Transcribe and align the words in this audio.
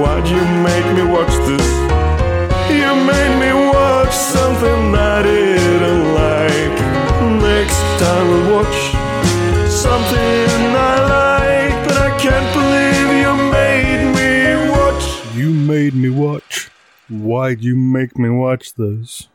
Why'd 0.00 0.28
you 0.28 0.42
make 0.62 0.86
me 0.96 1.02
watch 1.02 1.34
this? 1.48 1.68
You 2.70 2.94
made 3.04 3.34
me 3.40 3.52
watch 3.72 4.12
something 4.14 4.94
I 4.94 5.22
didn't 5.22 6.14
like. 6.14 6.76
Next 7.42 7.80
time 8.00 8.28
we'll 8.28 8.56
watch 8.58 8.78
something 9.68 10.76
I 10.76 10.94
like, 11.16 11.88
but 11.88 11.96
I 11.96 12.16
can't 12.16 12.48
believe 12.54 13.08
you 13.24 13.32
made 13.50 14.14
me 14.14 14.70
watch. 14.70 15.36
You 15.36 15.52
made 15.52 15.94
me 15.94 16.10
watch. 16.10 16.70
Why'd 17.08 17.62
you 17.62 17.74
make 17.74 18.16
me 18.16 18.28
watch 18.30 18.74
this? 18.74 19.28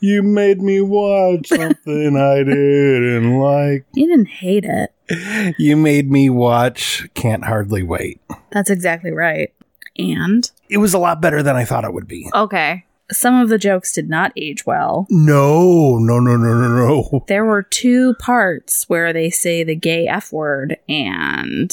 You 0.00 0.22
made 0.24 0.60
me 0.60 0.80
watch 0.80 1.48
something 1.50 2.16
I 2.16 2.38
didn't 2.38 3.38
like. 3.38 3.86
You 3.94 4.08
didn't 4.08 4.28
hate 4.28 4.64
it. 4.64 5.54
You 5.58 5.76
made 5.76 6.10
me 6.10 6.30
watch 6.30 7.08
Can't 7.14 7.44
Hardly 7.44 7.82
Wait. 7.84 8.20
That's 8.50 8.70
exactly 8.70 9.12
right. 9.12 9.52
And 9.98 10.50
It 10.68 10.78
was 10.78 10.94
a 10.94 10.98
lot 10.98 11.20
better 11.20 11.42
than 11.42 11.56
I 11.56 11.64
thought 11.64 11.84
it 11.84 11.92
would 11.92 12.08
be. 12.08 12.28
okay, 12.34 12.84
some 13.10 13.40
of 13.40 13.48
the 13.48 13.56
jokes 13.58 13.92
did 13.92 14.08
not 14.08 14.32
age 14.36 14.66
well. 14.66 15.06
No, 15.10 15.96
no, 15.98 16.18
no, 16.20 16.36
no, 16.36 16.54
no, 16.54 16.68
no. 16.68 17.24
There 17.26 17.44
were 17.46 17.62
two 17.62 18.14
parts 18.14 18.86
where 18.88 19.12
they 19.14 19.30
say 19.30 19.64
the 19.64 19.74
gay 19.74 20.06
F 20.06 20.30
word 20.32 20.76
and 20.88 21.72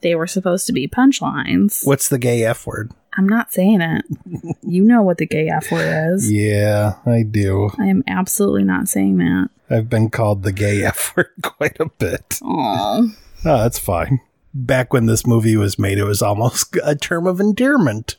they 0.00 0.14
were 0.16 0.26
supposed 0.26 0.66
to 0.66 0.72
be 0.72 0.88
punchlines. 0.88 1.86
What's 1.86 2.08
the 2.08 2.18
gay 2.18 2.42
F 2.44 2.66
word? 2.66 2.90
I'm 3.16 3.28
not 3.28 3.52
saying 3.52 3.80
it. 3.80 4.04
you 4.62 4.82
know 4.82 5.02
what 5.02 5.18
the 5.18 5.26
gay 5.26 5.48
F 5.48 5.70
word 5.70 6.14
is. 6.14 6.32
Yeah, 6.32 6.94
I 7.06 7.22
do. 7.22 7.70
I 7.78 7.86
am 7.86 8.02
absolutely 8.08 8.64
not 8.64 8.88
saying 8.88 9.18
that. 9.18 9.50
I've 9.70 9.88
been 9.88 10.10
called 10.10 10.42
the 10.42 10.52
gay 10.52 10.82
F 10.82 11.16
word 11.16 11.30
quite 11.42 11.78
a 11.78 11.86
bit. 11.90 12.40
Oh. 12.42 13.08
Oh, 13.44 13.58
that's 13.62 13.78
fine. 13.78 14.20
Back 14.54 14.92
when 14.92 15.06
this 15.06 15.26
movie 15.26 15.56
was 15.56 15.78
made, 15.78 15.98
it 15.98 16.04
was 16.04 16.22
almost 16.22 16.76
a 16.84 16.94
term 16.94 17.26
of 17.26 17.40
endearment. 17.40 18.16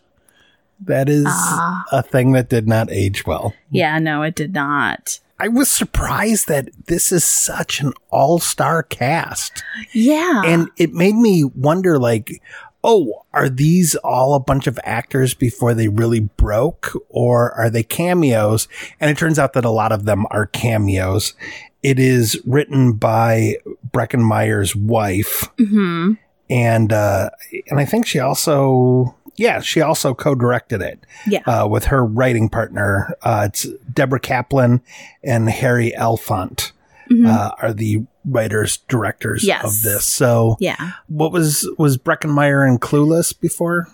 That 0.79 1.07
is 1.07 1.25
Ah. 1.27 1.85
a 1.91 2.01
thing 2.03 2.31
that 2.33 2.49
did 2.49 2.67
not 2.67 2.91
age 2.91 3.25
well. 3.25 3.53
Yeah, 3.69 3.99
no, 3.99 4.21
it 4.23 4.35
did 4.35 4.53
not. 4.53 5.19
I 5.39 5.47
was 5.47 5.69
surprised 5.69 6.47
that 6.47 6.69
this 6.87 7.11
is 7.11 7.23
such 7.23 7.81
an 7.81 7.93
all 8.09 8.39
star 8.39 8.83
cast. 8.83 9.63
Yeah. 9.93 10.41
And 10.45 10.69
it 10.77 10.93
made 10.93 11.15
me 11.15 11.43
wonder 11.43 11.97
like, 11.99 12.41
oh, 12.83 13.23
are 13.33 13.49
these 13.49 13.95
all 13.95 14.33
a 14.35 14.39
bunch 14.39 14.67
of 14.67 14.79
actors 14.83 15.33
before 15.33 15.73
they 15.73 15.87
really 15.87 16.19
broke 16.21 16.91
or 17.09 17.51
are 17.53 17.69
they 17.69 17.83
cameos? 17.83 18.67
And 18.99 19.09
it 19.09 19.17
turns 19.17 19.39
out 19.39 19.53
that 19.53 19.65
a 19.65 19.69
lot 19.69 19.91
of 19.91 20.05
them 20.05 20.25
are 20.31 20.45
cameos. 20.45 21.33
It 21.81 21.99
is 21.99 22.41
written 22.45 22.93
by 22.93 23.57
Breckin 23.91 24.21
Meyer's 24.21 24.75
wife 24.75 25.49
hmm 25.57 26.13
and 26.53 26.93
uh 26.93 27.29
and 27.69 27.79
I 27.79 27.85
think 27.85 28.05
she 28.05 28.19
also 28.19 29.15
yeah, 29.35 29.61
she 29.61 29.81
also 29.81 30.13
co-directed 30.13 30.81
it 30.83 30.99
Yeah. 31.25 31.41
uh, 31.47 31.67
with 31.67 31.85
her 31.85 32.05
writing 32.05 32.49
partner. 32.49 33.15
Uh, 33.23 33.47
it's 33.49 33.65
Deborah 33.91 34.19
Kaplan 34.19 34.81
and 35.23 35.49
Harry 35.49 35.91
Elfont 35.97 36.71
Mhm. 37.11 37.27
uh, 37.27 37.51
are 37.59 37.73
the 37.73 38.03
writers 38.25 38.77
directors 38.87 39.43
Yes. 39.43 39.65
of 39.65 39.81
this. 39.81 40.05
So 40.05 40.55
yeah. 40.59 40.91
what 41.07 41.31
was 41.31 41.67
was 41.79 41.97
Breckin 41.97 42.29
Meyer 42.29 42.63
in 42.65 42.77
Clueless 42.77 43.33
before? 43.37 43.87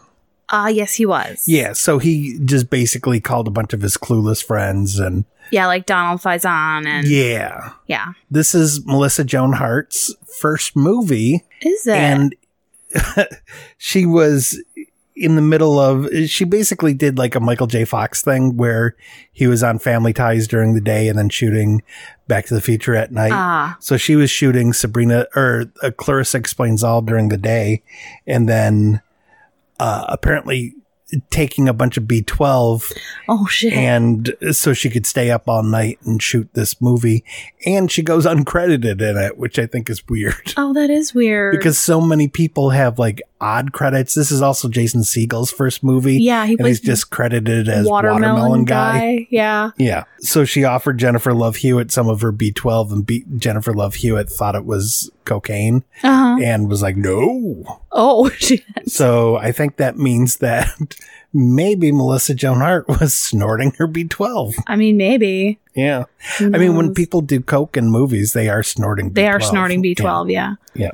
Ah, 0.51 0.67
yes, 0.67 0.95
he 0.95 1.05
was. 1.05 1.43
Yeah, 1.47 1.73
so 1.73 1.99
he 1.99 2.39
just 2.43 2.69
basically 2.69 3.19
called 3.21 3.47
a 3.47 3.51
bunch 3.51 3.71
of 3.71 3.81
his 3.81 3.97
clueless 3.97 4.43
friends 4.43 4.99
and 4.99 5.23
Yeah, 5.51 5.67
like 5.67 5.85
Donald 5.85 6.21
Faison 6.21 6.85
and 6.87 7.07
yeah. 7.07 7.71
yeah. 7.87 8.13
This 8.31 8.53
is 8.53 8.85
Melissa 8.85 9.23
Joan 9.23 9.53
Hart's 9.53 10.13
first 10.39 10.75
movie 10.75 11.43
Is 11.61 11.87
it? 11.87 11.95
and 11.95 12.35
she 13.77 14.05
was 14.05 14.61
in 15.15 15.35
the 15.35 15.41
middle 15.41 15.77
of 15.77 16.07
she 16.27 16.45
basically 16.45 16.93
did 16.93 17.17
like 17.17 17.35
a 17.35 17.39
Michael 17.41 17.67
J. 17.67 17.83
Fox 17.83 18.21
thing 18.21 18.55
where 18.55 18.95
he 19.33 19.47
was 19.47 19.61
on 19.63 19.77
Family 19.77 20.13
Ties 20.13 20.47
during 20.47 20.73
the 20.73 20.81
day 20.81 21.09
and 21.09 21.19
then 21.19 21.27
shooting 21.29 21.83
Back 22.27 22.45
to 22.45 22.53
the 22.53 22.61
Future 22.61 22.95
at 22.95 23.11
night. 23.11 23.33
ah, 23.33 23.75
So 23.81 23.97
she 23.97 24.15
was 24.15 24.31
shooting 24.31 24.71
Sabrina 24.71 25.25
or 25.35 25.65
uh, 25.83 25.91
Clarissa 25.97 26.37
Explains 26.37 26.83
All 26.83 27.01
during 27.01 27.29
the 27.29 27.37
day, 27.37 27.83
and 28.25 28.47
then 28.47 29.01
uh, 29.79 30.05
apparently 30.07 30.75
taking 31.29 31.67
a 31.67 31.73
bunch 31.73 31.97
of 31.97 32.03
B12 32.03 32.91
oh 33.27 33.45
shit. 33.47 33.73
and 33.73 34.33
so 34.51 34.73
she 34.73 34.89
could 34.89 35.05
stay 35.05 35.31
up 35.31 35.47
all 35.47 35.63
night 35.63 35.97
and 36.03 36.21
shoot 36.21 36.47
this 36.53 36.79
movie. 36.81 37.23
And 37.65 37.91
she 37.91 38.01
goes 38.03 38.25
uncredited 38.25 39.01
in 39.01 39.17
it, 39.17 39.37
which 39.37 39.57
I 39.59 39.65
think 39.65 39.89
is 39.89 40.07
weird 40.07 40.53
oh, 40.57 40.73
that 40.73 40.89
is 40.89 41.13
weird. 41.13 41.51
because 41.57 41.77
so 41.79 41.99
many 41.99 42.27
people 42.27 42.69
have 42.71 42.99
like 42.99 43.21
odd 43.41 43.71
credits. 43.71 44.13
This 44.13 44.31
is 44.31 44.41
also 44.41 44.67
Jason 44.69 45.03
Segel's 45.03 45.51
first 45.51 45.83
movie. 45.83 46.21
yeah, 46.21 46.45
he 46.45 46.55
And 46.57 46.67
he's 46.67 46.79
just 46.81 47.09
credited 47.09 47.69
as 47.69 47.85
watermelon, 47.87 48.21
Watermelon, 48.21 48.65
guy. 48.65 48.99
guy. 48.99 49.27
Yeah. 49.29 49.71
Yeah. 49.77 50.03
So 50.19 50.45
she 50.45 50.63
offered 50.63 50.97
Jennifer 50.99 51.33
Love 51.33 51.55
Hewitt 51.57 51.91
some 51.91 52.09
of 52.09 52.21
her 52.21 52.31
B12 52.33 52.91
and 52.91 53.05
B- 53.05 53.25
Jennifer 53.37 53.73
Love 53.73 53.95
Hewitt 53.95 54.29
thought 54.29 54.55
it 54.55 54.65
was 54.65 55.09
cocaine 55.29 55.83
Uh 56.03 56.35
huh. 56.35 56.37
and 56.43 56.67
was 56.69 56.81
like, 56.81 56.97
no. 56.97 57.79
Oh 57.91 58.29
shit. 58.37 58.63
So 58.87 59.35
I 59.37 59.51
think 59.51 59.77
that 59.77 59.97
means 59.97 60.37
that 60.37 60.67
maybe 61.33 61.91
Melissa 61.91 62.33
Joan 62.33 62.57
Hart 62.59 62.87
was 62.87 63.13
snorting 63.13 63.71
her 63.77 63.87
B12. 63.87 64.55
I 64.67 64.75
mean, 64.75 64.97
maybe. 64.97 65.59
Yeah. 65.75 66.05
I 66.39 66.57
mean, 66.57 66.75
when 66.75 66.93
people 66.93 67.21
do 67.21 67.39
coke 67.39 67.77
in 67.77 67.89
movies, 67.91 68.33
they 68.33 68.49
are 68.49 68.63
snorting 68.63 69.11
B12. 69.11 69.13
they 69.15 69.27
are 69.27 69.39
snorting 69.39 69.81
B12. 69.83 70.31
Yeah. 70.31 70.55
Yeah. 70.73 70.91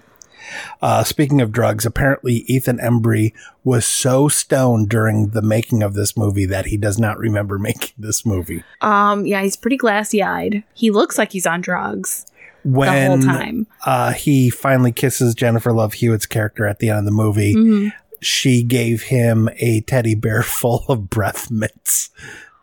Uh, 0.80 1.04
speaking 1.04 1.42
of 1.42 1.52
drugs, 1.52 1.88
apparently 1.88 2.44
Ethan 2.46 2.78
Embry 2.78 3.34
was 3.64 3.84
so 3.84 4.28
stoned 4.28 4.90
during 4.90 5.30
the 5.30 5.42
making 5.42 5.82
of 5.82 5.96
this 5.96 6.16
movie 6.16 6.46
that 6.46 6.68
he 6.68 6.78
does 6.78 7.00
not 7.00 7.18
remember 7.18 7.58
making 7.70 7.94
this 7.98 8.26
movie. 8.28 8.64
Um. 8.82 9.26
Yeah. 9.26 9.42
He's 9.42 9.56
pretty 9.56 9.78
glassy 9.78 10.22
eyed. 10.22 10.64
He 10.76 10.92
looks 10.92 11.18
like 11.18 11.32
he's 11.32 11.48
on 11.48 11.62
drugs 11.62 12.26
When 12.66 13.22
the 13.22 13.28
whole 13.28 13.38
time. 13.38 13.68
Uh, 13.86 14.12
he 14.12 14.50
finally 14.50 14.92
kisses 14.92 15.36
Jennifer 15.36 15.72
Love 15.72 15.94
Hewitt's 15.94 16.26
character 16.26 16.66
at 16.66 16.80
the 16.80 16.90
end 16.90 17.00
of 17.00 17.06
the 17.06 17.12
movie, 17.12 17.56
Mhm. 17.56 17.94
she 18.22 18.64
gave 18.64 19.04
him 19.04 19.48
a 19.60 19.82
teddy 19.82 20.16
bear 20.16 20.42
full 20.60 20.84
of 20.90 21.10
breath 21.10 21.52
mints 21.52 22.10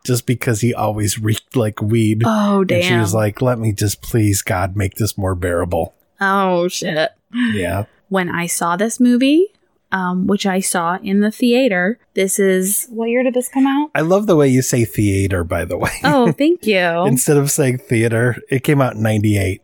just 0.05 0.25
because 0.25 0.59
he 0.61 0.73
always 0.73 1.17
reeked 1.19 1.55
like 1.55 1.81
weed. 1.81 2.23
Oh 2.25 2.65
and 2.69 2.83
she 2.83 2.95
was 2.97 3.13
like, 3.13 3.41
let 3.41 3.57
me 3.59 3.71
just 3.71 4.01
please, 4.01 4.41
God, 4.41 4.75
make 4.75 4.95
this 4.95 5.17
more 5.17 5.35
bearable. 5.35 5.93
oh 6.19 6.67
shit. 6.67 7.11
Yeah. 7.33 7.85
When 8.09 8.29
I 8.29 8.45
saw 8.45 8.75
this 8.75 8.99
movie, 8.99 9.47
um, 9.93 10.27
which 10.27 10.45
I 10.45 10.59
saw 10.59 10.97
in 11.01 11.21
the 11.21 11.31
theater, 11.31 11.99
this 12.15 12.39
is 12.39 12.87
what 12.89 13.05
year 13.09 13.23
did 13.23 13.33
this 13.35 13.47
come 13.47 13.65
out? 13.67 13.91
I 13.95 14.01
love 14.01 14.27
the 14.27 14.35
way 14.35 14.47
you 14.49 14.61
say 14.61 14.83
theater, 14.85 15.43
by 15.45 15.63
the 15.65 15.77
way. 15.77 15.91
Oh, 16.03 16.31
thank 16.37 16.65
you. 16.65 16.77
Instead 17.05 17.37
of 17.37 17.49
saying 17.51 17.77
theater, 17.77 18.35
it 18.49 18.63
came 18.63 18.81
out 18.81 18.95
in 18.95 19.01
98. 19.03 19.61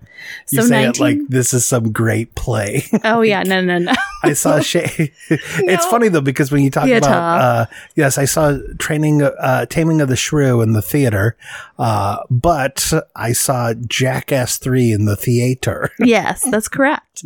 You 0.51 0.61
So 0.61 0.67
say 0.67 0.83
19 0.85 0.89
it 0.89 0.99
like 0.99 1.17
this 1.29 1.53
is 1.53 1.65
some 1.65 1.91
great 1.91 2.35
play. 2.35 2.83
oh 3.03 3.21
yeah, 3.21 3.41
no, 3.43 3.59
no, 3.61 3.77
no. 3.79 3.93
I 4.23 4.33
saw 4.33 4.59
Shay. 4.59 5.11
it's 5.29 5.85
No. 5.85 5.89
funny 5.89 6.09
though 6.09 6.21
because 6.21 6.51
when 6.51 6.61
you 6.63 6.69
talk 6.69 6.85
Theater. 6.85 7.07
about 7.07 7.41
uh, 7.41 7.65
yes, 7.95 8.17
I 8.17 8.25
saw 8.25 8.57
training 8.77 9.21
uh, 9.23 9.65
Taming 9.67 10.01
of 10.01 10.09
the 10.09 10.15
Shrew 10.17 10.61
in 10.61 10.73
the 10.73 10.81
theater, 10.81 11.37
uh, 11.79 12.17
but 12.29 12.91
I 13.15 13.31
saw 13.31 13.73
Jackass 13.73 14.57
three 14.57 14.91
in 14.91 15.05
the 15.05 15.15
theater. 15.15 15.91
yes, 15.99 16.43
that's 16.51 16.67
correct. 16.67 17.23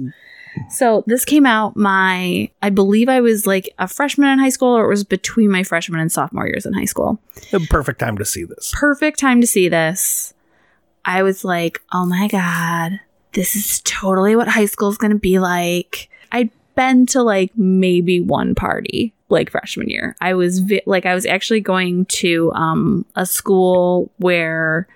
So 0.69 1.03
this 1.07 1.25
came 1.25 1.45
out 1.45 1.75
my, 1.75 2.49
I 2.61 2.69
believe 2.69 3.09
I 3.09 3.21
was 3.21 3.47
like 3.47 3.73
a 3.79 3.87
freshman 3.87 4.29
in 4.29 4.39
high 4.39 4.49
school, 4.49 4.77
or 4.77 4.85
it 4.85 4.89
was 4.89 5.03
between 5.03 5.51
my 5.51 5.63
freshman 5.63 5.99
and 5.99 6.11
sophomore 6.11 6.47
years 6.47 6.65
in 6.65 6.73
high 6.73 6.85
school. 6.85 7.19
The 7.51 7.65
perfect 7.69 7.99
time 7.99 8.17
to 8.17 8.25
see 8.25 8.43
this. 8.43 8.71
Perfect 8.73 9.19
time 9.19 9.41
to 9.41 9.47
see 9.47 9.69
this. 9.69 10.33
I 11.05 11.23
was 11.23 11.43
like, 11.43 11.81
oh 11.91 12.05
my 12.05 12.27
God, 12.27 12.99
this 13.33 13.55
is 13.55 13.81
totally 13.81 14.35
what 14.35 14.47
high 14.47 14.65
school 14.65 14.89
is 14.89 14.97
going 14.97 15.11
to 15.11 15.19
be 15.19 15.39
like. 15.39 16.09
I'd 16.31 16.51
been 16.75 17.05
to 17.07 17.21
like 17.23 17.51
maybe 17.57 18.21
one 18.21 18.55
party 18.55 19.13
like 19.29 19.49
freshman 19.49 19.89
year. 19.89 20.15
I 20.21 20.33
was 20.35 20.59
vi- 20.59 20.83
like, 20.85 21.05
I 21.05 21.15
was 21.15 21.25
actually 21.25 21.61
going 21.61 22.05
to 22.05 22.51
um, 22.53 23.05
a 23.15 23.25
school 23.25 24.11
where 24.17 24.87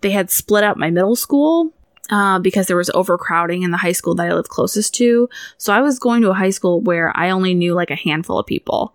they 0.00 0.12
had 0.12 0.30
split 0.30 0.64
up 0.64 0.76
my 0.76 0.90
middle 0.90 1.16
school 1.16 1.73
uh, 2.10 2.38
because 2.38 2.66
there 2.66 2.76
was 2.76 2.90
overcrowding 2.90 3.62
in 3.62 3.70
the 3.70 3.76
high 3.76 3.92
school 3.92 4.14
that 4.16 4.26
I 4.26 4.34
lived 4.34 4.48
closest 4.48 4.94
to. 4.96 5.28
So 5.58 5.72
I 5.72 5.80
was 5.80 5.98
going 5.98 6.22
to 6.22 6.30
a 6.30 6.34
high 6.34 6.50
school 6.50 6.80
where 6.80 7.16
I 7.16 7.30
only 7.30 7.54
knew 7.54 7.74
like 7.74 7.90
a 7.90 7.96
handful 7.96 8.38
of 8.38 8.46
people. 8.46 8.94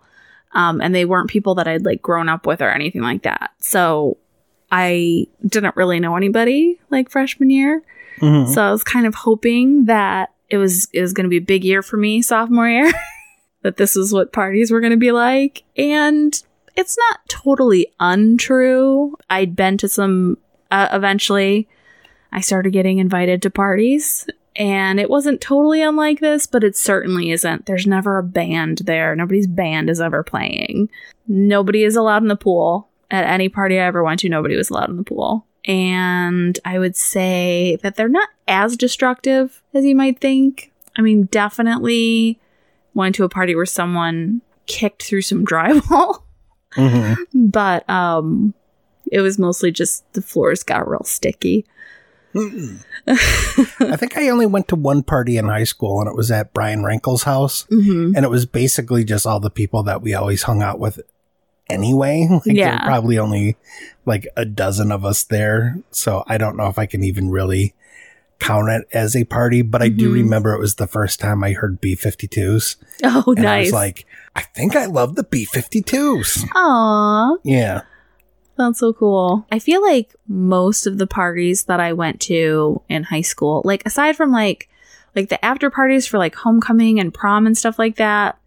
Um, 0.52 0.80
and 0.80 0.94
they 0.94 1.04
weren't 1.04 1.30
people 1.30 1.54
that 1.56 1.68
I'd 1.68 1.84
like 1.84 2.02
grown 2.02 2.28
up 2.28 2.46
with 2.46 2.60
or 2.60 2.70
anything 2.70 3.02
like 3.02 3.22
that. 3.22 3.52
So 3.58 4.16
I 4.72 5.26
didn't 5.46 5.76
really 5.76 6.00
know 6.00 6.16
anybody 6.16 6.80
like 6.90 7.10
freshman 7.10 7.50
year. 7.50 7.82
Mhm. 8.18 8.52
So 8.52 8.62
I 8.62 8.70
was 8.70 8.84
kind 8.84 9.06
of 9.06 9.14
hoping 9.14 9.86
that 9.86 10.32
it 10.48 10.58
was 10.58 10.88
it 10.92 11.00
was 11.00 11.12
going 11.12 11.24
to 11.24 11.30
be 11.30 11.36
a 11.36 11.40
big 11.40 11.64
year 11.64 11.82
for 11.82 11.96
me 11.96 12.22
sophomore 12.22 12.68
year. 12.68 12.90
that 13.62 13.76
this 13.76 13.94
is 13.96 14.12
what 14.12 14.32
parties 14.32 14.70
were 14.70 14.80
going 14.80 14.92
to 14.92 14.96
be 14.96 15.12
like. 15.12 15.62
And 15.76 16.40
it's 16.76 16.96
not 16.96 17.20
totally 17.28 17.88
untrue. 18.00 19.16
I'd 19.28 19.54
been 19.54 19.76
to 19.78 19.88
some 19.88 20.38
uh, 20.70 20.88
eventually. 20.92 21.68
I 22.32 22.40
started 22.40 22.72
getting 22.72 22.98
invited 22.98 23.42
to 23.42 23.50
parties 23.50 24.26
and 24.56 24.98
it 25.00 25.08
wasn't 25.10 25.40
totally 25.40 25.80
unlike 25.82 26.20
this, 26.20 26.46
but 26.46 26.64
it 26.64 26.76
certainly 26.76 27.30
isn't. 27.30 27.66
There's 27.66 27.86
never 27.86 28.18
a 28.18 28.22
band 28.22 28.78
there. 28.84 29.14
Nobody's 29.16 29.46
band 29.46 29.88
is 29.90 30.00
ever 30.00 30.22
playing. 30.22 30.88
Nobody 31.28 31.84
is 31.84 31.96
allowed 31.96 32.22
in 32.22 32.28
the 32.28 32.36
pool. 32.36 32.88
At 33.10 33.24
any 33.24 33.48
party 33.48 33.78
I 33.78 33.84
ever 33.86 34.04
went 34.04 34.20
to, 34.20 34.28
nobody 34.28 34.56
was 34.56 34.70
allowed 34.70 34.90
in 34.90 34.96
the 34.96 35.02
pool. 35.04 35.46
And 35.64 36.58
I 36.64 36.78
would 36.78 36.96
say 36.96 37.76
that 37.82 37.96
they're 37.96 38.08
not 38.08 38.28
as 38.48 38.76
destructive 38.76 39.62
as 39.74 39.84
you 39.84 39.94
might 39.96 40.20
think. 40.20 40.72
I 40.96 41.02
mean, 41.02 41.24
definitely 41.24 42.38
went 42.94 43.14
to 43.16 43.24
a 43.24 43.28
party 43.28 43.54
where 43.54 43.66
someone 43.66 44.42
kicked 44.66 45.02
through 45.02 45.22
some 45.22 45.44
drywall, 45.46 46.22
Mhm. 46.72 47.16
but 47.34 47.88
um 47.90 48.54
it 49.10 49.20
was 49.20 49.38
mostly 49.38 49.72
just 49.72 50.04
the 50.12 50.22
floors 50.22 50.62
got 50.62 50.88
real 50.88 51.02
sticky. 51.04 51.66
I 53.06 53.96
think 53.96 54.16
I 54.16 54.28
only 54.28 54.46
went 54.46 54.68
to 54.68 54.76
one 54.76 55.02
party 55.02 55.36
in 55.36 55.46
high 55.46 55.64
school, 55.64 56.00
and 56.00 56.08
it 56.08 56.14
was 56.16 56.30
at 56.30 56.52
Brian 56.52 56.84
Rankle's 56.84 57.24
house, 57.24 57.62
hmm 57.68 58.12
and 58.14 58.24
it 58.24 58.30
was 58.30 58.46
basically 58.46 59.04
just 59.04 59.26
all 59.26 59.40
the 59.40 59.50
people 59.50 59.82
that 59.84 60.02
we 60.02 60.14
always 60.14 60.42
hung 60.44 60.62
out 60.62 60.78
with 60.78 61.00
anyway. 61.68 62.26
Like, 62.30 62.44
there 62.44 62.54
Yeah. 62.54 62.72
were 62.82 62.86
probably 62.86 63.18
only 63.18 63.56
like 64.06 64.26
a 64.36 64.44
dozen 64.44 64.92
of 64.92 65.04
us 65.04 65.24
there, 65.24 65.78
so 65.90 66.24
I 66.26 66.38
don't 66.38 66.56
know 66.56 66.68
if 66.68 66.78
I 66.78 66.86
can 66.86 67.02
even 67.04 67.30
really 67.30 67.74
count 68.38 68.70
it 68.70 68.86
as 68.92 69.14
a 69.14 69.24
party. 69.24 69.60
But 69.62 69.82
I 69.82 69.88
do 69.88 70.10
Mhm. 70.10 70.14
remember 70.14 70.54
it 70.54 70.60
was 70.60 70.76
the 70.76 70.86
first 70.86 71.20
time 71.20 71.44
I 71.44 71.52
heard 71.52 71.80
B 71.80 71.94
52s, 71.94 72.76
Oh, 73.04 73.24
and 73.36 73.46
I 73.46 73.56
nice. 73.58 73.66
was 73.66 73.72
like, 73.74 74.06
I 74.34 74.42
think 74.42 74.76
I 74.76 74.86
love 74.86 75.14
the 75.16 75.24
B 75.24 75.44
52s. 75.44 76.44
Aw, 76.54 77.36
Yeah. 77.44 77.82
That's 78.56 78.78
so 78.78 78.92
cool. 78.92 79.46
I 79.50 79.58
feel 79.58 79.82
like 79.82 80.14
most 80.28 80.86
of 80.86 80.98
the 80.98 81.06
parties 81.06 81.64
that 81.64 81.80
I 81.80 81.92
went 81.92 82.20
to 82.22 82.82
in 82.88 83.04
high 83.04 83.20
school, 83.22 83.62
like 83.64 83.82
aside 83.86 84.16
from 84.16 84.32
like 84.32 84.68
like 85.16 85.28
the 85.28 85.44
after 85.44 85.70
parties 85.70 86.06
for 86.06 86.18
like 86.18 86.34
homecoming 86.34 87.00
and 87.00 87.12
prom 87.12 87.46
and 87.46 87.56
stuff 87.56 87.78
like 87.78 87.96
that, 87.96 88.38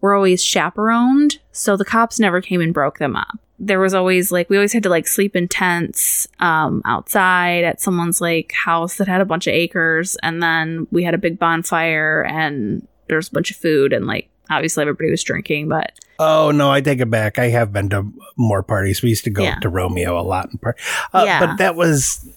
were 0.00 0.14
always 0.14 0.42
chaperoned. 0.42 1.38
So 1.52 1.76
the 1.76 1.84
cops 1.84 2.18
never 2.18 2.40
came 2.40 2.60
and 2.60 2.74
broke 2.74 2.98
them 2.98 3.16
up. 3.16 3.38
There 3.58 3.80
was 3.80 3.92
always 3.92 4.32
like 4.32 4.48
we 4.48 4.56
always 4.56 4.72
had 4.72 4.82
to 4.84 4.88
like 4.88 5.06
sleep 5.06 5.36
in 5.36 5.46
tents 5.46 6.26
um, 6.38 6.80
outside 6.86 7.64
at 7.64 7.80
someone's 7.80 8.20
like 8.20 8.52
house 8.52 8.96
that 8.96 9.08
had 9.08 9.20
a 9.20 9.26
bunch 9.26 9.46
of 9.46 9.52
acres, 9.52 10.16
and 10.22 10.42
then 10.42 10.86
we 10.90 11.04
had 11.04 11.14
a 11.14 11.18
big 11.18 11.38
bonfire 11.38 12.24
and 12.24 12.86
there 13.08 13.16
was 13.16 13.28
a 13.28 13.32
bunch 13.32 13.50
of 13.50 13.56
food 13.56 13.92
and 13.92 14.06
like 14.06 14.28
obviously 14.48 14.82
everybody 14.82 15.10
was 15.10 15.22
drinking, 15.22 15.68
but 15.68 15.92
Oh 16.22 16.50
no, 16.50 16.70
I 16.70 16.80
take 16.82 17.00
it 17.00 17.08
back. 17.10 17.38
I 17.38 17.48
have 17.48 17.72
been 17.72 17.88
to 17.90 18.06
more 18.36 18.62
parties. 18.62 19.00
We 19.02 19.08
used 19.08 19.24
to 19.24 19.30
go 19.30 19.42
Yeah. 19.42 19.58
to 19.60 19.68
Romeo 19.70 20.18
a 20.18 20.22
lot. 20.22 20.50
In 20.52 20.58
par- 20.58 20.76
uh, 21.14 21.22
Yeah. 21.26 21.40
but 21.46 21.56
that 21.56 21.76
was. 21.76 22.28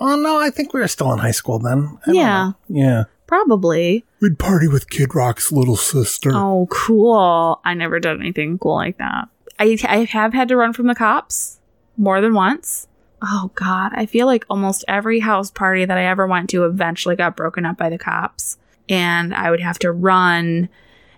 Oh 0.00 0.16
no, 0.16 0.38
I 0.40 0.48
think 0.50 0.72
we 0.72 0.80
were 0.80 0.88
still 0.88 1.12
in 1.12 1.18
high 1.18 1.30
school 1.30 1.58
then. 1.58 1.98
I 2.06 2.12
Yeah. 2.12 2.52
yeah. 2.68 3.04
probably. 3.26 4.04
We'd 4.20 4.38
party 4.38 4.68
with 4.68 4.88
Kid 4.88 5.14
Rock's 5.14 5.50
little 5.52 5.76
sister. 5.76 6.30
Oh, 6.32 6.68
cool. 6.70 7.60
I 7.64 7.74
never 7.74 7.98
did 8.00 8.18
anything 8.20 8.56
cool 8.58 8.76
like 8.76 8.98
that. 8.98 9.28
I, 9.58 9.76
I 9.88 10.04
have 10.04 10.32
had 10.32 10.48
to 10.48 10.56
run 10.56 10.72
from 10.72 10.86
the 10.86 10.94
cops 10.94 11.58
more 11.96 12.20
than 12.20 12.34
once. 12.34 12.86
Oh, 13.22 13.50
God. 13.56 13.92
I 13.94 14.06
feel 14.06 14.26
like 14.26 14.44
almost 14.48 14.84
every 14.86 15.20
house 15.20 15.50
party 15.50 15.84
that 15.84 15.98
I 15.98 16.04
ever 16.04 16.26
went 16.26 16.48
to 16.50 16.64
eventually 16.66 17.16
got 17.16 17.36
broken 17.36 17.66
up 17.66 17.76
by 17.76 17.90
the 17.90 17.98
cops. 17.98 18.58
And 18.88 19.34
I 19.34 19.50
would 19.50 19.60
have 19.60 19.78
to 19.80 19.90
run 19.90 20.68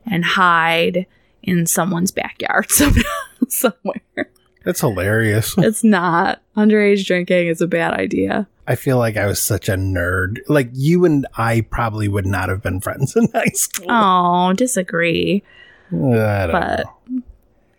and 0.06 0.24
hide 0.24 1.06
in 1.42 1.66
someone's 1.66 2.10
backyard 2.10 2.70
somewhere. 3.48 4.30
That's 4.64 4.80
hilarious. 4.80 5.54
It's 5.58 5.82
not. 5.82 6.42
Underage 6.56 7.06
drinking 7.06 7.46
is 7.46 7.60
a 7.60 7.66
bad 7.66 7.94
idea. 7.94 8.46
I 8.66 8.74
feel 8.74 8.98
like 8.98 9.16
I 9.16 9.26
was 9.26 9.40
such 9.40 9.68
a 9.68 9.74
nerd. 9.76 10.40
Like 10.48 10.68
you 10.74 11.06
and 11.06 11.26
I 11.36 11.62
probably 11.62 12.06
would 12.06 12.26
not 12.26 12.50
have 12.50 12.62
been 12.62 12.80
friends 12.80 13.16
in 13.16 13.28
high 13.32 13.46
school. 13.54 13.86
Oh, 13.88 14.52
disagree. 14.52 15.42
I 15.90 16.46
but 16.52 16.84
know. 17.08 17.22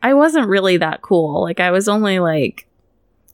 I 0.01 0.13
wasn't 0.15 0.47
really 0.47 0.77
that 0.77 1.03
cool. 1.03 1.44
Like 1.44 1.59
I 1.59 1.69
was 1.69 1.88
only 1.88 2.17
like 2.19 2.65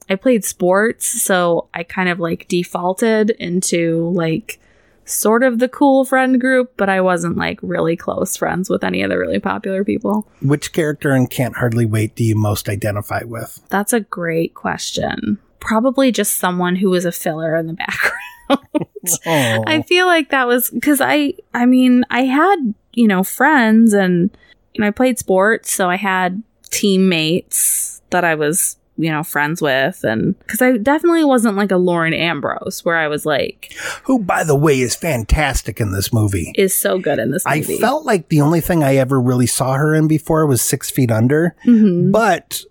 I 0.10 0.16
played 0.16 0.44
sports, 0.44 1.06
so 1.06 1.70
I 1.74 1.84
kind 1.84 2.10
of 2.10 2.20
like 2.20 2.48
defaulted 2.50 3.30
into 3.32 4.10
like 4.10 4.60
sort 5.06 5.44
of 5.44 5.60
the 5.60 5.70
cool 5.70 6.04
friend 6.04 6.42
group, 6.42 6.74
but 6.78 6.90
I 6.90 7.00
wasn't 7.00 7.38
like 7.38 7.60
really 7.62 7.96
close 7.96 8.36
friends 8.36 8.70
with 8.70 8.84
any 8.84 9.02
of 9.04 9.10
the 9.10 9.18
really 9.18 9.40
popular 9.40 9.84
people. 9.84 10.28
Which 10.42 10.74
character 10.74 11.16
in 11.16 11.28
Can't 11.28 11.56
Hardly 11.56 11.86
Wait 11.86 12.16
do 12.16 12.24
you 12.24 12.36
most 12.36 12.68
identify 12.68 13.22
with? 13.24 13.62
That's 13.70 13.94
a 13.94 14.02
great 14.02 14.56
question. 14.56 15.38
Probably 15.60 16.12
just 16.12 16.38
someone 16.38 16.76
who 16.76 16.90
was 16.90 17.06
a 17.06 17.12
filler 17.12 17.56
in 17.56 17.68
the 17.68 17.74
background. 18.50 18.90
Oh, 19.26 19.64
I 19.66 19.82
feel 19.84 20.06
like 20.06 20.30
that 20.30 20.48
was 20.48 20.70
because 20.70 21.02
I, 21.02 21.34
I 21.54 21.66
mean, 21.66 22.04
I 22.10 22.26
had, 22.26 22.74
you 22.94 23.08
know, 23.08 23.24
friends 23.24 23.94
and, 23.94 24.36
you 24.74 24.82
know, 24.82 24.88
I 24.88 24.92
played 24.92 25.18
sports. 25.18 25.74
So 25.74 25.90
I 25.90 25.96
had 25.96 26.44
teammates 26.70 28.02
that 28.10 28.24
I 28.24 28.36
was, 28.36 28.78
you 28.98 29.12
know, 29.12 29.24
friends 29.24 29.62
with. 29.62 30.04
And 30.04 30.38
because 30.40 30.62
I 30.62 30.78
definitely 30.78 31.24
wasn't 31.26 31.58
like 31.58 31.72
a 31.72 31.78
Lauren 31.78 32.14
Ambrose 32.14 32.82
where 32.84 32.96
I 32.98 33.08
was 33.08 33.26
like, 33.26 33.74
who, 34.04 34.20
by 34.20 34.44
the 34.44 34.56
way, 34.56 34.80
is 34.80 34.96
fantastic 34.96 35.80
in 35.82 35.92
this 35.92 36.14
movie. 36.14 36.54
is 36.56 36.76
so 36.76 36.98
good 37.00 37.20
in 37.20 37.32
this 37.32 37.46
movie. 37.46 37.76
I 37.76 37.80
felt 37.80 38.06
like 38.06 38.30
the 38.30 38.42
only 38.42 38.62
thing 38.62 38.84
I 38.84 38.96
ever 38.96 39.20
really 39.20 39.48
saw 39.48 39.74
her 39.74 39.94
in 39.94 40.08
before 40.08 40.46
was 40.46 40.62
Six 40.62 40.90
Feet 40.90 41.12
Under. 41.12 41.56
Mhm. 41.66 42.12
But 42.12 42.62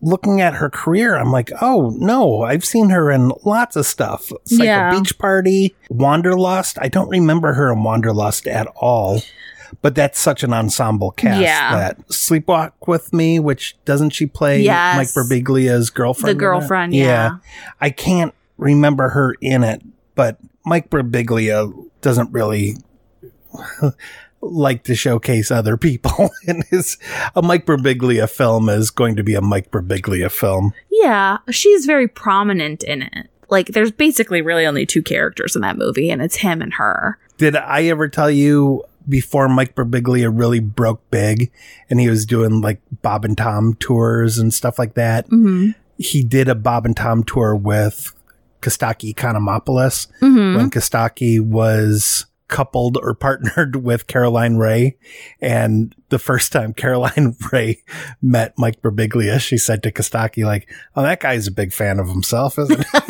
looking 0.00 0.40
at 0.40 0.54
her 0.54 0.68
career, 0.68 1.16
I'm 1.16 1.32
like, 1.32 1.50
oh 1.62 1.94
no, 1.98 2.42
I've 2.42 2.64
seen 2.64 2.90
her 2.90 3.10
in 3.10 3.32
lots 3.44 3.74
of 3.76 3.86
stuff. 3.86 4.30
Psycho 4.44 4.62
Yeah. 4.64 4.90
Beach 4.90 5.18
Party, 5.18 5.74
Wanderlust. 5.90 6.76
I 6.80 6.88
don't 6.88 7.08
remember 7.08 7.54
her 7.54 7.72
in 7.72 7.82
Wanderlust 7.82 8.46
at 8.46 8.66
all. 8.76 9.22
But 9.84 9.94
that's 9.94 10.18
such 10.18 10.42
an 10.42 10.54
ensemble 10.54 11.10
cast 11.10 11.42
Yeah. 11.42 11.76
that 11.76 12.08
Sleepwalk 12.08 12.72
with 12.86 13.12
Me, 13.12 13.38
which 13.38 13.76
doesn't 13.84 14.10
she 14.10 14.24
play 14.24 14.62
Yes. 14.62 14.96
Mike 14.96 15.08
Birbiglia's 15.08 15.90
girlfriend? 15.90 16.34
The 16.34 16.40
girlfriend, 16.40 16.94
yeah. 16.94 17.32
I 17.82 17.90
can't 17.90 18.32
remember 18.56 19.10
her 19.10 19.34
in 19.42 19.62
it, 19.62 19.82
but 20.14 20.38
Mike 20.64 20.88
Birbiglia 20.88 21.70
doesn't 22.00 22.32
really 22.32 22.76
like 24.40 24.84
to 24.84 24.94
showcase 24.94 25.50
other 25.50 25.76
people. 25.76 26.30
and 26.46 26.64
his 26.70 26.96
a 27.36 27.42
Mike 27.42 27.66
Birbiglia 27.66 28.26
film 28.30 28.70
is 28.70 28.90
going 28.90 29.16
to 29.16 29.22
be 29.22 29.34
a 29.34 29.42
Mike 29.42 29.70
Birbiglia 29.70 30.30
film. 30.30 30.72
Yeah, 30.90 31.38
she's 31.50 31.84
very 31.84 32.08
prominent 32.08 32.82
in 32.84 33.02
it. 33.02 33.28
Like, 33.50 33.66
there's 33.68 33.92
basically 33.92 34.40
really 34.40 34.64
only 34.64 34.86
two 34.86 35.02
characters 35.02 35.54
in 35.54 35.60
that 35.60 35.76
movie, 35.76 36.10
and 36.10 36.22
it's 36.22 36.36
him 36.36 36.62
and 36.62 36.72
her. 36.72 37.18
Did 37.36 37.54
I 37.56 37.84
ever 37.84 38.08
tell 38.08 38.30
you 38.30 38.82
before 39.08 39.48
Mike 39.48 39.74
Birbiglia 39.74 40.30
really 40.32 40.60
broke 40.60 41.08
big 41.10 41.50
and 41.90 42.00
he 42.00 42.08
was 42.08 42.24
doing 42.26 42.60
like 42.60 42.80
Bob 43.02 43.24
and 43.24 43.36
Tom 43.36 43.74
tours 43.80 44.38
and 44.38 44.52
stuff 44.52 44.78
like 44.78 44.94
that? 44.94 45.26
hmm 45.26 45.70
He 45.98 46.22
did 46.22 46.48
a 46.48 46.54
Bob 46.54 46.86
and 46.86 46.96
Tom 46.96 47.22
tour 47.24 47.54
with 47.54 48.12
Costaki 48.62 49.14
Economopoulos 49.14 50.08
hmm 50.20 50.56
when 50.56 50.70
Costaki 50.70 51.40
was 51.40 52.26
coupled 52.48 52.96
or 52.98 53.14
partnered 53.26 53.76
with 53.76 54.06
Caroline 54.06 54.56
Rhea. 54.56 54.92
And 55.40 55.94
the 56.10 56.18
first 56.18 56.52
time 56.52 56.72
Caroline 56.82 57.34
Rhea 57.52 57.76
met 58.22 58.54
Mike 58.58 58.80
Birbiglia, 58.82 59.40
she 59.40 59.56
said 59.58 59.82
to 59.82 59.90
Costaki, 59.92 60.44
like, 60.44 60.70
oh, 60.94 61.02
that 61.02 61.20
guy's 61.20 61.46
a 61.46 61.50
big 61.52 61.72
fan 61.72 61.98
of 61.98 62.08
himself, 62.08 62.58
isn't 62.58 62.84
he? 62.84 62.98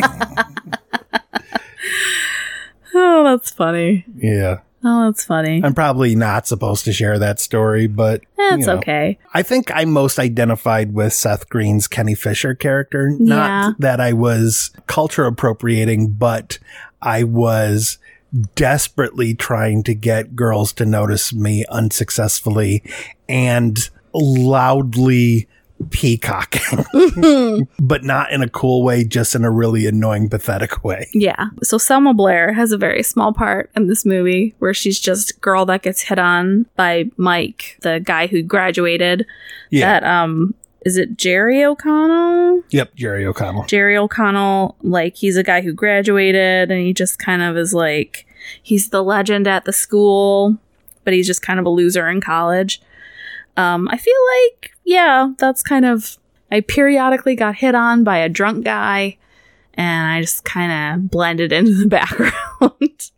Oh, 2.97 3.25
that's 3.25 3.51
funny. 3.51 4.05
yeah. 4.17 4.61
Oh, 4.87 5.07
that's 5.07 5.25
funny. 5.25 5.63
I'm 5.65 5.75
probably 5.75 6.15
not 6.15 6.47
supposed 6.47 6.85
to 6.85 6.93
share 6.93 7.19
that 7.19 7.41
story, 7.41 7.87
but 7.87 8.23
That's 8.37 8.61
you 8.61 8.67
know. 8.67 8.77
okay. 8.77 9.19
I 9.33 9.43
think 9.43 9.71
I 9.75 9.87
most 9.87 10.19
identified 10.19 10.93
with 10.93 11.15
Seth 11.15 11.49
Green's 11.49 11.89
Kenny 11.89 12.15
Fisher 12.15 12.55
character. 12.55 13.09
Yeah. 13.19 13.25
Not 13.25 13.81
that 13.81 14.01
I 14.01 14.13
was 14.13 14.73
culture 14.87 15.25
appropriating, 15.25 16.11
but 16.11 16.59
I 17.01 17.25
was 17.25 17.97
desperately 18.55 19.35
trying 19.35 19.83
to 19.85 19.95
get 19.95 20.37
girls 20.37 20.73
to 20.75 20.85
notice 20.85 21.33
me 21.33 21.65
unsuccessfully 21.71 22.83
and 23.29 23.89
loudly 24.13 25.49
peacocking, 25.91 27.67
but 27.79 28.05
not 28.05 28.33
in 28.33 28.43
a 28.43 28.49
cool 28.49 28.83
way, 28.83 29.05
just 29.05 29.35
in 29.35 29.45
a 29.45 29.51
really 29.51 29.87
annoying, 29.87 30.29
pathetic 30.29 30.85
way. 30.85 31.09
Yeah. 31.13 31.47
So 31.63 31.79
Selma 31.79 32.15
Blair 32.15 32.53
has 32.53 32.73
a 32.73 32.79
very 32.79 33.03
small 33.03 33.33
part 33.33 33.71
in 33.75 33.89
this 33.89 34.05
movie 34.05 34.55
where 34.59 34.75
she's 34.75 34.99
just 34.99 35.41
girl 35.41 35.67
that 35.67 35.83
gets 35.83 36.03
hit 36.03 36.19
on 36.19 36.67
by 36.77 37.11
Mike, 37.17 37.79
the 37.83 38.01
guy 38.01 38.27
who 38.27 38.43
graduated. 38.43 39.27
Yeah. 39.71 40.01
That 40.01 40.05
um 40.05 40.55
is 40.85 40.97
it 40.99 41.17
Jerry 41.17 41.65
O'Connell? 41.65 42.63
Yep. 42.71 42.95
Jerry 42.95 43.25
O'Connell. 43.25 43.65
Jerry 43.65 43.97
O'Connell, 43.97 44.77
like 44.83 45.17
he's 45.17 45.37
a 45.37 45.43
guy 45.43 45.63
who 45.63 45.73
graduated 45.73 46.71
and 46.71 46.81
he 46.81 46.93
just 46.93 47.19
kind 47.19 47.43
of 47.43 47.57
is 47.57 47.73
like 47.73 48.27
he's 48.63 48.91
the 48.91 49.03
legend 49.03 49.47
at 49.47 49.65
the 49.65 49.73
school, 49.73 50.59
but 51.05 51.15
he's 51.15 51.27
just 51.27 51.43
kind 51.43 51.59
of 51.59 51.67
a 51.67 51.71
loser 51.71 52.09
in 52.09 52.21
college. 52.21 52.81
Um, 53.57 53.89
I 53.91 53.97
feel 53.97 54.15
like, 54.43 54.74
yeah, 54.85 55.33
that's 55.39 55.63
kind 55.63 55.85
of 55.85 56.17
I 56.51 56.61
periodically 56.61 57.35
got 57.35 57.57
hit 57.57 57.75
on 57.75 58.05
by 58.05 58.19
a 58.19 58.29
drunk 58.29 58.65
guy 58.65 59.19
and 59.75 60.13
I 60.13 60.21
just 60.21 60.45
kind 60.45 61.03
of 61.03 61.11
blended 61.11 61.53
into 61.53 61.75
the 61.75 61.87
background. 61.89 63.11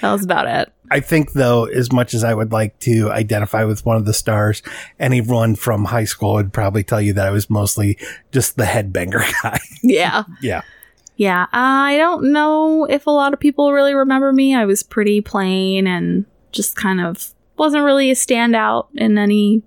that 0.00 0.12
was 0.12 0.24
about 0.24 0.46
it. 0.46 0.72
I 0.90 1.00
think, 1.00 1.32
though, 1.32 1.66
as 1.66 1.92
much 1.92 2.14
as 2.14 2.24
I 2.24 2.32
would 2.32 2.50
like 2.50 2.78
to 2.80 3.10
identify 3.10 3.64
with 3.64 3.84
one 3.84 3.96
of 3.96 4.06
the 4.06 4.14
stars, 4.14 4.62
anyone 4.98 5.54
from 5.54 5.84
high 5.84 6.04
school 6.04 6.34
would 6.34 6.52
probably 6.52 6.82
tell 6.82 7.00
you 7.00 7.12
that 7.12 7.26
I 7.26 7.30
was 7.30 7.50
mostly 7.50 7.98
just 8.32 8.56
the 8.56 8.64
headbanger 8.64 9.30
guy. 9.42 9.58
Yeah. 9.82 10.24
yeah. 10.40 10.62
Yeah, 11.16 11.46
I 11.52 11.96
don't 11.96 12.32
know 12.32 12.84
if 12.84 13.06
a 13.06 13.10
lot 13.10 13.32
of 13.32 13.40
people 13.40 13.72
really 13.72 13.92
remember 13.92 14.32
me. 14.32 14.54
I 14.54 14.66
was 14.66 14.84
pretty 14.84 15.20
plain 15.20 15.88
and 15.88 16.24
just 16.52 16.76
kind 16.76 17.00
of 17.00 17.34
wasn't 17.56 17.84
really 17.84 18.10
a 18.10 18.14
standout 18.14 18.86
in 18.94 19.18
any 19.18 19.62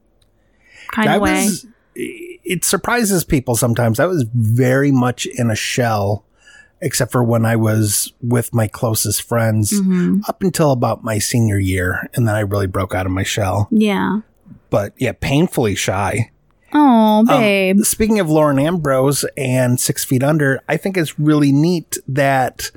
kind 0.92 1.08
That 1.08 1.16
of 1.18 1.22
way. 1.22 1.46
was, 1.46 1.66
it 1.96 2.64
surprises 2.66 3.24
people 3.24 3.56
sometimes. 3.56 4.00
I 4.00 4.06
was 4.06 4.26
very 4.34 4.92
much 4.92 5.26
in 5.26 5.50
a 5.52 5.56
shell, 5.56 6.26
except 6.82 7.12
for 7.12 7.24
when 7.24 7.46
I 7.46 7.56
was 7.56 8.14
with 8.22 8.54
my 8.54 8.68
closest 8.68 9.22
friends 9.22 9.72
Mhm. 9.82 10.22
up 10.28 10.42
until 10.42 10.72
about 10.72 11.04
my 11.04 11.20
senior 11.20 11.60
year. 11.60 12.10
And 12.16 12.28
then 12.28 12.36
I 12.36 12.40
really 12.42 12.68
broke 12.68 12.96
out 12.96 13.06
of 13.06 13.12
my 13.12 13.24
shell. 13.24 13.68
Yeah. 13.72 14.22
But 14.70 14.94
yeah, 14.98 15.12
painfully 15.20 15.76
shy. 15.76 16.32
Oh, 16.74 17.20
Um, 17.20 17.26
babe. 17.28 17.80
speaking 17.82 18.20
of 18.20 18.30
Lauren 18.30 18.58
Ambrose 18.58 19.26
and 19.36 19.78
Six 19.80 20.06
Feet 20.06 20.24
Under, 20.24 20.62
I 20.70 20.78
think 20.78 20.96
it's 20.98 21.20
really 21.20 21.52
neat 21.52 21.98
that 22.08 22.72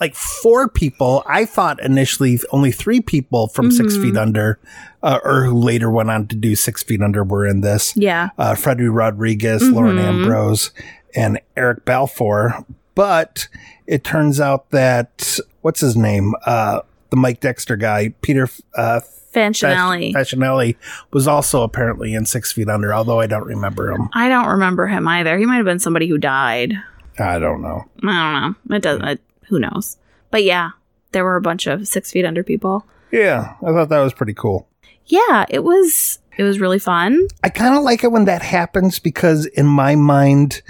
like 0.00 0.14
four 0.14 0.68
people, 0.68 1.22
I 1.26 1.44
thought 1.44 1.82
initially 1.82 2.38
only 2.50 2.72
three 2.72 3.00
people 3.00 3.48
from 3.48 3.70
Six 3.70 3.96
Mhm. 3.96 4.02
Feet 4.02 4.16
Under, 4.16 4.58
uh, 5.02 5.18
or 5.24 5.44
who 5.44 5.54
later 5.54 5.90
went 5.90 6.10
on 6.10 6.26
to 6.28 6.36
do 6.36 6.54
Six 6.54 6.82
Feet 6.82 7.00
Under 7.02 7.22
were 7.24 7.46
in 7.46 7.60
this. 7.60 7.92
yeah. 7.96 8.30
Uh, 8.38 8.54
Freddy 8.54 8.84
Rodriguez, 8.88 9.62
Lauren 9.62 9.96
Mhm. 9.96 10.04
Ambrose, 10.04 10.70
and 11.14 11.40
Eric 11.56 11.84
Balfour. 11.84 12.64
But 12.94 13.48
it 13.86 14.04
turns 14.04 14.40
out 14.40 14.70
that, 14.70 15.38
what's 15.62 15.80
his 15.80 15.96
name? 15.96 16.34
Uh, 16.46 16.80
the 17.10 17.16
Mike 17.16 17.40
Dexter 17.40 17.76
guy, 17.76 18.14
Peter 18.22 18.48
uh, 18.76 19.00
Fanchinelli. 19.34 20.12
Facinelli, 20.12 20.76
was 21.12 21.26
also 21.26 21.62
apparently 21.62 22.14
in 22.14 22.24
Six 22.24 22.52
Feet 22.52 22.68
Under, 22.68 22.94
although 22.94 23.20
I 23.20 23.26
don't 23.26 23.46
remember 23.46 23.90
him. 23.90 24.08
I 24.14 24.28
don't 24.28 24.46
remember 24.46 24.86
him 24.86 25.06
either. 25.08 25.36
He 25.38 25.44
might 25.46 25.56
have 25.56 25.64
been 25.64 25.80
somebody 25.80 26.06
who 26.08 26.18
died. 26.18 26.72
I 27.18 27.38
don't 27.38 27.60
know. 27.62 27.84
I 28.04 28.06
don't 28.06 28.58
know. 28.70 28.76
It 28.76 28.82
doesn't. 28.82 29.04
It, 29.04 29.20
who 29.48 29.58
knows? 29.58 29.96
But 30.30 30.44
yeah, 30.44 30.70
there 31.12 31.24
were 31.24 31.36
a 31.36 31.40
bunch 31.40 31.66
of 31.66 31.86
six 31.88 32.10
feet 32.10 32.24
under 32.24 32.42
people. 32.42 32.86
Yeah, 33.10 33.54
I 33.62 33.72
thought 33.72 33.88
that 33.90 34.00
was 34.00 34.12
pretty 34.12 34.34
cool. 34.34 34.68
Yeah, 35.06 35.46
it 35.48 35.62
was. 35.62 36.18
It 36.36 36.42
was 36.42 36.58
really 36.58 36.80
fun. 36.80 37.28
I 37.44 37.48
kind 37.48 37.76
of 37.76 37.84
like 37.84 38.02
it 38.02 38.10
when 38.10 38.24
that 38.24 38.42
happens 38.42 38.98
because, 38.98 39.46
in 39.46 39.66
my 39.66 39.94
mind, 39.94 40.62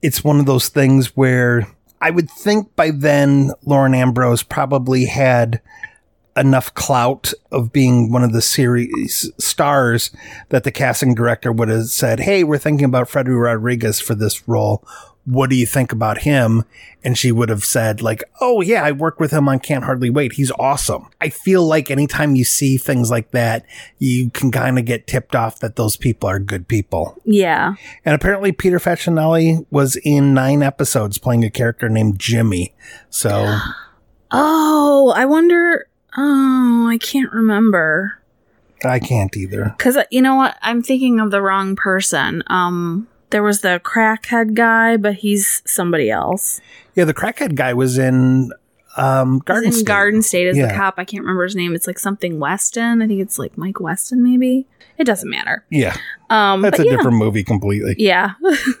it's 0.00 0.24
one 0.24 0.40
of 0.40 0.46
those 0.46 0.68
things 0.68 1.14
where 1.16 1.66
I 2.00 2.10
would 2.10 2.30
think 2.30 2.74
by 2.76 2.90
then 2.90 3.52
Lauren 3.64 3.94
Ambrose 3.94 4.42
probably 4.42 5.04
had 5.04 5.60
enough 6.36 6.72
clout 6.74 7.32
of 7.50 7.72
being 7.72 8.12
one 8.12 8.22
of 8.22 8.32
the 8.32 8.42
series 8.42 9.30
stars 9.38 10.10
that 10.50 10.64
the 10.64 10.70
casting 10.70 11.14
director 11.14 11.50
would 11.50 11.68
have 11.68 11.86
said, 11.86 12.20
Hey, 12.20 12.44
we're 12.44 12.58
thinking 12.58 12.84
about 12.84 13.08
Freddy 13.08 13.30
Rodriguez 13.30 14.00
for 14.00 14.14
this 14.14 14.46
role. 14.46 14.86
What 15.26 15.50
do 15.50 15.56
you 15.56 15.66
think 15.66 15.92
about 15.92 16.18
him? 16.22 16.64
And 17.04 17.18
she 17.18 17.30
would 17.30 17.48
have 17.48 17.64
said, 17.64 18.00
like, 18.00 18.24
oh 18.40 18.62
yeah, 18.62 18.82
I 18.82 18.92
worked 18.92 19.20
with 19.20 19.32
him 19.32 19.48
on 19.48 19.58
Can't 19.58 19.84
Hardly 19.84 20.08
Wait. 20.08 20.32
He's 20.32 20.52
awesome. 20.58 21.08
I 21.20 21.28
feel 21.28 21.66
like 21.66 21.90
anytime 21.90 22.34
you 22.34 22.44
see 22.44 22.78
things 22.78 23.10
like 23.10 23.32
that, 23.32 23.66
you 23.98 24.30
can 24.30 24.50
kind 24.50 24.78
of 24.78 24.84
get 24.84 25.06
tipped 25.06 25.36
off 25.36 25.58
that 25.60 25.76
those 25.76 25.96
people 25.96 26.28
are 26.28 26.38
good 26.38 26.68
people. 26.68 27.20
Yeah. 27.24 27.74
And 28.04 28.14
apparently 28.14 28.52
Peter 28.52 28.78
Facinelli 28.78 29.66
was 29.70 29.96
in 30.04 30.32
nine 30.32 30.62
episodes 30.62 31.18
playing 31.18 31.44
a 31.44 31.50
character 31.50 31.88
named 31.88 32.18
Jimmy. 32.18 32.74
So 33.10 33.58
Oh, 34.30 35.12
I 35.16 35.24
wonder. 35.24 35.88
Oh, 36.16 36.88
I 36.90 36.98
can't 36.98 37.32
remember. 37.32 38.20
I 38.84 38.98
can't 38.98 39.36
either. 39.36 39.74
Cause 39.78 39.96
uh, 39.96 40.04
you 40.10 40.20
know 40.20 40.34
what? 40.34 40.56
I'm 40.62 40.82
thinking 40.82 41.20
of 41.20 41.30
the 41.30 41.40
wrong 41.40 41.76
person. 41.76 42.42
Um, 42.48 43.08
there 43.30 43.42
was 43.42 43.60
the 43.60 43.80
crackhead 43.84 44.54
guy, 44.54 44.96
but 44.96 45.14
he's 45.14 45.62
somebody 45.64 46.10
else. 46.10 46.60
Yeah, 46.94 47.04
the 47.04 47.14
crackhead 47.14 47.54
guy 47.54 47.74
was 47.74 47.98
in 47.98 48.52
um, 48.96 49.40
Garden 49.40 49.66
He's 49.66 49.74
in 49.76 49.80
State. 49.80 49.86
Garden 49.86 50.22
State 50.22 50.46
as 50.48 50.56
Yeah. 50.56 50.68
the 50.68 50.74
cop. 50.74 50.94
I 50.96 51.04
can't 51.04 51.22
remember 51.22 51.44
his 51.44 51.54
name. 51.56 51.74
It's 51.74 51.86
like 51.86 51.98
something 51.98 52.38
Weston. 52.38 53.02
I 53.02 53.06
think 53.06 53.20
it's 53.20 53.38
like 53.38 53.58
Mike 53.58 53.78
Weston, 53.80 54.22
maybe. 54.22 54.66
It 54.96 55.04
doesn't 55.04 55.28
matter. 55.28 55.64
Yeah, 55.70 55.94
Um, 56.30 56.62
that's 56.62 56.78
a 56.78 56.84
yeah. 56.84 56.92
different 56.96 57.18
movie 57.18 57.44
completely. 57.44 57.94
Yeah. 57.98 58.32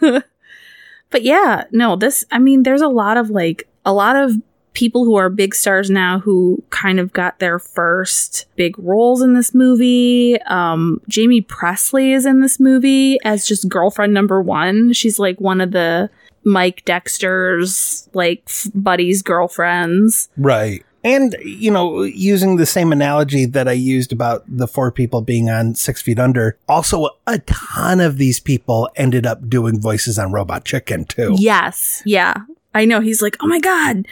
but 1.10 1.22
yeah, 1.22 1.64
no, 1.70 1.96
this, 1.96 2.24
I 2.32 2.38
mean, 2.38 2.62
there's 2.62 2.80
a 2.80 2.88
lot 2.88 3.16
of 3.18 3.28
like, 3.30 3.68
a 3.84 3.92
lot 3.92 4.16
of 4.16 4.32
people 4.76 5.06
who 5.06 5.16
are 5.16 5.30
big 5.30 5.54
stars 5.54 5.88
now 5.88 6.18
who 6.18 6.62
kind 6.68 7.00
of 7.00 7.10
got 7.14 7.38
their 7.38 7.58
first 7.58 8.44
big 8.56 8.78
roles 8.78 9.22
in 9.22 9.32
this 9.32 9.54
movie. 9.54 10.38
Um, 10.42 11.00
Jaime 11.12 11.40
Pressly 11.40 12.14
is 12.14 12.26
in 12.26 12.42
this 12.42 12.60
movie 12.60 13.18
as 13.24 13.46
just 13.46 13.70
girlfriend 13.70 14.12
number 14.12 14.42
one. 14.42 14.92
She's 14.92 15.18
like 15.18 15.40
one 15.40 15.62
of 15.62 15.72
the 15.72 16.10
Mike 16.44 16.84
Dexter's 16.84 18.06
like 18.12 18.46
buddies' 18.74 19.22
girlfriends. 19.22 20.28
Right. 20.36 20.84
And, 21.02 21.34
you 21.42 21.70
know, 21.70 22.02
using 22.02 22.56
the 22.56 22.66
same 22.66 22.92
analogy 22.92 23.46
that 23.46 23.68
I 23.68 23.72
used 23.72 24.12
about 24.12 24.44
the 24.46 24.68
four 24.68 24.92
people 24.92 25.22
being 25.22 25.48
on 25.48 25.74
Six 25.74 26.02
Feet 26.02 26.18
Under, 26.18 26.58
also 26.68 27.08
a 27.26 27.38
ton 27.38 28.00
of 28.00 28.18
these 28.18 28.40
people 28.40 28.90
ended 28.94 29.24
up 29.24 29.48
doing 29.48 29.80
voices 29.80 30.18
on 30.18 30.32
Robot 30.32 30.66
Chicken, 30.66 31.06
too. 31.06 31.34
Yes. 31.38 32.02
Yeah. 32.04 32.34
I 32.74 32.84
know. 32.84 33.00
He's 33.00 33.22
like, 33.22 33.36
oh 33.40 33.46
my 33.46 33.58
God. 33.58 34.06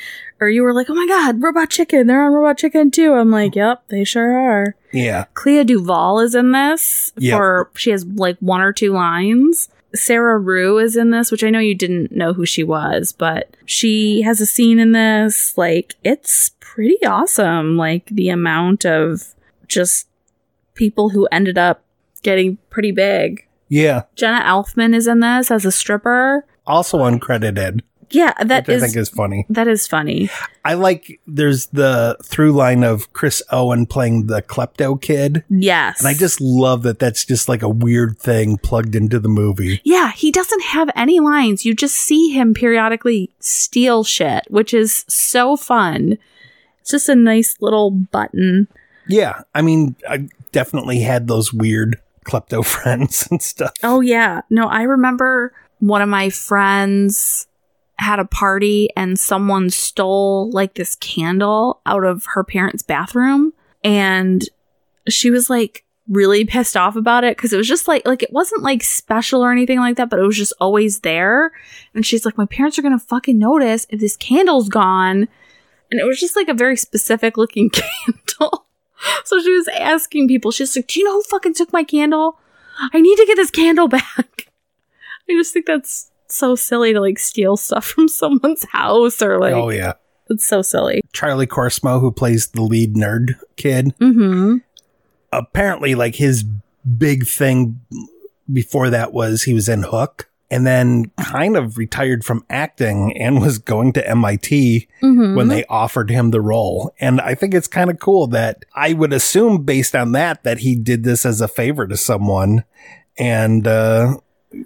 Or 0.45 0.51
you 0.51 0.63
were 0.63 0.75
like, 0.75 0.91
oh 0.91 0.95
my 0.95 1.07
God, 1.07 1.43
Robot 1.43 1.71
Chicken. 1.71 2.07
They're 2.07 2.23
on 2.23 2.35
Robot 2.35 2.59
Chicken 2.59 2.91
too. 2.91 3.15
I'm 3.15 3.31
like, 3.31 3.53
mm-hmm. 3.53 3.61
yep, 3.61 3.89
they 3.89 4.05
sure 4.05 4.37
are. 4.37 4.77
Yeah. 4.93 5.25
Clea 5.33 5.65
Duvall 5.65 6.21
is 6.21 6.35
in 6.35 6.53
this 6.53 7.13
Yep. 7.17 7.37
for 7.39 7.71
she 7.75 7.91
has 7.91 8.05
like 8.05 8.37
one 8.41 8.61
or 8.61 8.71
two 8.71 8.93
lines. 8.93 9.71
Sarah 9.95 10.39
Rue 10.39 10.79
is 10.79 10.97
in 10.97 11.13
this, 11.13 11.31
which 11.31 11.43
I 11.43 11.49
know 11.49 11.61
you 11.61 11.75
didn't 11.75 12.13
know 12.13 12.35
who 12.35 12.45
she 12.45 12.63
was, 12.63 13.13
but 13.13 13.57
she 13.65 14.21
has 14.21 14.39
a 14.43 14.47
scene 14.47 14.79
in 14.79 14.93
this. 14.93 15.57
Like 15.57 15.95
it's 16.05 16.51
pretty 16.61 17.03
awesome. 17.07 17.79
Like 17.79 18.05
the 18.07 18.29
amount 18.29 18.85
of 18.85 19.35
just 19.67 20.09
people 20.75 21.09
who 21.09 21.27
ended 21.33 21.57
up 21.57 21.83
getting 22.23 22.59
pretty 22.69 22.91
big. 22.91 23.47
Yeah. 23.71 24.03
Jenna 24.15 24.45
Elfman 24.45 24.95
is 24.95 25.07
in 25.07 25.21
this 25.21 25.51
as 25.51 25.65
a 25.65 25.73
stripper. 25.73 26.45
Also 26.67 26.99
uncredited, 26.99 27.81
Yeah, 28.15 28.33
that 28.45 28.69
is 28.69 28.83
I 28.83 28.87
think 28.87 28.97
is 28.97 29.09
funny. 29.09 29.45
that 29.49 29.69
is 29.69 29.87
funny. 29.87 30.31
I 30.65 30.75
like 30.75 31.21
there's 31.27 31.67
the 31.67 32.17
through 32.25 32.53
line 32.53 32.85
of 32.85 33.13
Chris 33.13 33.43
Owen 33.51 33.87
playing 33.87 34.27
the 34.29 34.41
klepto 34.41 35.01
kid. 35.01 35.45
Yes. 35.51 35.99
And 35.99 36.09
I 36.09 36.15
just 36.15 36.41
love 36.41 36.83
that 36.85 36.99
that's 36.99 37.25
just 37.25 37.49
like 37.49 37.63
a 37.63 37.69
weird 37.69 38.19
thing 38.19 38.57
plugged 38.59 38.95
into 38.95 39.19
the 39.19 39.29
movie. 39.29 39.81
Yeah, 39.85 40.13
he 40.13 40.31
doesn't 40.31 40.63
have 40.65 40.91
any 40.95 41.21
lines. 41.21 41.65
You 41.65 41.75
just 41.75 41.97
see 41.97 42.31
him 42.31 42.55
periodically 42.55 43.31
steal 43.41 44.05
shit, 44.05 44.45
which 44.49 44.73
is 44.73 45.05
so 45.09 45.57
fun. 45.57 46.17
It's 46.81 46.91
just 46.91 47.09
a 47.09 47.15
nice 47.15 47.57
little 47.61 47.91
button. 47.91 48.69
Yeah. 49.09 49.43
I 49.55 49.63
mean, 49.63 49.97
I 50.09 50.29
definitely 50.53 51.01
had 51.01 51.27
those 51.29 51.53
weird 51.53 52.01
klepto 52.25 52.65
friends 52.67 53.27
and 53.31 53.43
stuff. 53.43 53.73
Oh, 53.83 54.01
yeah. 54.01 54.43
No, 54.51 54.69
I 54.69 54.83
remember 54.83 55.53
one 55.81 56.01
of 56.03 56.09
my 56.09 56.31
friends 56.31 57.47
had 57.99 58.19
a 58.19 58.25
party 58.25 58.89
and 58.97 59.19
someone 59.19 59.71
stole 59.71 60.51
like 60.51 60.75
this 60.75 60.97
candle 60.97 61.81
out 61.87 62.05
of 62.05 62.27
her 62.27 62.45
parents' 62.45 62.83
bathroom. 62.83 63.53
And 63.83 64.43
she 65.09 65.31
was 65.31 65.49
like 65.49 65.85
really 66.09 66.45
pissed 66.45 66.77
off 66.77 66.97
about 66.97 67.25
it 67.25 67.37
because 67.37 67.53
it 67.53 67.57
was 67.57 67.69
just 67.69 67.89
like 67.89 68.07
like 68.07 68.23
it 68.23 68.33
wasn't 68.33 68.63
like 68.63 68.83
special 68.83 69.43
or 69.43 69.51
anything 69.51 69.79
like 69.79 69.97
that 69.97 70.11
but 70.11 70.19
it 70.19 70.27
was 70.27 70.37
just 70.37 70.53
always 70.61 71.01
there. 71.01 71.53
And 71.95 72.05
she's 72.05 72.25
like 72.25 72.37
my 72.37 72.47
parents 72.47 72.79
are 72.79 72.83
gonna 72.83 72.99
fucking 72.99 73.39
notice 73.39 73.87
if 73.91 74.01
this 74.01 74.17
candle's 74.17 74.69
gone. 74.69 75.29
And 75.91 76.01
it 76.01 76.05
was 76.05 76.19
just 76.19 76.37
like 76.37 76.49
a 76.49 76.55
very 76.55 76.77
specific 76.77 77.37
looking 77.37 77.71
candle. 78.07 78.63
So 79.25 79.39
she 79.39 79.53
was 79.53 79.69
asking 79.69 80.29
people 80.29 80.51
she's 80.51 80.75
like 80.75 80.87
do 80.87 80.99
you 80.99 81.05
know 81.05 81.15
who 81.15 81.23
fucking 81.25 81.53
took 81.55 81.73
my 81.75 81.85
candle? 81.85 82.39
I 82.93 83.01
need 83.03 83.17
to 83.17 83.27
get 83.27 83.37
this 83.37 83.51
candle 83.51 83.87
back. 83.87 84.05
I 85.29 85.33
just 85.33 85.53
think 85.53 85.67
that's 85.67 86.11
so 86.29 86.55
silly 86.55 86.93
to 86.93 87.01
like 87.01 87.19
steal 87.19 87.57
stuff 87.57 87.85
from 87.95 88.09
someone's 88.09 88.65
house 88.71 89.23
or 89.23 89.39
like 89.39 89.55
oh 89.55 89.71
yeah. 89.71 89.95
it's 90.31 90.47
so 90.47 90.63
silly 90.63 91.01
Charlie 91.13 91.47
Korsmo, 91.47 92.01
who 92.01 92.11
plays 92.11 92.49
the 92.49 92.63
lead 92.63 92.95
nerd 92.95 93.39
kid, 93.57 93.95
mm-hmm 94.01 94.59
apparently 95.35 95.95
like 95.95 96.15
his 96.15 96.45
big 96.99 97.27
thing 97.27 97.81
before 98.53 98.91
that 98.91 99.13
was 99.13 99.43
he 99.43 99.55
was 99.55 99.69
in 99.69 99.83
Hook 99.83 100.29
and 100.51 100.67
then 100.67 101.11
kind 101.19 101.57
of 101.57 101.79
retired 101.79 102.25
from 102.25 102.45
acting 102.51 103.17
and 103.19 103.41
was 103.41 103.59
going 103.59 103.93
to 103.95 104.09
MIT 104.09 104.89
mm-hmm 105.03 105.35
when 105.35 105.49
they 105.49 105.65
offered 105.65 106.11
him 106.11 106.31
the 106.31 106.41
role. 106.41 106.95
And 107.01 107.21
I 107.21 107.35
think 107.35 107.55
it's 107.55 107.67
kind 107.67 107.91
of 107.91 107.99
cool 107.99 108.29
that 108.29 108.65
I 108.75 108.93
would 108.93 109.13
assume 109.13 109.65
based 109.65 109.97
on 109.97 110.13
that 110.13 110.45
that 110.45 110.59
he 110.59 110.77
did 110.77 111.03
this 111.03 111.27
as 111.27 111.41
a 111.41 111.49
favor 111.49 111.87
to 111.87 111.97
someone. 111.97 112.65
And 113.19 113.67
uh 113.67 114.19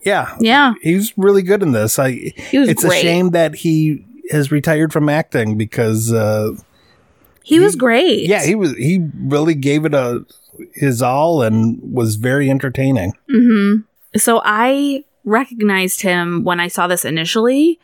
yeah, 0.05 0.37
yeah 0.41 0.75
he's 0.83 1.13
really 1.17 1.43
good 1.43 1.63
in 1.63 1.73
this. 1.73 1.99
I 1.99 2.11
he 2.13 2.59
was 2.59 2.69
it's 2.69 2.85
great 2.85 2.99
a 2.99 3.01
shame 3.03 3.31
that 3.31 3.55
he 3.57 4.05
has 4.31 4.51
retired 4.53 4.93
from 4.93 5.09
acting 5.09 5.57
because 5.57 6.13
uh 6.13 6.53
he 7.43 7.61
was 7.61 7.77
great 7.77 8.29
yeah, 8.29 8.45
he 8.45 8.55
was 8.55 8.75
he 8.77 9.07
really 9.19 9.55
gave 9.55 9.85
it 9.85 9.95
a 9.95 10.25
his 10.75 11.01
all 11.03 11.43
and 11.43 11.79
was 11.83 12.17
very 12.17 12.51
entertaining. 12.51 13.13
hmm 13.31 13.77
So 14.17 14.41
I 14.45 15.05
recognized 15.25 16.01
him 16.01 16.43
when 16.45 16.59
I 16.61 16.69
saw 16.69 16.87
this 16.87 17.05
initially 17.05 17.79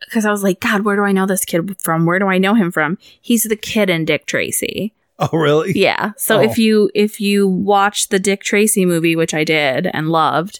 because 0.00 0.26
I 0.26 0.30
was 0.30 0.42
like, 0.42 0.60
God, 0.60 0.84
where 0.84 0.96
do 0.96 1.02
I 1.02 1.12
know 1.12 1.26
this 1.26 1.44
kid 1.44 1.80
from? 1.80 2.06
Where 2.06 2.18
do 2.18 2.26
I 2.26 2.38
know 2.38 2.54
him 2.54 2.70
from? 2.72 2.98
He's 3.20 3.44
the 3.44 3.56
kid 3.56 3.88
in 3.90 4.04
Dick 4.04 4.26
Tracy. 4.26 4.92
Oh, 5.18 5.36
really? 5.38 5.72
Yeah. 5.76 6.12
So 6.16 6.38
Oh. 6.38 6.40
if 6.42 6.58
you 6.58 6.90
if 6.94 7.20
you 7.20 7.46
watch 7.46 8.08
the 8.08 8.18
Dick 8.18 8.42
Tracy 8.42 8.84
movie, 8.84 9.14
which 9.14 9.34
I 9.34 9.44
did 9.44 9.86
and 9.92 10.08
loved 10.08 10.58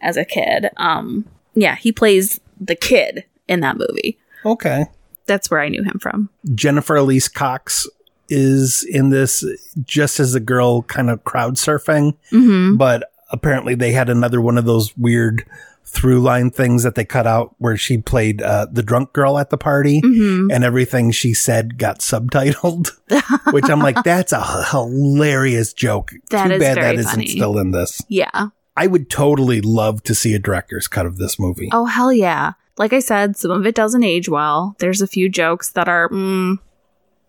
as 0.00 0.16
a 0.16 0.24
kid, 0.24 0.70
um, 0.76 1.26
yeah, 1.54 1.76
he 1.76 1.92
plays 1.92 2.40
the 2.60 2.74
kid 2.74 3.24
in 3.48 3.60
that 3.60 3.76
movie. 3.76 4.18
Okay. 4.44 4.86
That's 5.26 5.50
where 5.50 5.60
I 5.60 5.68
knew 5.68 5.82
him 5.82 5.98
from. 6.00 6.30
Jennifer 6.54 6.96
Elise 6.96 7.28
Cox 7.28 7.88
is 8.28 8.84
in 8.84 9.10
this 9.10 9.44
just 9.84 10.20
as 10.20 10.34
a 10.34 10.40
girl 10.40 10.82
kind 10.82 11.10
of 11.10 11.24
crowd 11.24 11.54
surfing, 11.54 12.16
hmm 12.30 12.76
but 12.76 13.10
apparently 13.30 13.74
they 13.74 13.92
had 13.92 14.08
another 14.08 14.40
one 14.40 14.56
of 14.56 14.64
those 14.64 14.96
weird 14.96 15.44
through 15.84 16.20
line 16.20 16.50
things 16.50 16.82
that 16.82 16.94
they 16.94 17.04
cut 17.04 17.26
out 17.26 17.54
where 17.58 17.76
she 17.76 17.96
played 17.98 18.42
uh, 18.42 18.66
the 18.70 18.82
drunk 18.82 19.12
girl 19.12 19.38
at 19.38 19.50
the 19.50 19.56
party 19.56 20.00
hmm 20.00 20.48
and 20.50 20.64
everything 20.64 21.10
she 21.10 21.32
said 21.34 21.78
got 21.78 22.00
subtitled, 22.00 22.90
which 23.52 23.68
I'm 23.68 23.80
like, 23.80 24.02
that's 24.04 24.32
a 24.32 24.64
hilarious 24.70 25.72
joke. 25.72 26.12
That 26.30 26.48
Too 26.48 26.54
is 26.54 26.60
bad 26.60 26.74
very 26.74 26.96
that 26.96 27.00
isn't 27.00 27.28
still 27.28 27.58
in 27.58 27.70
this. 27.70 28.00
Yeah. 28.08 28.48
I 28.76 28.86
would 28.86 29.08
totally 29.10 29.60
love 29.60 30.02
to 30.04 30.14
see 30.14 30.34
a 30.34 30.38
director's 30.38 30.86
cut 30.88 31.06
of 31.06 31.16
this 31.16 31.38
movie. 31.38 31.70
Oh 31.72 31.86
hell 31.86 32.12
yeah! 32.12 32.52
Like 32.78 32.92
I 32.92 32.98
said, 33.00 33.36
some 33.36 33.50
of 33.50 33.66
it 33.66 33.74
doesn't 33.74 34.04
age 34.04 34.28
well. 34.28 34.76
There's 34.78 35.00
a 35.00 35.06
few 35.06 35.28
jokes 35.30 35.70
that 35.70 35.88
are, 35.88 36.08
mm, 36.10 36.58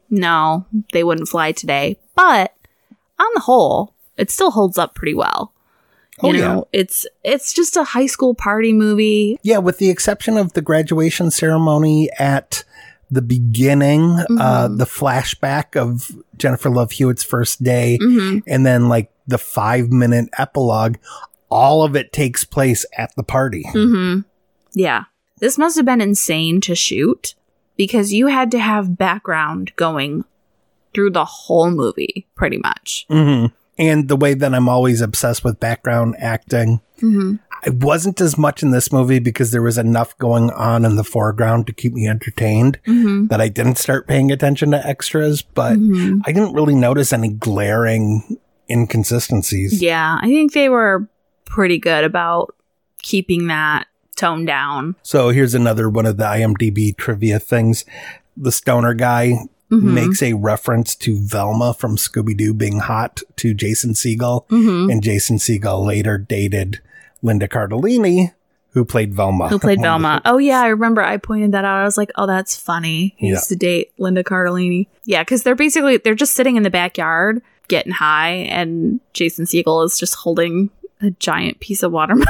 no, 0.09 0.65
they 0.93 1.03
wouldn't 1.03 1.29
fly 1.29 1.51
today. 1.53 1.97
But 2.15 2.53
on 3.19 3.27
the 3.33 3.41
whole, 3.41 3.93
it 4.17 4.29
still 4.31 4.51
holds 4.51 4.77
up 4.77 4.93
pretty 4.95 5.13
well. 5.13 5.53
You 6.23 6.29
Oh, 6.29 6.33
yeah. 6.33 6.41
know, 6.47 6.67
it's 6.73 7.05
it's 7.23 7.53
just 7.53 7.77
a 7.77 7.83
high 7.83 8.07
school 8.07 8.33
party 8.33 8.73
movie. 8.73 9.39
Yeah, 9.43 9.59
with 9.59 9.77
the 9.77 9.89
exception 9.89 10.35
of 10.37 10.53
the 10.53 10.61
graduation 10.61 11.29
ceremony 11.31 12.09
at 12.17 12.63
the 13.09 13.21
beginning, 13.21 14.01
uh, 14.37 14.67
Mhm. 14.67 14.77
the 14.79 14.85
flashback 14.85 15.79
of 15.79 16.11
Jennifer 16.37 16.69
Love 16.69 16.91
Hewitt's 16.91 17.23
first 17.23 17.63
day, 17.63 17.97
hmm 18.01 18.39
and 18.47 18.65
then 18.65 18.89
like 18.89 19.11
the 19.27 19.37
five 19.37 19.89
minute 19.91 20.29
epilogue, 20.37 20.95
all 21.49 21.83
of 21.83 21.95
it 21.95 22.11
takes 22.11 22.43
place 22.43 22.85
at 22.97 23.15
the 23.15 23.23
party. 23.23 23.63
hmm 23.71 24.19
Yeah, 24.73 25.05
this 25.39 25.57
must 25.57 25.75
have 25.77 25.85
been 25.85 26.01
insane 26.01 26.61
to 26.61 26.75
shoot 26.75 27.35
because 27.75 28.11
you 28.13 28.27
had 28.27 28.51
to 28.51 28.59
have 28.59 28.97
background 28.97 29.71
going 29.75 30.25
through 30.93 31.11
the 31.11 31.25
whole 31.25 31.69
movie, 31.71 32.27
pretty 32.35 32.57
much. 32.57 33.05
hmm 33.09 33.45
And 33.77 34.07
the 34.07 34.15
way 34.15 34.33
that 34.33 34.53
I'm 34.55 34.67
always 34.69 35.01
obsessed 35.01 35.43
with 35.43 35.59
background 35.59 36.15
acting. 36.19 36.81
hmm 36.99 37.35
I 37.65 37.71
wasn't 37.71 38.21
as 38.21 38.37
much 38.37 38.61
in 38.61 38.69
this 38.69 38.91
movie 38.93 39.17
because 39.17 39.49
there 39.49 39.63
was 39.63 39.79
enough 39.79 40.15
going 40.19 40.51
on 40.51 40.85
in 40.85 40.95
the 40.95 41.03
foreground 41.03 41.65
to 41.67 41.73
keep 41.73 41.91
me 41.93 42.07
entertained 42.07 42.79
hmm 42.85 43.25
that 43.27 43.41
I 43.41 43.47
didn't 43.49 43.77
start 43.79 44.07
paying 44.07 44.31
attention 44.31 44.71
to 44.71 44.85
extras, 44.87 45.41
but 45.41 45.75
hmm 45.75 46.19
I 46.25 46.31
didn't 46.31 46.53
really 46.53 46.75
notice 46.75 47.11
any 47.13 47.29
glaring 47.29 48.37
inconsistencies. 48.69 49.81
Yeah, 49.81 50.17
I 50.21 50.27
think 50.27 50.53
they 50.53 50.69
were 50.69 51.07
pretty 51.47 51.77
good 51.79 52.03
about 52.03 52.53
keeping 53.01 53.47
that 53.47 53.87
tone 54.15 54.45
down. 54.45 54.95
So 55.03 55.29
here's 55.29 55.53
another 55.53 55.89
one 55.89 56.05
of 56.05 56.17
the 56.17 56.23
IMDb 56.25 56.95
trivia 56.95 57.39
things. 57.39 57.85
The 58.35 58.51
stoner 58.51 58.93
guy 58.93 59.33
Mhm. 59.71 59.81
makes 59.81 60.21
a 60.23 60.33
reference 60.33 60.95
to 60.95 61.19
Velma 61.19 61.73
from 61.73 61.97
Scooby 61.97 62.35
Doo 62.35 62.53
being 62.53 62.79
hot 62.79 63.21
to 63.37 63.53
Jason 63.53 63.91
Segel, 63.93 64.47
Mhm. 64.49 64.91
and 64.91 65.03
Jason 65.03 65.37
Segel 65.37 65.85
later 65.85 66.17
dated 66.17 66.79
Linda 67.21 67.47
Cardellini, 67.47 68.31
who 68.71 68.85
played 68.85 69.13
Velma. 69.13 69.49
Who 69.49 69.59
played 69.59 69.79
One 69.79 69.87
of 69.87 70.01
the- 70.01 70.07
Velma? 70.07 70.21
Oh 70.25 70.37
yeah, 70.37 70.61
I 70.61 70.67
remember. 70.67 71.01
I 71.01 71.17
pointed 71.17 71.51
that 71.51 71.65
out. 71.65 71.77
I 71.79 71.83
was 71.83 71.97
like, 71.97 72.11
"Oh, 72.15 72.25
that's 72.27 72.55
funny." 72.55 73.13
He 73.17 73.27
Yeah. 73.27 73.33
used 73.33 73.49
to 73.49 73.55
date 73.55 73.91
Linda 73.97 74.23
Cardellini. 74.23 74.87
Yeah, 75.05 75.21
because 75.23 75.43
they're 75.43 75.55
basically 75.55 75.97
they're 75.97 76.15
just 76.15 76.33
sitting 76.33 76.55
in 76.55 76.63
the 76.63 76.69
backyard 76.69 77.41
getting 77.67 77.91
high, 77.91 78.29
and 78.49 79.01
Jason 79.13 79.45
Segel 79.45 79.83
is 79.85 79.99
just 79.99 80.15
holding 80.15 80.69
a 81.01 81.11
giant 81.11 81.59
piece 81.59 81.83
of 81.83 81.91
watermelon. 81.91 82.27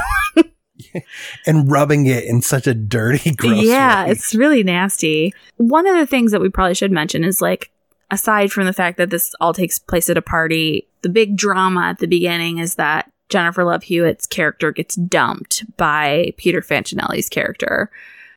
and 1.46 1.70
rubbing 1.70 2.06
it 2.06 2.24
in 2.24 2.42
such 2.42 2.66
a 2.66 2.74
dirty, 2.74 3.30
gross 3.36 3.62
yeah, 3.62 4.04
way. 4.04 4.10
it's 4.12 4.34
really 4.34 4.62
nasty. 4.62 5.32
One 5.56 5.86
of 5.86 5.96
the 5.96 6.06
things 6.06 6.32
that 6.32 6.40
we 6.40 6.48
probably 6.48 6.74
should 6.74 6.92
mention 6.92 7.24
is 7.24 7.40
like, 7.40 7.70
aside 8.10 8.52
from 8.52 8.66
the 8.66 8.72
fact 8.72 8.96
that 8.98 9.10
this 9.10 9.34
all 9.40 9.52
takes 9.52 9.78
place 9.78 10.08
at 10.08 10.16
a 10.16 10.22
party, 10.22 10.86
the 11.02 11.08
big 11.08 11.36
drama 11.36 11.88
at 11.88 11.98
the 11.98 12.06
beginning 12.06 12.58
is 12.58 12.76
that 12.76 13.10
Jennifer 13.28 13.64
Love 13.64 13.82
Hewitt's 13.82 14.26
character 14.26 14.72
gets 14.72 14.94
dumped 14.94 15.64
by 15.76 16.32
Peter 16.36 16.62
Fanchinelli's 16.62 17.28
character 17.28 17.90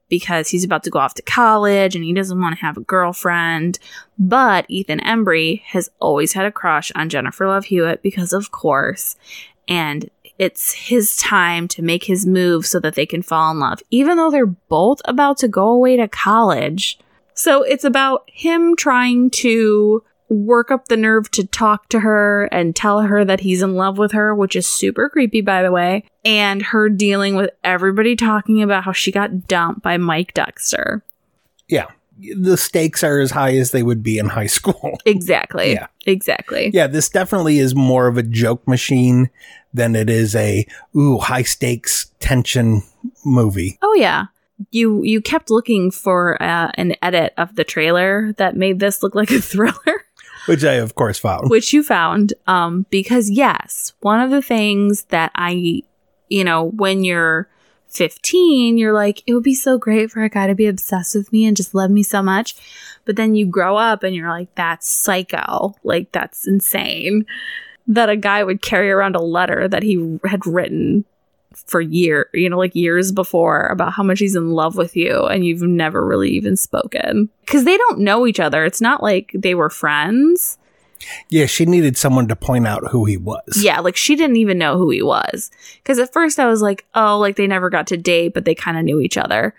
because 0.09 0.49
he's 0.49 0.65
about 0.65 0.83
to 0.83 0.89
go 0.89 0.99
off 0.99 1.13
to 1.13 1.21
college 1.21 1.95
and 1.95 2.03
he 2.03 2.11
doesn't 2.11 2.41
want 2.41 2.53
to 2.53 2.61
have 2.61 2.75
a 2.75 2.81
girlfriend. 2.81 3.79
But 4.19 4.65
Ethan 4.67 4.99
Embry 4.99 5.61
has 5.61 5.89
always 5.99 6.33
had 6.33 6.45
a 6.45 6.51
crush 6.51 6.91
on 6.95 7.07
Jennifer 7.07 7.47
Love 7.47 7.65
Hewitt 7.65 8.01
because, 8.01 8.33
of 8.33 8.51
course, 8.51 9.15
and 9.69 10.09
it's 10.41 10.73
his 10.73 11.17
time 11.17 11.67
to 11.67 11.83
make 11.83 12.05
his 12.05 12.25
move 12.25 12.65
so 12.65 12.79
that 12.79 12.95
they 12.95 13.05
can 13.05 13.21
fall 13.21 13.51
in 13.51 13.59
love, 13.59 13.79
even 13.91 14.17
though 14.17 14.31
they're 14.31 14.47
both 14.47 14.99
about 15.05 15.37
to 15.37 15.47
go 15.47 15.67
away 15.67 15.97
to 15.97 16.07
college. 16.07 16.97
So 17.35 17.61
it's 17.61 17.83
about 17.83 18.23
him 18.25 18.75
trying 18.75 19.29
to 19.29 20.03
work 20.29 20.71
up 20.71 20.87
the 20.87 20.97
nerve 20.97 21.29
to 21.29 21.45
talk 21.45 21.89
to 21.89 21.99
her 21.99 22.45
and 22.45 22.75
tell 22.75 23.01
her 23.01 23.23
that 23.23 23.41
he's 23.41 23.61
in 23.61 23.75
love 23.75 23.99
with 23.99 24.13
her, 24.13 24.33
which 24.33 24.55
is 24.55 24.65
super 24.65 25.09
creepy, 25.09 25.41
by 25.41 25.61
the 25.61 25.71
way, 25.71 26.05
and 26.25 26.63
her 26.63 26.89
dealing 26.89 27.35
with 27.35 27.51
everybody 27.63 28.15
talking 28.15 28.63
about 28.63 28.83
how 28.83 28.93
she 28.93 29.11
got 29.11 29.47
dumped 29.47 29.83
by 29.83 29.97
Mike 29.97 30.33
Dexter. 30.33 31.03
yeah. 31.67 31.85
The 32.19 32.57
stakes 32.57 33.03
are 33.03 33.19
as 33.19 33.31
high 33.31 33.55
as 33.57 33.71
they 33.71 33.83
would 33.83 34.03
be 34.03 34.17
in 34.19 34.27
high 34.27 34.45
school. 34.59 34.97
Exactly. 35.05 35.73
Yeah. 35.73 35.87
Exactly. 36.05 36.71
Yeah, 36.73 36.87
this 36.87 37.09
definitely 37.09 37.59
is 37.59 37.73
more 37.75 38.07
of 38.07 38.17
a 38.17 38.23
joke 38.23 38.67
machine 38.67 39.29
than 39.73 39.95
it 39.95 40.09
is 40.09 40.35
a 40.35 40.65
ooh 40.95 41.17
high 41.17 41.43
stakes 41.43 42.11
tension 42.19 42.83
movie. 43.25 43.77
Oh 43.81 43.93
yeah. 43.93 44.25
You 44.69 45.01
you 45.03 45.21
kept 45.21 45.49
looking 45.49 45.89
for 45.89 46.41
uh, 46.41 46.71
an 46.75 46.95
edit 47.01 47.33
of 47.37 47.55
the 47.55 47.63
trailer 47.63 48.33
that 48.33 48.55
made 48.55 48.79
this 48.79 49.01
look 49.01 49.15
like 49.15 49.31
a 49.31 49.41
thriller. 49.41 50.05
Which 50.47 50.63
I 50.63 50.73
of 50.73 50.95
course 50.95 51.17
found. 51.19 51.49
which 51.49 51.71
you 51.73 51.81
found 51.83 52.33
um 52.47 52.85
because 52.89 53.29
yes 53.29 53.93
one 54.01 54.19
of 54.19 54.31
the 54.31 54.41
things 54.41 55.03
that 55.09 55.31
i 55.35 55.81
you 56.29 56.43
know 56.43 56.63
when 56.71 57.03
you're 57.03 57.47
15 57.91 58.77
you're 58.77 58.93
like 58.93 59.21
it 59.27 59.33
would 59.33 59.43
be 59.43 59.53
so 59.53 59.77
great 59.77 60.09
for 60.09 60.23
a 60.23 60.29
guy 60.29 60.47
to 60.47 60.55
be 60.55 60.67
obsessed 60.67 61.15
with 61.15 61.31
me 61.31 61.45
and 61.45 61.57
just 61.57 61.75
love 61.75 61.91
me 61.91 62.03
so 62.03 62.21
much 62.21 62.55
but 63.05 63.15
then 63.15 63.35
you 63.35 63.45
grow 63.45 63.77
up 63.77 64.03
and 64.03 64.15
you're 64.15 64.29
like 64.29 64.53
that's 64.55 64.87
psycho 64.87 65.75
like 65.83 66.11
that's 66.11 66.47
insane 66.47 67.25
that 67.87 68.09
a 68.09 68.15
guy 68.15 68.43
would 68.43 68.61
carry 68.61 68.89
around 68.89 69.15
a 69.15 69.21
letter 69.21 69.67
that 69.67 69.83
he 69.83 70.19
had 70.25 70.45
written 70.45 71.03
for 71.53 71.81
year, 71.81 72.29
you 72.33 72.49
know, 72.49 72.57
like 72.57 72.75
years 72.75 73.11
before 73.11 73.67
about 73.67 73.93
how 73.93 74.03
much 74.03 74.19
he's 74.19 74.35
in 74.35 74.51
love 74.51 74.77
with 74.77 74.95
you 74.95 75.25
and 75.25 75.45
you've 75.45 75.61
never 75.61 76.05
really 76.05 76.29
even 76.29 76.55
spoken. 76.55 77.29
Cuz 77.47 77.65
they 77.65 77.77
don't 77.77 77.99
know 77.99 78.25
each 78.25 78.39
other. 78.39 78.65
It's 78.65 78.81
not 78.81 79.03
like 79.03 79.31
they 79.33 79.55
were 79.55 79.69
friends. 79.69 80.57
Yeah, 81.29 81.45
she 81.45 81.65
needed 81.65 81.97
someone 81.97 82.27
to 82.27 82.35
point 82.35 82.67
out 82.67 82.89
who 82.91 83.05
he 83.05 83.17
was. 83.17 83.57
Yeah, 83.57 83.79
like 83.79 83.95
she 83.95 84.15
didn't 84.15 84.37
even 84.37 84.57
know 84.57 84.77
who 84.77 84.89
he 84.89 85.01
was. 85.01 85.51
Cuz 85.83 85.99
at 85.99 86.13
first 86.13 86.39
I 86.39 86.47
was 86.47 86.61
like, 86.61 86.85
"Oh, 86.93 87.17
like 87.19 87.35
they 87.35 87.47
never 87.47 87.69
got 87.69 87.87
to 87.87 87.97
date, 87.97 88.33
but 88.33 88.45
they 88.45 88.55
kind 88.55 88.77
of 88.77 88.83
knew 88.83 88.99
each 88.99 89.17
other." 89.17 89.55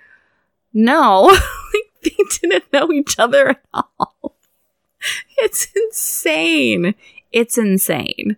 No. 0.72 1.22
like 1.74 1.90
they 2.02 2.16
didn't 2.40 2.72
know 2.72 2.92
each 2.92 3.18
other 3.18 3.50
at 3.50 3.62
all. 3.74 4.36
It's 5.38 5.66
insane. 5.74 6.94
It's 7.32 7.58
insane. 7.58 8.36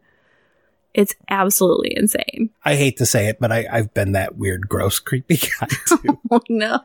It's 0.94 1.14
absolutely 1.28 1.92
insane. 1.96 2.50
I 2.64 2.76
hate 2.76 2.96
to 2.98 3.06
say 3.06 3.26
it, 3.28 3.38
but 3.40 3.50
I, 3.50 3.66
I've 3.70 3.92
been 3.94 4.12
that 4.12 4.36
weird, 4.36 4.68
gross, 4.68 4.98
creepy 5.00 5.36
guy 5.60 5.66
too. 5.88 6.18
Oh 6.30 6.40
no. 6.48 6.80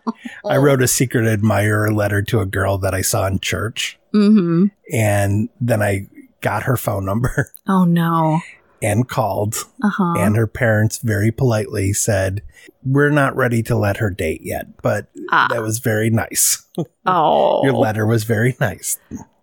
I 0.46 0.58
wrote 0.58 0.82
a 0.82 0.88
secret 0.88 1.26
admirer 1.26 1.92
letter 1.92 2.22
to 2.24 2.40
a 2.42 2.46
girl 2.46 2.78
that 2.80 2.94
I 2.94 3.02
saw 3.02 3.26
in 3.28 3.40
church, 3.40 3.98
Mm-hmm. 4.14 4.66
and 4.92 5.50
then 5.62 5.82
I 5.84 6.08
got 6.42 6.64
her 6.64 6.76
phone 6.78 7.06
number 7.06 7.52
Oh 7.68 7.86
no. 7.86 8.42
and 8.82 9.08
called, 9.08 9.56
Uh-huh. 9.84 10.16
and 10.18 10.36
her 10.36 10.48
parents 10.48 10.98
very 11.00 11.32
politely 11.32 11.94
said, 11.94 12.42
"We're 12.84 13.10
not 13.12 13.36
ready 13.36 13.62
to 13.64 13.76
let 13.76 13.98
her 13.98 14.10
date 14.10 14.42
yet," 14.44 14.82
but 14.82 15.08
Ah. 15.32 15.48
that 15.52 15.62
was 15.62 15.80
very 15.80 16.10
nice. 16.10 16.66
oh. 17.06 17.64
Your 17.64 17.74
letter 17.74 18.06
was 18.06 18.24
very 18.24 18.56
nice. 18.60 18.98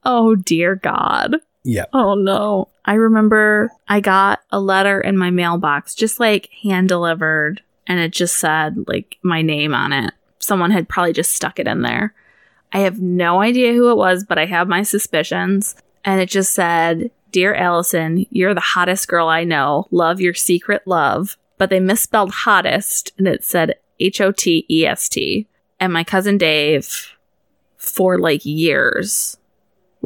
Oh 0.04 0.34
dear 0.36 0.74
God. 0.76 1.36
Yeah. 1.66 1.86
Oh 1.92 2.14
no. 2.14 2.68
I 2.84 2.94
remember 2.94 3.72
I 3.88 4.00
got 4.00 4.40
a 4.52 4.60
letter 4.60 5.00
in 5.00 5.18
my 5.18 5.30
mailbox, 5.30 5.94
just 5.94 6.20
like 6.20 6.48
hand 6.62 6.88
delivered, 6.88 7.60
and 7.88 7.98
it 7.98 8.12
just 8.12 8.38
said 8.38 8.84
like 8.86 9.18
my 9.22 9.42
name 9.42 9.74
on 9.74 9.92
it. 9.92 10.14
Someone 10.38 10.70
had 10.70 10.88
probably 10.88 11.12
just 11.12 11.34
stuck 11.34 11.58
it 11.58 11.66
in 11.66 11.82
there. 11.82 12.14
I 12.72 12.80
have 12.80 13.00
no 13.00 13.40
idea 13.40 13.72
who 13.72 13.90
it 13.90 13.96
was, 13.96 14.24
but 14.24 14.38
I 14.38 14.46
have 14.46 14.68
my 14.68 14.84
suspicions. 14.84 15.74
And 16.04 16.20
it 16.20 16.28
just 16.28 16.52
said, 16.52 17.10
Dear 17.32 17.54
Allison, 17.54 18.26
you're 18.30 18.54
the 18.54 18.60
hottest 18.60 19.08
girl 19.08 19.26
I 19.26 19.42
know. 19.42 19.88
Love 19.90 20.20
your 20.20 20.34
secret 20.34 20.82
love. 20.86 21.36
But 21.58 21.70
they 21.70 21.80
misspelled 21.80 22.30
hottest 22.30 23.12
and 23.18 23.26
it 23.26 23.42
said 23.42 23.74
H 23.98 24.20
O 24.20 24.30
T 24.30 24.66
E 24.70 24.86
S 24.86 25.08
T. 25.08 25.48
And 25.80 25.92
my 25.92 26.04
cousin 26.04 26.38
Dave, 26.38 27.16
for 27.76 28.18
like 28.18 28.44
years, 28.44 29.36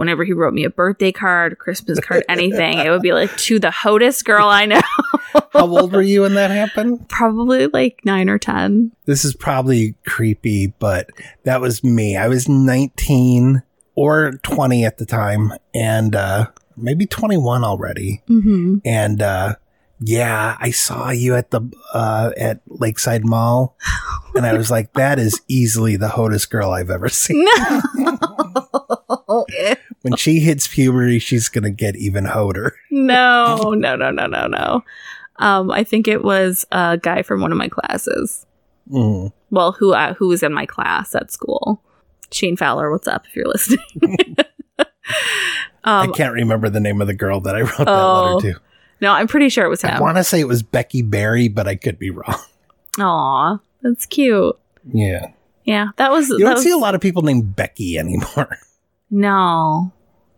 whenever 0.00 0.24
he 0.24 0.32
wrote 0.32 0.54
me 0.54 0.64
a 0.64 0.70
birthday 0.70 1.12
card, 1.12 1.58
Christmas 1.58 2.00
card, 2.00 2.24
anything, 2.26 2.78
it 2.78 2.88
would 2.88 3.02
be 3.02 3.12
like 3.12 3.36
to 3.36 3.58
the 3.58 3.70
hottest 3.70 4.24
girl 4.24 4.46
I 4.46 4.64
know. 4.64 4.80
How 5.52 5.66
old 5.66 5.92
were 5.92 6.00
you 6.00 6.22
when 6.22 6.32
that 6.34 6.50
happened? 6.50 7.06
Probably 7.10 7.66
like 7.66 8.00
nine 8.02 8.30
or 8.30 8.38
10. 8.38 8.92
This 9.04 9.26
is 9.26 9.34
probably 9.34 9.96
creepy, 10.06 10.68
but 10.78 11.10
that 11.44 11.60
was 11.60 11.84
me. 11.84 12.16
I 12.16 12.28
was 12.28 12.48
19 12.48 13.62
or 13.94 14.32
20 14.42 14.86
at 14.86 14.96
the 14.96 15.04
time 15.04 15.52
and 15.74 16.16
uh 16.16 16.46
maybe 16.78 17.04
21 17.04 17.62
already. 17.62 18.22
Mm-hmm. 18.26 18.78
And 18.86 19.20
uh 19.20 19.56
yeah, 20.00 20.56
I 20.58 20.70
saw 20.70 21.10
you 21.10 21.34
at 21.36 21.50
the 21.50 21.60
uh 21.92 22.30
at 22.38 22.62
Lakeside 22.68 23.26
Mall 23.26 23.76
and 24.34 24.46
I 24.46 24.54
was 24.54 24.70
like 24.70 24.94
that 24.94 25.18
is 25.18 25.42
easily 25.46 25.96
the 25.96 26.08
hottest 26.08 26.48
girl 26.48 26.70
I've 26.70 26.88
ever 26.88 27.10
seen. 27.10 27.44
No. 27.44 28.18
When 30.02 30.16
she 30.16 30.40
hits 30.40 30.66
puberty, 30.66 31.18
she's 31.18 31.50
going 31.50 31.64
to 31.64 31.70
get 31.70 31.94
even 31.96 32.24
hotter. 32.24 32.74
no, 32.90 33.74
no, 33.76 33.96
no, 33.96 34.10
no, 34.10 34.26
no, 34.26 34.46
no. 34.46 34.82
Um, 35.36 35.70
I 35.70 35.84
think 35.84 36.08
it 36.08 36.24
was 36.24 36.64
a 36.72 36.96
guy 36.96 37.22
from 37.22 37.40
one 37.42 37.52
of 37.52 37.58
my 37.58 37.68
classes. 37.68 38.46
Mm. 38.90 39.32
Well, 39.50 39.72
who 39.72 39.92
uh, 39.92 40.14
who 40.14 40.28
was 40.28 40.42
in 40.42 40.52
my 40.52 40.64
class 40.66 41.14
at 41.14 41.30
school? 41.30 41.82
Shane 42.32 42.56
Fowler, 42.56 42.90
what's 42.90 43.08
up? 43.08 43.26
If 43.26 43.36
you're 43.36 43.46
listening. 43.46 43.84
I 45.84 46.04
um, 46.04 46.12
can't 46.12 46.34
remember 46.34 46.68
the 46.68 46.80
name 46.80 47.00
of 47.00 47.06
the 47.06 47.14
girl 47.14 47.40
that 47.40 47.56
I 47.56 47.60
wrote 47.62 47.78
that 47.78 47.88
Oh. 47.88 48.34
letter 48.36 48.54
to. 48.54 48.60
no, 49.00 49.12
I'm 49.12 49.26
pretty 49.26 49.48
sure 49.48 49.64
it 49.64 49.68
was 49.68 49.82
I 49.84 49.98
want 50.00 50.16
to 50.16 50.24
say 50.24 50.40
it 50.40 50.48
was 50.48 50.62
Becky 50.62 51.02
Berry, 51.02 51.48
but 51.48 51.66
I 51.66 51.74
could 51.76 51.98
be 51.98 52.10
wrong. 52.10 52.36
Aw, 52.98 53.58
that's 53.82 54.06
cute. 54.06 54.58
Yeah. 54.92 55.32
Yeah, 55.64 55.88
that 55.96 56.10
was. 56.10 56.28
You 56.30 56.38
don't 56.38 56.54
was 56.54 56.62
see 56.62 56.70
a 56.70 56.76
lot 56.78 56.94
of 56.94 57.00
people 57.00 57.22
named 57.22 57.54
Becky 57.54 57.98
anymore. 57.98 58.56
No, 59.11 59.92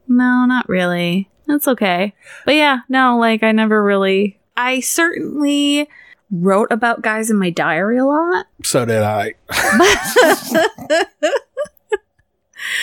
no, 0.09 0.45
not 0.47 0.69
really. 0.69 1.29
That's 1.47 1.69
okay. 1.69 2.15
But 2.45 2.55
yeah, 2.55 2.81
no, 2.89 3.19
like 3.19 3.43
I 3.43 3.53
never 3.53 3.83
really. 3.83 4.39
I 4.57 4.81
certainly 4.81 5.89
wrote 6.31 6.69
about 6.71 7.03
guys 7.03 7.31
in 7.31 7.39
my 7.39 7.51
diary 7.51 7.99
a 7.99 8.05
lot. 8.05 8.47
So 8.63 8.85
did 8.85 9.03
I. 9.03 9.35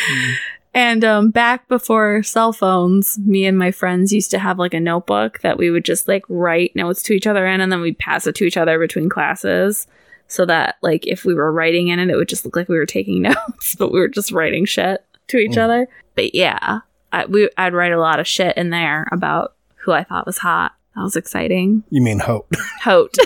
And 0.74 1.04
um, 1.04 1.32
back 1.32 1.68
before 1.68 2.22
cell 2.22 2.54
phones, 2.54 3.18
me 3.20 3.46
and 3.46 3.58
my 3.58 3.72
friends 3.72 4.14
used 4.14 4.30
to 4.32 4.40
have 4.40 4.60
like 4.60 4.74
a 4.76 4.80
notebook 4.80 5.40
that 5.40 5.58
we 5.58 5.72
would 5.72 5.84
just 5.84 6.08
like 6.08 6.24
write 6.30 6.76
notes 6.76 7.02
to 7.04 7.14
each 7.14 7.26
other 7.26 7.48
in, 7.48 7.60
and 7.60 7.72
then 7.72 7.82
we'd 7.82 7.98
pass 7.98 8.28
it 8.28 8.36
to 8.36 8.46
each 8.46 8.56
other 8.56 8.78
between 8.78 9.10
classes, 9.10 9.88
so 10.28 10.46
that 10.46 10.76
like 10.84 11.08
if 11.08 11.26
we 11.26 11.34
were 11.34 11.52
writing 11.52 11.88
in 11.88 12.00
it, 12.00 12.10
it 12.10 12.16
would 12.16 12.30
just 12.30 12.46
look 12.46 12.56
like 12.56 12.70
we 12.70 12.78
were 12.78 12.86
taking 12.86 13.22
notes, 13.24 13.76
but 13.76 13.92
we 13.92 14.00
were 14.00 14.08
just 14.08 14.32
writing 14.32 14.66
shit 14.66 15.04
to 15.30 15.38
each 15.38 15.52
Mm. 15.54 15.64
other. 15.64 15.88
But 16.16 16.36
yeah, 16.36 16.80
I, 17.12 17.26
we, 17.26 17.50
I'd 17.58 17.74
write 17.74 17.92
a 17.94 18.00
lot 18.00 18.20
of 18.20 18.28
shit 18.28 18.56
in 18.58 18.70
there 18.70 19.08
about 19.12 19.56
who 19.78 19.92
I 19.94 20.04
thought 20.04 20.26
was 20.26 20.38
hot. 20.40 20.74
That 20.96 21.04
was 21.04 21.16
exciting. 21.16 21.84
You 21.90 22.02
mean 22.02 22.20
Hope. 22.20 22.54
Hote. 22.84 23.16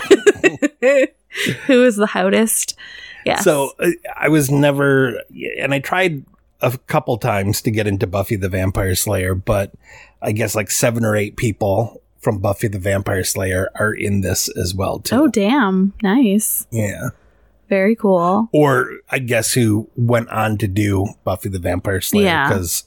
who 1.66 1.84
is 1.84 1.96
the 1.96 2.06
hottest? 2.06 2.76
Yeah. 3.26 3.40
So 3.40 3.72
uh, 3.80 3.90
I 4.16 4.28
was 4.28 4.50
never, 4.50 5.20
and 5.58 5.72
I 5.74 5.78
tried 5.80 6.24
a 6.60 6.76
couple 6.86 7.16
times 7.18 7.60
to 7.62 7.70
get 7.70 7.86
into 7.86 8.06
Buffy 8.06 8.36
the 8.36 8.48
Vampire 8.48 8.94
Slayer, 8.94 9.34
but 9.34 9.72
I 10.22 10.32
guess 10.32 10.54
like 10.54 10.70
seven 10.70 11.04
or 11.04 11.16
eight 11.16 11.36
people 11.36 12.00
from 12.20 12.38
Buffy 12.38 12.68
the 12.68 12.78
Vampire 12.78 13.24
Slayer 13.24 13.70
are 13.74 13.92
in 13.92 14.20
this 14.22 14.48
as 14.56 14.74
well 14.74 14.98
too. 14.98 15.16
oh 15.16 15.28
damn, 15.28 15.92
nice, 16.02 16.66
yeah. 16.70 17.08
Very 17.68 17.96
cool. 17.96 18.48
Or 18.52 18.90
I 19.10 19.18
guess 19.18 19.52
who 19.52 19.88
went 19.96 20.28
on 20.28 20.58
to 20.58 20.68
do 20.68 21.06
Buffy 21.24 21.48
the 21.48 21.58
Vampire 21.58 22.00
Slayer 22.00 22.24
Yeah. 22.26 22.48
because 22.48 22.84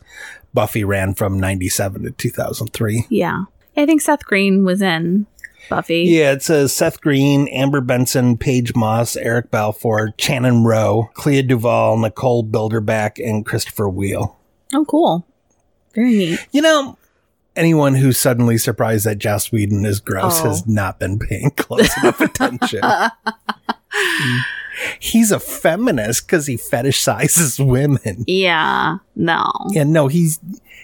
Buffy 0.53 0.83
ran 0.83 1.13
from 1.15 1.39
97 1.39 2.03
to 2.03 2.11
2003. 2.11 3.05
Yeah. 3.09 3.43
I 3.75 3.85
think 3.85 4.01
Seth 4.01 4.23
Green 4.25 4.63
was 4.63 4.81
in 4.81 5.25
Buffy. 5.69 6.03
Yeah, 6.03 6.31
it 6.31 6.41
says 6.43 6.73
Seth 6.73 7.01
Green, 7.01 7.47
Amber 7.49 7.81
Benson, 7.81 8.37
Paige 8.37 8.75
Moss, 8.75 9.15
Eric 9.17 9.51
Balfour, 9.51 10.13
Shannon 10.17 10.63
Rowe, 10.63 11.09
Clea 11.13 11.41
Duvall, 11.41 11.97
Nicole 11.97 12.43
Bilderback, 12.43 13.23
and 13.23 13.45
Christopher 13.45 13.85
Wiehl. 13.85 14.35
Oh, 14.73 14.85
cool. 14.85 15.25
Very 15.93 16.11
neat. 16.15 16.47
You 16.51 16.61
know, 16.61 16.97
anyone 17.55 17.95
who's 17.95 18.17
suddenly 18.17 18.57
surprised 18.57 19.05
that 19.05 19.17
Joss 19.19 19.51
Whedon 19.51 19.85
is 19.85 19.99
gross 19.99 20.41
Oh. 20.41 20.45
has 20.49 20.65
not 20.67 20.99
been 20.99 21.19
paying 21.19 21.51
close 21.51 21.95
enough 21.97 22.21
attention. 22.21 22.81
He's 24.99 25.31
a 25.31 25.39
feminist 25.39 26.27
because 26.27 26.45
he 26.47 26.55
fetishizes 26.57 27.63
women. 27.65 28.23
Yeah. 28.27 28.97
No. 29.15 29.51
Yeah, 29.69 29.83
no, 29.83 30.07
he's 30.07 30.39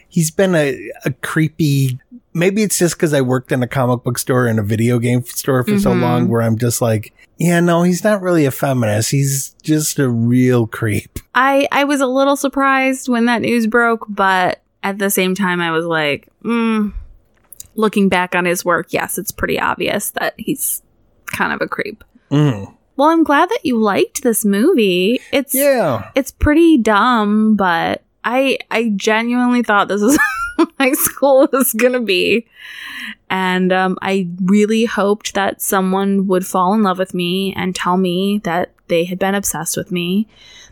he's 0.09 0.31
been 0.31 0.55
a, 0.55 0.91
a 1.05 1.11
creepy. 1.11 1.99
Maybe 2.33 2.63
it's 2.63 2.79
just 2.79 2.95
because 2.95 3.13
I 3.13 3.21
worked 3.21 3.51
in 3.51 3.61
a 3.61 3.67
comic 3.67 4.03
book 4.03 4.17
store 4.17 4.47
and 4.47 4.57
a 4.59 4.63
video 4.63 4.97
game 4.99 5.23
store 5.23 5.63
for 5.63 5.77
so 5.77 5.91
Mhm. 5.91 6.01
long, 6.01 6.27
where 6.29 6.41
I'm 6.41 6.57
just 6.57 6.81
like, 6.81 7.13
yeah, 7.37 7.59
no, 7.59 7.83
he's 7.83 8.03
not 8.03 8.21
really 8.21 8.45
a 8.45 8.51
feminist. 8.51 9.11
He's 9.11 9.55
just 9.61 9.99
a 9.99 10.09
real 10.09 10.65
creep. 10.65 11.19
I 11.35 11.67
I 11.71 11.83
was 11.83 12.01
a 12.01 12.07
little 12.07 12.35
surprised 12.35 13.07
when 13.09 13.25
that 13.25 13.41
news 13.41 13.67
broke, 13.67 14.05
but 14.09 14.61
at 14.81 14.97
the 14.97 15.09
same 15.11 15.35
time 15.35 15.61
I 15.61 15.69
was 15.71 15.85
like, 15.85 16.27
mm, 16.43 16.91
looking 17.75 18.09
back 18.09 18.33
on 18.35 18.45
his 18.45 18.65
work, 18.65 18.87
yes, 18.91 19.17
it's 19.19 19.31
pretty 19.31 19.59
obvious 19.59 20.11
that 20.11 20.33
he's 20.37 20.81
kind 21.27 21.53
of 21.53 21.61
a 21.61 21.67
creep. 21.67 22.03
Mm. 22.31 22.73
Well, 22.95 23.09
I'm 23.09 23.23
glad 23.23 23.49
that 23.49 23.65
you 23.65 23.79
liked 23.79 24.23
this 24.23 24.45
movie. 24.45 25.19
It's 25.31 25.53
Yeah, 25.53 26.11
it's 26.15 26.31
pretty 26.31 26.77
dumb, 26.77 27.55
but 27.55 28.03
I 28.23 28.59
I 28.69 28.93
genuinely 28.95 29.63
thought 29.63 29.87
this 29.87 30.01
was 30.01 30.17
what 30.55 30.69
high 30.79 30.93
school 30.93 31.47
was 31.51 31.73
gonna 31.73 32.01
be. 32.01 32.47
And 33.29 33.73
um, 33.73 33.97
I 34.01 34.27
really 34.43 34.85
hoped 34.85 35.33
that 35.33 35.61
someone 35.61 36.27
would 36.27 36.45
fall 36.45 36.73
in 36.73 36.83
love 36.83 36.99
with 36.99 37.13
me 37.13 37.53
and 37.55 37.75
tell 37.75 37.97
me 37.97 38.41
that 38.43 38.71
they 38.87 39.05
had 39.05 39.17
been 39.17 39.35
obsessed 39.35 39.75
with 39.75 39.91
me. 39.91 40.27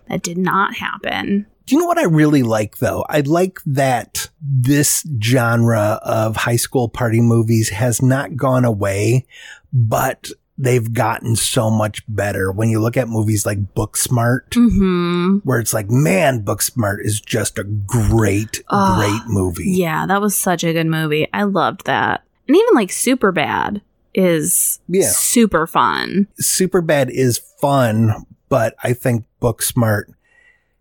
That 0.08 0.22
did 0.22 0.38
not 0.38 0.76
happen. 0.76 1.48
Do 1.66 1.76
you 1.76 1.82
know 1.82 1.88
what 1.88 1.98
I 1.98 2.04
really 2.06 2.44
like 2.44 2.78
though? 2.78 3.06
I 3.08 3.22
like 3.22 3.60
that 3.66 4.30
this 4.42 5.08
genre 5.24 6.00
of 6.04 6.36
high 6.36 6.56
school 6.58 6.90
party 6.90 7.22
movies 7.22 7.70
has 7.70 8.02
not 8.02 8.36
gone 8.36 8.66
away, 8.66 9.26
but 9.72 10.30
they've 10.62 10.93
gotten 10.93 11.36
so 11.36 11.69
much 11.71 12.04
better. 12.08 12.52
When 12.52 12.69
you 12.69 12.80
look 12.80 12.95
at 12.97 13.08
movies 13.08 13.45
like 13.45 13.74
Booksmart, 13.74 14.54
hmm 14.54 15.38
where 15.43 15.60
it's 15.60 15.74
like, 15.74 15.89
man, 15.89 16.43
Booksmart 16.43 16.97
is 17.04 17.19
just 17.19 17.58
a 17.58 17.63
great, 17.63 18.63
Ah, 18.69 18.95
great 18.97 19.34
movie. 19.34 19.71
Yeah, 19.71 20.06
that 20.06 20.21
was 20.21 20.36
such 20.36 20.63
a 20.63 20.71
good 20.74 20.88
movie. 20.88 21.28
I 21.34 21.43
loved 21.43 21.86
that. 21.86 22.24
And 22.47 22.56
even 22.56 22.76
like 22.76 22.89
Superbad. 22.89 23.82
is 24.13 24.80
Yeah. 24.89 25.10
super 25.10 25.65
fun. 25.65 26.28
Superbad 26.41 27.10
is 27.10 27.38
fun, 27.62 28.26
but 28.50 28.76
I 28.84 28.91
think 28.93 29.24
Booksmart 29.41 30.04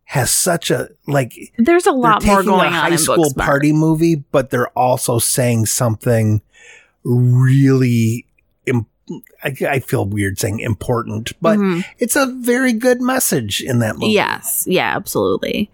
has 0.04 0.30
such 0.32 0.72
a 0.72 0.88
like 1.06 1.32
There's 1.56 1.86
a 1.86 1.92
lot 1.92 2.24
more 2.24 2.42
going 2.42 2.72
a 2.72 2.76
on 2.76 2.82
high 2.82 2.88
in 2.90 2.98
school 2.98 3.30
Booksmart. 3.30 3.44
party 3.46 3.72
movie, 3.72 4.16
but 4.16 4.50
they're 4.50 4.76
also 4.76 5.18
saying 5.20 5.66
something 5.66 6.42
really. 7.04 8.26
I, 9.42 9.54
I 9.68 9.80
feel 9.80 10.04
weird 10.04 10.38
saying 10.38 10.60
important, 10.60 11.32
but 11.40 11.58
Mhm. 11.58 11.84
it's 11.98 12.16
a 12.16 12.26
very 12.26 12.72
good 12.72 13.00
message 13.00 13.60
in 13.60 13.78
that 13.80 13.96
movie. 13.96 14.12
Yes, 14.12 14.64
yeah, 14.68 14.94
absolutely. 14.96 15.70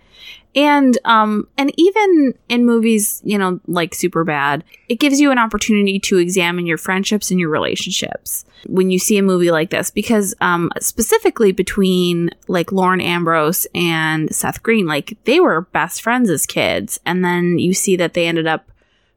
And 0.55 0.97
um 1.05 1.47
and 1.59 1.71
even 1.77 2.33
in 2.49 2.65
movies, 2.65 3.21
you 3.25 3.37
know, 3.37 3.61
like 3.67 3.93
Superbad, 3.93 4.63
it 4.89 4.99
gives 4.99 5.21
you 5.21 5.31
an 5.31 5.37
opportunity 5.39 5.99
to 6.01 6.17
examine 6.17 6.65
your 6.67 6.79
friendships 6.79 7.31
and 7.31 7.39
your 7.39 7.51
relationships 7.51 8.47
when 8.67 8.91
you 8.91 8.99
see 8.99 9.19
a 9.19 9.23
movie 9.23 9.51
like 9.51 9.69
this 9.69 9.91
because 9.91 10.35
um 10.41 10.71
specifically 10.81 11.53
between 11.53 12.31
like 12.49 12.73
Lauren 12.73 13.03
Ambrose 13.03 13.67
and 13.75 14.35
Seth 14.35 14.63
Green, 14.63 14.87
like 14.87 15.19
they 15.25 15.41
were 15.41 15.61
best 15.73 16.01
friends 16.01 16.31
as 16.31 16.47
kids 16.47 16.99
and 17.05 17.23
then 17.23 17.59
you 17.59 17.75
see 17.75 17.95
that 17.97 18.15
they 18.15 18.27
ended 18.27 18.47
up 18.47 18.71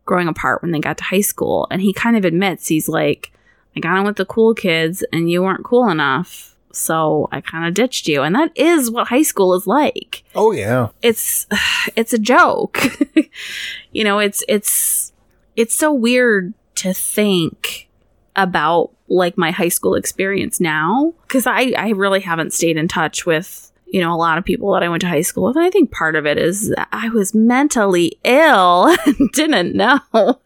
growing 0.06 0.28
apart 0.28 0.62
when 0.62 0.72
they 0.72 0.80
got 0.80 0.98
to 0.98 1.04
high 1.06 1.22
school 1.22 1.68
and 1.72 1.82
he 1.82 1.94
kind 1.94 2.18
of 2.18 2.26
admits 2.26 2.68
he's 2.68 2.90
like 2.90 3.32
I 3.76 3.80
got 3.80 3.98
on 3.98 4.06
with 4.06 4.18
the 4.18 4.26
cool 4.26 4.54
kids 4.54 5.04
and 5.14 5.30
you 5.30 5.44
weren't 5.44 5.64
cool 5.64 5.90
enough. 5.90 6.56
So 6.72 7.28
I 7.32 7.42
kind 7.42 7.68
of 7.68 7.74
ditched 7.74 8.08
you. 8.08 8.22
And 8.22 8.36
that 8.36 8.52
is 8.56 8.92
what 8.92 9.08
high 9.08 9.24
school 9.24 9.54
is 9.56 9.68
like. 9.68 10.24
Oh 10.36 10.52
yeah. 10.52 10.90
It's 11.02 11.48
it's 11.96 12.14
a 12.14 12.20
joke. 12.20 12.80
you 13.92 14.04
know, 14.04 14.20
it's 14.20 14.44
it's 14.48 15.14
it's 15.56 15.76
so 15.76 15.94
weird 15.94 16.54
to 16.76 16.94
think 16.94 17.90
about 18.36 18.92
like 19.08 19.38
my 19.38 19.52
high 19.52 19.70
school 19.70 19.96
experience 19.96 20.60
now 20.60 21.14
cuz 21.28 21.48
I 21.48 21.74
I 21.78 21.90
really 21.90 22.22
haven't 22.22 22.54
stayed 22.54 22.78
in 22.78 22.88
touch 22.88 23.26
with 23.26 23.72
you 23.88 24.00
know 24.00 24.14
a 24.14 24.16
lot 24.16 24.38
of 24.38 24.46
people 24.46 24.72
that 24.74 24.84
I 24.84 24.90
went 24.90 25.02
to 25.02 25.08
high 25.08 25.22
school 25.22 25.46
with. 25.46 25.58
And 25.58 25.66
I 25.66 25.70
think 25.70 25.92
part 25.92 26.16
of 26.16 26.26
it 26.26 26.38
is 26.38 26.74
I 26.92 27.10
was 27.10 27.34
mentally 27.34 28.20
ill 28.24 28.96
and 29.06 29.32
didn't 29.34 29.76
know 29.76 30.00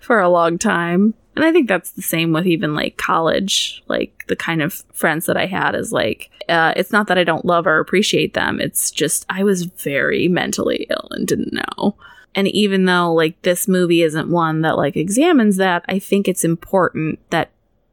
for 0.00 0.20
a 0.20 0.28
long 0.28 0.58
time. 0.58 1.14
And 1.36 1.44
I 1.44 1.52
think 1.52 1.68
that's 1.68 1.90
the 1.92 2.02
same 2.02 2.32
with 2.32 2.46
even 2.46 2.74
like 2.74 2.96
college, 2.96 3.82
like 3.88 4.24
the 4.28 4.36
kind 4.36 4.62
of 4.62 4.72
friends 4.92 5.26
that 5.26 5.36
I 5.36 5.46
had 5.46 5.74
is 5.74 5.92
like, 5.92 6.30
uh, 6.48 6.72
it's 6.76 6.92
not 6.92 7.08
that 7.08 7.18
I 7.18 7.24
don't 7.24 7.44
love 7.44 7.66
or 7.66 7.78
appreciate 7.80 8.34
them. 8.34 8.60
It's 8.60 8.90
just 8.90 9.26
I 9.28 9.42
was 9.44 9.64
very 9.64 10.28
mentally 10.28 10.86
ill 10.90 11.08
and 11.10 11.26
didn't 11.26 11.52
know. 11.52 11.96
And 12.36 12.48
even 12.48 12.84
though 12.84 13.12
like 13.12 13.40
this 13.42 13.66
movie 13.68 14.02
isn't 14.02 14.28
one 14.30 14.60
that 14.62 14.76
like 14.76 14.96
examines 14.96 15.56
that, 15.56 15.84
I 15.88 15.98
think 15.98 16.28
it's 16.28 16.44
important 16.44 17.18
that 17.30 17.50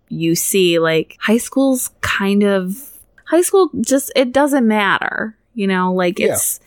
you 0.10 0.36
see 0.36 0.78
like 0.80 1.18
high 1.22 1.38
school's 1.38 1.90
kind 2.02 2.44
of 2.44 2.76
high 3.26 3.42
school 3.42 3.70
just 3.82 4.12
it 4.16 4.32
doesn't 4.34 4.68
matter, 4.68 5.38
you 5.56 5.66
know, 5.68 5.94
like 5.94 6.20
Yeah. 6.20 6.34
it's 6.34 6.60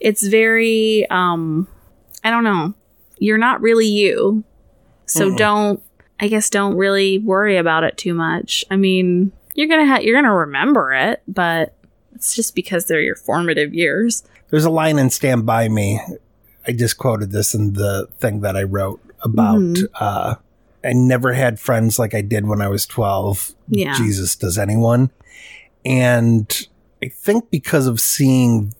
it's 0.00 0.26
very 0.26 1.06
um 1.10 1.66
I 2.22 2.30
don't 2.30 2.44
know. 2.44 2.74
You're 3.18 3.38
not 3.38 3.60
really 3.62 3.86
you. 3.88 4.44
So 5.06 5.30
Mm-mm. 5.30 5.36
don't 5.36 5.82
I 6.20 6.28
guess 6.28 6.50
don't 6.50 6.76
really 6.76 7.18
worry 7.18 7.56
about 7.56 7.82
it 7.84 7.96
too 7.96 8.14
much. 8.14 8.64
I 8.70 8.76
mean, 8.76 9.32
you're 9.54 9.68
going 9.68 9.80
to 9.80 9.86
ha- 9.86 10.00
you're 10.00 10.14
to 10.24 10.30
remember 10.32 10.92
it, 10.92 11.22
but 11.26 11.74
it's 12.14 12.34
just 12.34 12.54
because 12.54 12.84
they're 12.86 13.00
your 13.00 13.16
formative 13.16 13.72
years. 13.74 14.22
There's 14.50 14.64
a 14.64 14.70
line 14.70 14.98
in 14.98 15.10
Stand 15.10 15.46
By 15.46 15.68
Me. 15.68 16.00
I 16.66 16.72
just 16.72 16.98
quoted 16.98 17.30
this 17.30 17.54
in 17.54 17.72
the 17.72 18.08
thing 18.18 18.40
that 18.42 18.56
I 18.56 18.64
wrote 18.64 19.00
about 19.22 19.58
Mhm. 19.58 19.84
uh 19.98 20.34
I 20.82 20.92
never 20.94 21.34
had 21.34 21.60
friends 21.60 21.98
like 21.98 22.14
I 22.14 22.22
did 22.22 22.46
when 22.46 22.62
I 22.62 22.68
was 22.68 22.86
12. 22.86 23.54
Yeah. 23.68 23.94
Jesus, 23.94 24.34
does 24.34 24.56
anyone? 24.56 25.10
And 25.84 26.66
I 27.02 27.08
think 27.08 27.50
because 27.50 27.86
of 27.86 28.00
seeing 28.00 28.74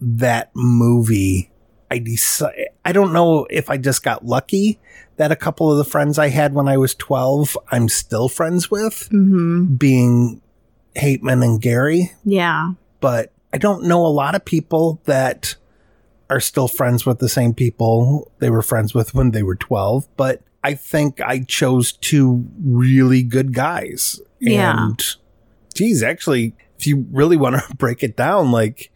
that 0.00 0.50
movie, 0.54 1.50
I 1.90 1.98
decided, 1.98 2.68
I 2.84 2.90
don't 2.92 3.12
know 3.12 3.46
if 3.48 3.70
I 3.70 3.76
just 3.76 4.02
got 4.02 4.24
lucky 4.26 4.78
that 5.16 5.32
a 5.32 5.36
couple 5.36 5.70
of 5.70 5.78
the 5.78 5.84
friends 5.84 6.18
I 6.18 6.28
had 6.28 6.54
when 6.54 6.68
I 6.68 6.76
was 6.76 6.94
12, 6.94 7.56
I'm 7.70 7.88
still 7.88 8.28
friends 8.28 8.70
with, 8.70 9.08
Mhm. 9.10 9.78
being 9.78 10.40
Hateman 10.94 11.42
and 11.44 11.60
Gary 11.60 12.12
Yeah. 12.24 12.72
but 13.00 13.32
I 13.52 13.58
don't 13.58 13.84
know 13.84 14.04
a 14.04 14.08
lot 14.08 14.34
of 14.34 14.44
people 14.44 15.00
that 15.04 15.56
are 16.28 16.40
still 16.40 16.68
friends 16.68 17.06
with 17.06 17.18
the 17.18 17.28
same 17.28 17.54
people 17.54 18.30
they 18.40 18.50
were 18.50 18.62
friends 18.62 18.94
with 18.94 19.14
when 19.14 19.30
they 19.30 19.42
were 19.42 19.54
12. 19.54 20.06
But 20.16 20.42
I 20.64 20.74
think 20.74 21.20
I 21.20 21.38
chose 21.40 21.92
two 21.92 22.44
really 22.64 23.22
good 23.22 23.54
guys. 23.54 24.20
Yeah. 24.40 24.86
And 24.88 25.02
geez, 25.74 26.02
actually, 26.02 26.54
if 26.78 26.86
you 26.86 27.06
really 27.12 27.36
want 27.36 27.56
to 27.56 27.62
break 27.76 28.02
it 28.02 28.16
down, 28.16 28.50
like, 28.50 28.90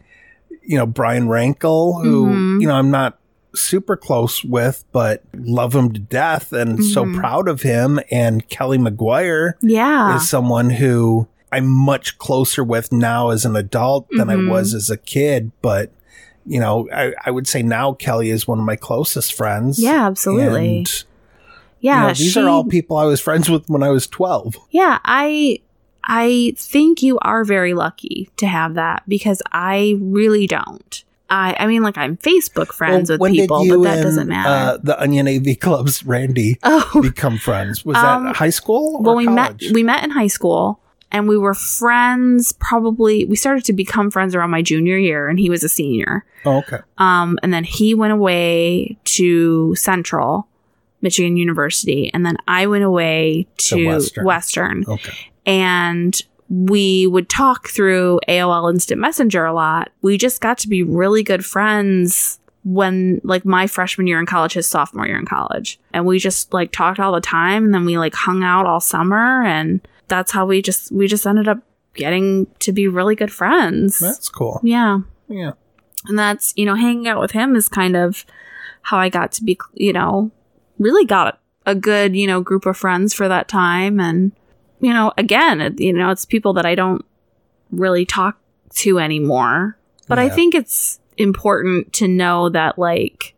you 0.66 0.76
know, 0.76 0.86
Brian 0.86 1.28
Rankle, 1.28 2.00
who, 2.02 2.26
Mhm. 2.26 2.60
you 2.60 2.66
know, 2.66 2.74
I'm 2.74 2.90
not 2.90 3.18
super 3.54 3.96
close 3.96 4.44
with, 4.44 4.84
but 4.92 5.22
love 5.34 5.74
him 5.74 5.92
to 5.92 6.00
death 6.00 6.52
and 6.52 6.84
so 6.84 7.04
Mhm. 7.04 7.16
proud 7.18 7.48
of 7.48 7.62
him. 7.62 7.98
And 8.10 8.48
Kelly 8.48 8.78
McGuire 8.78 9.54
Yeah. 9.62 10.16
is 10.16 10.28
someone 10.28 10.70
who 10.70 11.26
I'm 11.52 11.66
much 11.66 12.16
closer 12.18 12.62
with 12.62 12.92
now 12.92 13.30
as 13.30 13.44
an 13.44 13.56
adult 13.56 14.06
than 14.10 14.28
Mhm. 14.28 14.48
I 14.48 14.52
was 14.52 14.72
as 14.72 14.88
a 14.88 14.96
kid. 14.96 15.50
But, 15.62 15.90
you 16.46 16.60
know, 16.60 16.88
I, 16.94 17.12
I 17.26 17.30
would 17.32 17.48
say 17.48 17.62
now 17.62 17.92
Kelly 17.92 18.30
is 18.30 18.46
one 18.46 18.60
of 18.60 18.64
my 18.64 18.76
closest 18.76 19.32
friends. 19.34 19.78
yeah, 19.78 20.06
absolutely. 20.06 20.78
And, 20.78 21.04
yeah, 21.80 22.00
you 22.02 22.06
know, 22.08 22.14
these 22.14 22.32
she, 22.32 22.40
are 22.40 22.48
all 22.48 22.64
people 22.64 22.96
I 22.96 23.04
was 23.04 23.20
friends 23.26 23.50
with 23.50 23.68
when 23.68 23.82
I 23.82 23.88
was 23.90 24.06
12. 24.06 24.56
Yeah, 24.70 24.98
I 25.04 25.58
I 26.04 26.54
think 26.56 27.02
you 27.02 27.18
are 27.20 27.44
very 27.44 27.74
lucky 27.74 28.30
to 28.38 28.46
have 28.46 28.74
that 28.74 29.02
because 29.06 29.42
I 29.52 29.96
really 30.00 30.46
don't. 30.46 31.04
I 31.30 31.56
I 31.58 31.66
mean 31.66 31.82
like 31.82 31.96
I'm 31.96 32.16
Facebook 32.18 32.72
friends 32.72 33.08
Well, 33.10 33.18
with 33.18 33.32
people, 33.32 33.66
but 33.68 33.82
that 33.84 33.94
and, 33.98 34.02
doesn't 34.02 34.28
matter. 34.28 34.48
Uh, 34.48 34.78
the 34.82 35.00
Onion 35.00 35.28
AV 35.28 35.58
Club's 35.60 36.04
Randy 36.12 36.58
oh, 36.62 37.00
become 37.02 37.38
friends. 37.38 37.84
Was 37.84 37.96
Um, 37.96 38.24
that 38.24 38.36
high 38.36 38.50
school 38.50 38.96
or 38.96 39.02
well 39.02 39.16
we 39.16 39.26
met 39.28 39.58
college? 39.58 39.70
we 39.72 39.82
met 39.82 40.02
in 40.04 40.10
high 40.10 40.26
school 40.26 40.80
and 41.12 41.28
we 41.28 41.36
were 41.38 41.54
friends 41.54 42.52
probably 42.52 43.24
we 43.24 43.36
started 43.36 43.64
to 43.64 43.72
become 43.72 44.10
friends 44.10 44.34
around 44.34 44.50
my 44.50 44.62
junior 44.62 44.96
year 44.98 45.28
and 45.28 45.38
he 45.40 45.48
was 45.50 45.62
a 45.64 45.68
senior. 45.68 46.24
oh, 46.44 46.58
okay. 46.58 46.78
Um, 46.98 47.38
and 47.42 47.52
then 47.54 47.64
he 47.64 47.94
went 47.94 48.12
away 48.12 48.96
to 49.04 49.74
Central, 49.76 50.46
Michigan 51.02 51.36
University, 51.36 52.10
and 52.12 52.24
then 52.26 52.36
I 52.48 52.66
went 52.66 52.84
away 52.84 53.46
To 53.58 53.76
to 53.76 53.86
Western. 53.86 54.24
Western. 54.24 54.84
Okay. 54.86 55.12
And 55.46 56.20
we 56.50 57.06
would 57.06 57.28
talk 57.28 57.68
through 57.68 58.20
AOL 58.28 58.70
Instant 58.72 59.00
Messenger 59.00 59.44
a 59.46 59.54
lot. 59.54 59.90
We 60.02 60.18
just 60.18 60.40
got 60.40 60.58
to 60.58 60.68
be 60.68 60.82
really 60.82 61.22
good 61.22 61.44
friends 61.46 62.38
when 62.64 63.20
like 63.24 63.44
my 63.46 63.66
freshman 63.66 64.06
year 64.06 64.18
in 64.20 64.26
college, 64.26 64.52
his 64.54 64.66
sophomore 64.66 65.06
year 65.06 65.18
in 65.18 65.24
college. 65.26 65.78
And 65.94 66.04
we 66.04 66.18
just 66.18 66.52
like 66.52 66.72
talked 66.72 66.98
all 67.00 67.12
the 67.12 67.20
time 67.20 67.64
and 67.64 67.72
then 67.72 67.84
we 67.86 67.96
like 67.96 68.14
hung 68.14 68.42
out 68.42 68.66
all 68.66 68.80
summer 68.80 69.42
and 69.44 69.80
that's 70.08 70.32
how 70.32 70.44
we 70.44 70.60
just 70.60 70.90
we 70.92 71.06
just 71.06 71.26
ended 71.26 71.46
up 71.48 71.58
getting 71.94 72.46
to 72.58 72.72
be 72.72 72.88
really 72.88 73.14
good 73.14 73.32
friends. 73.32 73.98
That's 74.00 74.28
cool. 74.28 74.60
yeah 74.62 74.98
Yeah. 75.28 75.52
and 76.06 76.18
that's 76.18 76.52
you 76.56 76.66
know 76.66 76.74
hanging 76.74 77.06
out 77.08 77.20
with 77.20 77.30
him 77.30 77.54
is 77.56 77.68
kind 77.68 77.96
of 77.96 78.24
how 78.82 78.96
i 78.98 79.08
got 79.08 79.30
to 79.32 79.44
be 79.44 79.58
you 79.74 79.92
know 79.92 80.30
really 80.78 81.04
got 81.04 81.38
a 81.66 81.74
good 81.74 82.16
you 82.16 82.26
know 82.26 82.40
group 82.40 82.64
of 82.66 82.76
friends 82.76 83.12
for 83.14 83.28
that 83.28 83.46
time 83.48 84.00
and 84.00 84.32
you 84.80 84.92
know 84.92 85.12
again 85.16 85.74
you 85.78 85.92
know 85.92 86.10
it's 86.10 86.24
people 86.24 86.52
that 86.54 86.66
i 86.66 86.74
don't 86.74 87.04
really 87.70 88.04
talk 88.04 88.38
to 88.74 88.98
anymore. 88.98 89.76
But 90.08 90.18
i 90.18 90.28
think 90.28 90.54
it's 90.54 90.98
important 91.16 91.92
to 91.92 92.08
know 92.08 92.48
that 92.48 92.78
like 92.78 93.34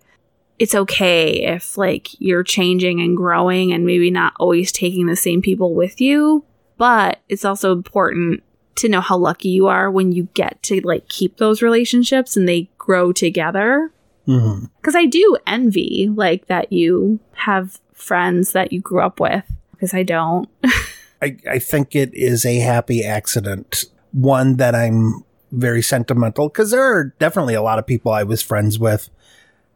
it's 0.58 0.74
okay 0.74 1.44
if 1.44 1.76
like 1.76 2.08
you're 2.20 2.44
changing 2.44 3.00
and 3.00 3.16
growing 3.16 3.72
and 3.72 3.84
maybe 3.84 4.10
not 4.10 4.32
always 4.38 4.70
taking 4.70 5.06
the 5.06 5.16
same 5.16 5.42
people 5.42 5.74
with 5.74 6.00
you. 6.00 6.44
But 6.78 7.20
it's 7.28 7.44
also 7.44 7.72
important 7.72 8.44
to 8.76 8.88
know 8.88 9.00
how 9.00 9.16
lucky 9.16 9.48
you 9.48 9.66
are 9.66 9.90
when 9.90 10.12
you 10.12 10.28
get 10.34 10.62
to 10.64 10.80
like 10.82 11.08
keep 11.08 11.36
those 11.38 11.62
relationships 11.62 12.36
and 12.36 12.48
they 12.48 12.70
grow 12.78 13.12
together. 13.12 13.90
Mm-hmm. 14.28 14.66
Because 14.76 14.94
i 14.94 15.04
do 15.04 15.36
envy 15.46 16.08
like 16.14 16.46
that 16.46 16.72
you 16.72 17.18
have 17.32 17.80
friends 17.92 18.52
that 18.52 18.72
you 18.72 18.80
grew 18.80 19.00
up 19.00 19.18
with. 19.18 19.44
Because 19.72 19.92
i 19.92 20.04
don't 20.04 20.48
I, 21.22 21.36
I 21.48 21.58
think 21.60 21.94
it 21.94 22.10
is 22.14 22.44
a 22.44 22.58
happy 22.58 23.04
accident. 23.04 23.84
One 24.12 24.56
that 24.56 24.74
I'm 24.74 25.24
very 25.52 25.82
sentimental 25.82 26.48
because 26.48 26.70
there 26.70 26.82
are 26.82 27.14
definitely 27.18 27.54
a 27.54 27.62
lot 27.62 27.78
of 27.78 27.86
people 27.86 28.10
I 28.12 28.22
was 28.24 28.42
friends 28.42 28.78
with 28.78 29.08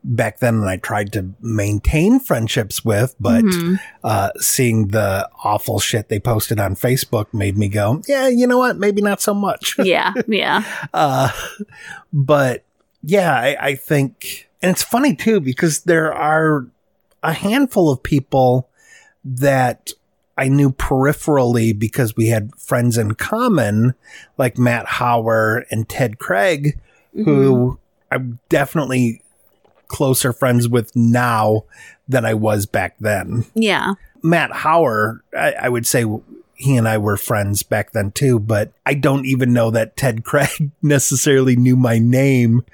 back 0.02 0.38
then 0.38 0.54
and 0.56 0.68
I 0.68 0.76
tried 0.76 1.12
to 1.14 1.30
maintain 1.40 2.20
friendships 2.20 2.84
with, 2.84 3.16
but 3.18 3.44
Mhm. 3.44 3.80
uh, 4.04 4.30
seeing 4.38 4.88
the 4.88 5.28
awful 5.42 5.80
shit 5.80 6.08
they 6.08 6.20
posted 6.20 6.60
on 6.60 6.76
Facebook 6.76 7.26
made 7.34 7.58
me 7.58 7.68
go, 7.68 8.02
yeah, 8.06 8.28
you 8.28 8.46
know 8.46 8.58
what? 8.58 8.78
Maybe 8.78 9.02
not 9.02 9.20
so 9.20 9.34
much. 9.34 9.74
yeah 9.82 10.12
yeah 10.28 10.62
Uh, 10.94 11.30
but 12.12 12.64
yeah, 13.02 13.32
I, 13.34 13.56
I 13.60 13.74
think, 13.74 14.48
and 14.62 14.70
it's 14.70 14.82
funny 14.82 15.14
too, 15.14 15.40
because 15.40 15.80
there 15.82 16.12
are 16.12 16.66
a 17.22 17.32
handful 17.32 17.90
of 17.90 18.02
people 18.02 18.68
that 19.24 19.90
I 20.36 20.48
knew 20.48 20.70
peripherally 20.70 21.76
because 21.76 22.16
we 22.16 22.26
had 22.28 22.54
friends 22.56 22.98
in 22.98 23.14
common, 23.14 23.94
like 24.36 24.58
Matt 24.58 24.86
Hauer 24.86 25.64
and 25.70 25.88
Ted 25.88 26.18
Craig, 26.18 26.78
who 27.14 27.24
mm-hmm. 27.24 27.74
I'm 28.14 28.38
definitely 28.48 29.22
closer 29.88 30.32
friends 30.32 30.68
with 30.68 30.94
now 30.94 31.64
than 32.08 32.24
I 32.24 32.34
was 32.34 32.66
back 32.66 32.96
then. 33.00 33.46
Yeah. 33.54 33.94
Matt 34.22 34.50
Hauer, 34.50 35.20
I, 35.36 35.52
I 35.52 35.68
would 35.68 35.86
say 35.86 36.04
he 36.54 36.76
and 36.76 36.88
I 36.88 36.98
were 36.98 37.16
friends 37.16 37.62
back 37.62 37.92
then 37.92 38.10
too, 38.10 38.38
but 38.38 38.72
I 38.84 38.94
don't 38.94 39.26
even 39.26 39.52
know 39.52 39.70
that 39.70 39.96
Ted 39.96 40.24
Craig 40.24 40.70
necessarily 40.82 41.56
knew 41.56 41.76
my 41.76 41.98
name. 41.98 42.64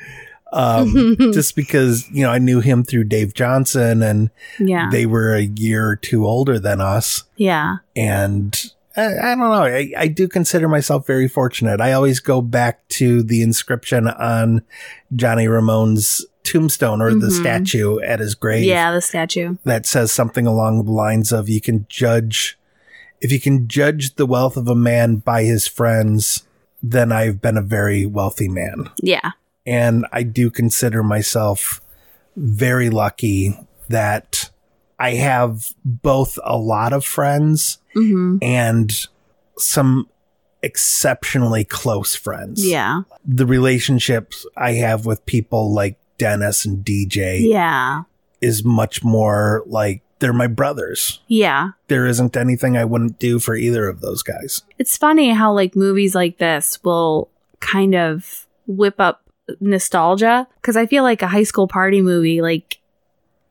Um, 0.52 1.16
just 1.32 1.56
because, 1.56 2.08
you 2.10 2.22
know, 2.24 2.30
I 2.30 2.38
knew 2.38 2.60
him 2.60 2.84
through 2.84 3.04
Dave 3.04 3.34
Johnson 3.34 4.02
and 4.02 4.30
Yeah. 4.58 4.88
they 4.90 5.06
were 5.06 5.34
a 5.34 5.42
year 5.42 5.86
or 5.88 5.96
two 5.96 6.26
older 6.26 6.58
than 6.58 6.80
us. 6.80 7.24
yeah. 7.36 7.76
And 7.96 8.60
I, 8.96 9.06
I 9.06 9.34
don't 9.34 9.38
know. 9.38 9.52
I, 9.64 9.90
I 9.96 10.06
do 10.08 10.28
consider 10.28 10.68
myself 10.68 11.06
very 11.06 11.26
fortunate. 11.26 11.80
I 11.80 11.92
always 11.92 12.20
go 12.20 12.42
back 12.42 12.86
to 12.88 13.22
the 13.22 13.40
inscription 13.42 14.06
on 14.06 14.62
Johnny 15.16 15.48
Ramone's 15.48 16.26
tombstone 16.44 17.00
or 17.00 17.14
the 17.14 17.28
Mhm. 17.28 17.40
statue 17.40 18.00
at 18.00 18.18
his 18.20 18.34
grave 18.34 18.64
Yeah, 18.64 18.92
the 18.92 19.00
statue. 19.00 19.56
that 19.64 19.86
says 19.86 20.12
something 20.12 20.46
along 20.46 20.84
the 20.84 20.90
lines 20.92 21.32
of 21.32 21.48
you 21.48 21.60
can 21.60 21.86
judge 21.88 22.58
if 23.20 23.30
you 23.30 23.38
can 23.40 23.68
judge 23.68 24.16
the 24.16 24.26
wealth 24.26 24.56
of 24.56 24.66
a 24.68 24.74
man 24.74 25.16
by 25.16 25.44
his 25.44 25.68
friends 25.68 26.42
then 26.82 27.12
i've 27.12 27.40
been 27.40 27.56
a 27.56 27.62
very 27.62 28.04
wealthy 28.04 28.48
man 28.48 28.90
Yeah. 29.00 29.30
And 29.66 30.06
i 30.12 30.22
do 30.22 30.50
consider 30.50 31.02
myself 31.02 31.80
very 32.36 32.90
lucky 32.90 33.58
that 33.88 34.50
i 34.98 35.10
have 35.12 35.74
both 35.84 36.38
a 36.44 36.56
lot 36.56 36.92
of 36.92 37.04
friends 37.04 37.78
hmm 37.94 38.36
and 38.42 39.06
some 39.58 40.08
exceptionally 40.62 41.64
close 41.64 42.14
friends 42.14 42.64
Yeah. 42.66 43.02
the 43.24 43.46
relationships 43.46 44.46
i 44.56 44.72
have 44.72 45.04
with 45.06 45.24
people 45.26 45.72
like 45.72 45.96
dennis 46.18 46.64
and 46.64 46.84
dj 46.84 47.40
Yeah. 47.48 48.02
is 48.40 48.64
much 48.64 49.02
more 49.04 49.62
like 49.66 50.02
they're 50.20 50.32
my 50.32 50.46
brothers. 50.46 51.18
Yeah. 51.26 51.70
There 51.88 52.06
isn't 52.06 52.36
anything 52.36 52.76
I 52.76 52.84
wouldn't 52.84 53.18
do 53.18 53.40
for 53.40 53.56
either 53.56 53.88
of 53.88 54.00
those 54.02 54.22
guys. 54.22 54.62
It's 54.78 54.96
funny 54.96 55.30
how 55.30 55.52
like 55.52 55.74
movies 55.74 56.14
like 56.14 56.38
this 56.38 56.78
will 56.84 57.28
kind 57.58 57.96
of 57.96 58.46
whip 58.68 59.00
up 59.00 59.21
nostalgia 59.60 60.46
because 60.56 60.76
I 60.76 60.86
feel 60.86 61.02
like 61.02 61.22
a 61.22 61.28
high 61.28 61.42
school 61.42 61.68
party 61.68 62.00
movie, 62.00 62.42
like 62.42 62.80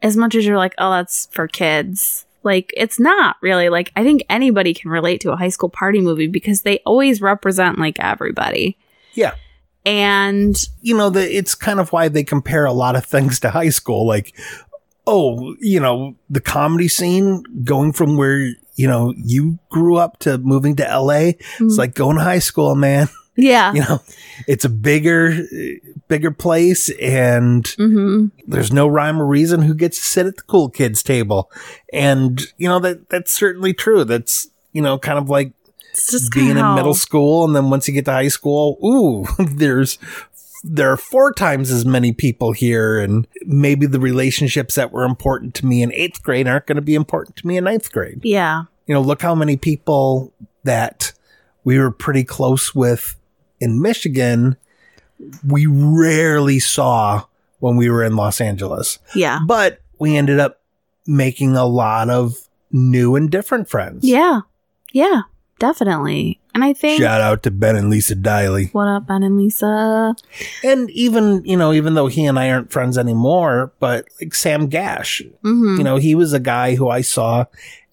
as 0.01 0.17
much 0.17 0.35
as 0.35 0.45
you're 0.45 0.57
like, 0.57 0.73
oh, 0.77 0.91
that's 0.91 1.27
for 1.31 1.47
kids, 1.47 2.25
like 2.43 2.73
it's 2.75 2.99
not 2.99 3.37
really. 3.41 3.69
Like 3.69 3.91
I 3.95 4.03
think 4.03 4.23
anybody 4.29 4.73
can 4.73 4.89
relate 4.89 5.21
to 5.21 5.31
a 5.31 5.37
high 5.37 5.49
school 5.49 5.69
party 5.69 6.01
movie 6.01 6.27
because 6.27 6.61
they 6.61 6.79
always 6.79 7.21
represent 7.21 7.77
like 7.77 7.99
everybody. 7.99 8.77
Yeah. 9.13 9.35
And 9.85 10.55
You 10.81 10.95
know, 10.95 11.09
the, 11.09 11.35
it's 11.35 11.55
kind 11.55 11.79
of 11.79 11.91
why 11.91 12.07
they 12.07 12.23
compare 12.23 12.65
a 12.65 12.73
lot 12.73 12.95
of 12.95 13.05
things 13.05 13.39
to 13.41 13.49
high 13.49 13.69
school. 13.69 14.05
Like, 14.05 14.35
oh, 15.07 15.55
you 15.59 15.79
know, 15.79 16.15
the 16.29 16.41
comedy 16.41 16.87
scene 16.87 17.43
going 17.63 17.93
from 17.93 18.17
where, 18.17 18.39
you 18.75 18.87
know, 18.87 19.13
you 19.17 19.59
grew 19.69 19.97
up 19.97 20.19
to 20.19 20.37
moving 20.37 20.75
to 20.77 20.83
LA. 20.83 21.13
It's 21.13 21.57
mm-hmm. 21.57 21.67
like 21.67 21.95
going 21.95 22.17
to 22.17 22.23
high 22.23 22.39
school, 22.39 22.75
man. 22.75 23.07
yeah. 23.35 23.73
You 23.73 23.81
know, 23.81 23.99
it's 24.47 24.65
a 24.65 24.69
bigger, 24.69 25.37
bigger 26.07 26.31
place 26.31 26.89
and 26.99 27.67
hmm 27.77 28.27
there's 28.47 28.73
no 28.73 28.87
rhyme 28.87 29.21
or 29.21 29.25
reason 29.25 29.61
who 29.61 29.73
gets 29.73 29.97
to 29.97 30.03
sit 30.03 30.25
at 30.25 30.35
the 30.35 30.41
cool 30.43 30.69
kids 30.69 31.01
table. 31.01 31.49
And, 31.93 32.41
you 32.57 32.67
know, 32.67 32.79
that, 32.79 33.09
that's 33.09 33.31
certainly 33.31 33.73
true. 33.73 34.03
That's, 34.03 34.49
you 34.73 34.81
know, 34.81 34.97
kind 34.97 35.17
of 35.17 35.29
like 35.29 35.53
being 36.33 36.57
in 36.57 36.75
middle 36.75 36.93
school 36.93 37.45
and 37.45 37.55
then 37.55 37.69
once 37.69 37.87
you 37.87 37.93
get 37.93 38.05
to 38.05 38.11
high 38.11 38.27
school, 38.27 38.77
ooh, 38.83 39.25
there's 39.45 39.97
there 40.63 40.91
are 40.91 40.97
four 40.97 41.33
times 41.33 41.71
as 41.71 41.85
many 41.85 42.11
people 42.11 42.51
here 42.51 42.99
and 42.99 43.27
maybe 43.45 43.87
the 43.87 43.99
relationships 43.99 44.75
that 44.75 44.91
were 44.91 45.03
important 45.03 45.55
to 45.55 45.65
me 45.65 45.81
in 45.81 45.91
eighth 45.93 46.21
grade 46.21 46.47
aren't 46.47 46.67
going 46.67 46.75
to 46.75 46.81
be 46.81 46.95
important 46.95 47.35
to 47.37 47.47
me 47.47 47.57
in 47.57 47.63
ninth 47.63 47.91
grade. 47.91 48.19
Yeah. 48.23 48.65
You 48.85 48.93
know, 48.93 49.01
look 49.01 49.21
how 49.21 49.33
many 49.33 49.57
people 49.57 50.33
that 50.63 51.13
we 51.63 51.79
were 51.79 51.91
pretty 51.91 52.23
close 52.23 52.75
with 52.75 53.15
in 53.61 53.81
Michigan, 53.81 54.57
we 55.47 55.67
rarely 55.67 56.59
saw 56.59 57.23
when 57.59 57.77
we 57.77 57.89
were 57.89 58.03
in 58.03 58.15
Los 58.15 58.41
Angeles. 58.41 58.99
Yeah. 59.15 59.39
But 59.45 59.79
we 59.99 60.17
ended 60.17 60.39
up 60.39 60.59
making 61.05 61.55
a 61.55 61.65
lot 61.65 62.09
of 62.09 62.35
new 62.71 63.15
and 63.15 63.29
different 63.29 63.69
friends. 63.69 64.03
Yeah. 64.03 64.41
Yeah. 64.91 65.21
Definitely. 65.59 66.39
And 66.55 66.63
I 66.63 66.73
think. 66.73 66.99
Shout 66.99 67.21
out 67.21 67.43
to 67.43 67.51
Ben 67.51 67.75
and 67.75 67.89
Lisa 67.89 68.15
Diley. 68.15 68.73
What 68.73 68.87
up, 68.87 69.05
Ben 69.07 69.21
and 69.21 69.37
Lisa? 69.37 70.15
And 70.63 70.89
even, 70.89 71.45
you 71.45 71.55
know, 71.55 71.71
even 71.71 71.93
though 71.93 72.07
he 72.07 72.25
and 72.25 72.39
I 72.39 72.49
aren't 72.49 72.71
friends 72.71 72.97
anymore, 72.97 73.71
but 73.79 74.05
like 74.19 74.33
Sam 74.33 74.67
Gash, 74.67 75.21
hmm 75.43 75.77
you 75.77 75.83
know, 75.83 75.97
he 75.97 76.15
was 76.15 76.33
a 76.33 76.39
guy 76.39 76.75
who 76.75 76.89
I 76.89 77.01
saw 77.01 77.45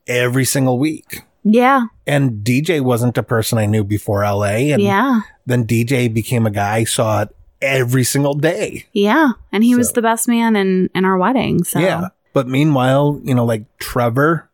every 0.06 0.46
single 0.46 0.78
week. 0.78 1.22
Yeah. 1.50 1.86
And 2.06 2.44
DJ 2.44 2.80
wasn't 2.80 3.18
a 3.18 3.22
person 3.22 3.58
I 3.58 3.66
knew 3.66 3.84
before 3.84 4.22
LA. 4.22 4.72
And 4.72 4.82
yeah. 4.82 5.22
then 5.46 5.66
DJ 5.66 6.12
became 6.12 6.46
a 6.46 6.50
guy 6.50 6.76
I 6.76 6.84
saw 6.84 7.22
it 7.22 7.34
every 7.62 8.04
single 8.04 8.34
day. 8.34 8.86
Yeah. 8.92 9.30
And 9.50 9.64
he 9.64 9.74
was 9.74 9.92
the 9.92 10.02
best 10.02 10.28
man 10.28 10.56
in, 10.56 10.90
in 10.94 11.04
our 11.04 11.16
wedding. 11.16 11.64
So. 11.64 11.78
Yeah. 11.78 12.08
But 12.32 12.46
meanwhile, 12.48 13.20
you 13.24 13.34
know, 13.34 13.44
like 13.44 13.64
Trevor 13.78 14.48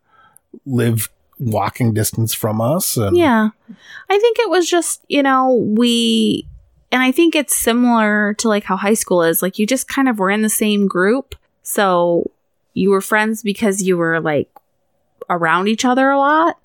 lived 0.64 1.10
walking 1.38 1.92
distance 1.94 2.32
from 2.32 2.60
us. 2.60 2.96
And 2.96 3.16
Yeah. 3.16 3.50
I 4.08 4.18
think 4.18 4.38
it 4.38 4.48
was 4.48 4.68
just, 4.68 5.04
you 5.08 5.22
know, 5.22 5.52
we, 5.52 6.46
and 6.92 7.02
I 7.02 7.10
think 7.10 7.34
it's 7.34 7.56
similar 7.56 8.34
to 8.34 8.48
like 8.48 8.64
how 8.64 8.76
high 8.76 8.94
school 8.94 9.22
is. 9.22 9.42
Like 9.42 9.58
you 9.58 9.66
just 9.66 9.88
kind 9.88 10.08
of 10.08 10.18
were 10.18 10.30
in 10.30 10.42
the 10.42 10.48
same 10.48 10.86
group. 10.86 11.34
So 11.62 12.30
you 12.72 12.90
were 12.90 13.00
friends 13.00 13.42
because 13.42 13.82
you 13.82 13.96
were 13.96 14.20
like 14.20 14.48
around 15.28 15.68
each 15.68 15.84
other 15.84 16.10
a 16.10 16.18
lot. 16.18 16.58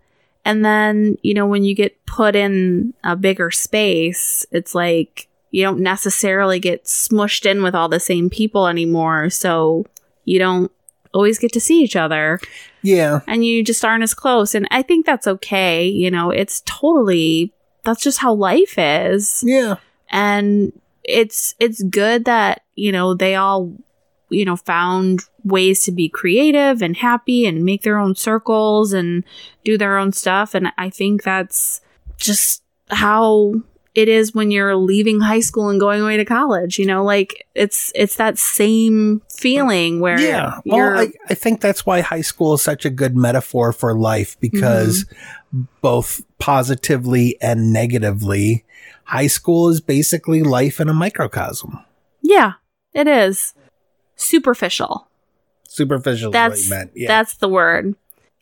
And 0.46 0.64
then, 0.66 1.18
you 1.22 1.34
know, 1.34 1.46
when 1.46 1.64
you 1.64 1.76
get 1.76 2.06
put 2.06 2.36
in 2.36 2.94
a 3.04 3.16
bigger 3.16 3.52
space, 3.52 4.46
it's 4.52 4.74
like 4.74 5.28
you 5.52 5.64
don't 5.64 5.80
necessarily 5.80 6.60
get 6.60 6.86
smushed 6.86 7.46
in 7.46 7.62
with 7.64 7.76
all 7.76 7.90
the 7.90 8.00
same 8.00 8.30
people 8.30 8.68
anymore. 8.68 9.30
So 9.30 9.86
you 10.26 10.40
don't 10.40 10.72
always 11.14 11.40
get 11.40 11.52
to 11.54 11.60
see 11.60 11.82
each 11.82 11.96
other 11.96 12.40
Yeah. 12.84 13.22
and 13.28 13.44
you 13.44 13.64
just 13.64 13.84
aren't 13.84 14.04
as 14.04 14.14
close. 14.14 14.54
And 14.54 14.68
I 14.72 14.82
think 14.84 15.06
that's 15.06 15.28
okay. 15.28 15.88
You 15.88 16.12
know, 16.12 16.30
it's 16.30 16.62
totally, 16.66 17.52
that's 17.84 18.02
just 18.04 18.20
how 18.20 18.34
life 18.34 18.76
is. 18.78 19.44
Yeah. 19.46 19.76
And 20.12 20.72
it's, 21.04 21.56
it's 21.60 21.82
good 21.84 22.26
that, 22.26 22.62
you 22.76 22.92
know, 22.92 23.14
they 23.16 23.36
all, 23.36 23.74
you 24.30 24.46
know, 24.46 24.56
found 24.56 25.22
ways 25.44 25.84
to 25.84 25.92
be 25.92 26.10
creative 26.10 26.82
and 26.82 26.98
happy 26.98 27.46
and 27.46 27.64
make 27.64 27.84
their 27.84 27.98
own 27.98 28.16
circles 28.16 28.94
and 28.94 29.24
do 29.64 29.78
their 29.78 29.98
own 29.98 30.12
stuff. 30.12 30.54
And 30.54 30.72
I 30.78 30.90
think 30.90 31.24
that's 31.24 31.82
just 32.18 32.64
how 32.90 33.56
it 33.96 34.08
is 34.08 34.34
when 34.34 34.52
you're 34.52 34.76
leaving 34.76 35.20
high 35.20 35.40
school 35.40 35.70
and 35.70 35.80
going 35.80 36.02
away 36.02 36.18
to 36.18 36.26
college. 36.26 36.78
You 36.78 36.86
know, 36.86 37.04
like 37.04 37.48
it's, 37.56 37.92
it's 37.96 38.16
that 38.18 38.38
same 38.38 39.22
feeling 39.30 40.00
where 40.00 40.20
Yeah. 40.20 40.60
Well, 40.66 41.00
I, 41.00 41.12
I 41.30 41.34
think 41.34 41.62
that's 41.62 41.86
why 41.86 42.02
high 42.02 42.22
school 42.22 42.54
is 42.54 42.62
such 42.62 42.86
a 42.86 42.90
good 42.90 43.16
metaphor 43.16 43.74
for 43.74 43.94
life 43.98 44.40
because 44.40 45.06
mm-hmm. 45.06 45.64
both 45.82 46.22
positively 46.38 47.38
and 47.42 47.74
negatively, 47.74 48.66
high 49.06 49.28
school 49.28 49.70
is 49.70 49.82
basically 49.82 50.44
life 50.44 50.80
in 50.80 50.88
a 50.88 50.94
microcosm. 50.94 51.84
Yeah, 52.22 52.54
it 52.94 53.08
is. 53.08 53.54
Superficial. 54.20 55.08
Superficial 55.68 56.32
That's 56.32 56.62
is 56.62 56.70
what 56.70 56.76
you 56.76 56.80
meant. 56.80 56.92
Yeah. 56.96 57.08
that's 57.08 57.36
the 57.36 57.48
word. 57.48 57.96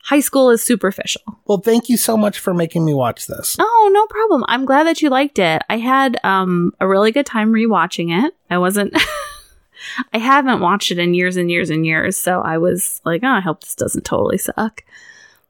High 0.05 0.21
school 0.21 0.49
is 0.51 0.63
superficial. 0.63 1.21
well, 1.45 1.57
thank 1.57 1.89
you 1.89 1.97
so 1.97 2.15
much 2.15 2.39
for 2.39 2.53
making 2.53 2.85
me 2.85 2.93
watch 2.93 3.27
this. 3.27 3.57
Oh, 3.59 3.89
no 3.93 4.05
problem. 4.07 4.45
I'm 4.47 4.65
glad 4.65 4.87
that 4.87 5.01
you 5.01 5.09
liked 5.09 5.37
it. 5.37 5.61
I 5.69 5.77
had 5.77 6.17
um 6.23 6.73
a 6.79 6.87
really 6.87 7.11
good 7.11 7.25
time 7.25 7.51
rewatching 7.51 8.25
it. 8.25 8.33
I 8.49 8.57
wasn't 8.57 8.95
I 10.13 10.17
haven't 10.17 10.61
watched 10.61 10.91
it 10.91 10.97
in 10.99 11.13
years 11.13 11.35
and 11.37 11.51
years 11.51 11.69
and 11.69 11.85
years, 11.85 12.17
so 12.17 12.41
I 12.41 12.57
was 12.57 13.01
like, 13.05 13.21
oh, 13.23 13.27
I 13.27 13.41
hope 13.41 13.61
this 13.61 13.75
doesn't 13.75 14.05
totally 14.05 14.37
suck. 14.37 14.83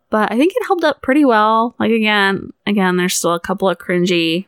But 0.09 0.31
I 0.31 0.37
think 0.37 0.53
it 0.55 0.65
held 0.65 0.83
up 0.83 1.01
pretty 1.01 1.23
well. 1.25 1.75
Like 1.79 1.91
again, 1.91 2.51
again, 2.65 2.97
there's 2.97 3.15
still 3.15 3.33
a 3.33 3.39
couple 3.39 3.69
of 3.69 3.77
cringy 3.77 4.47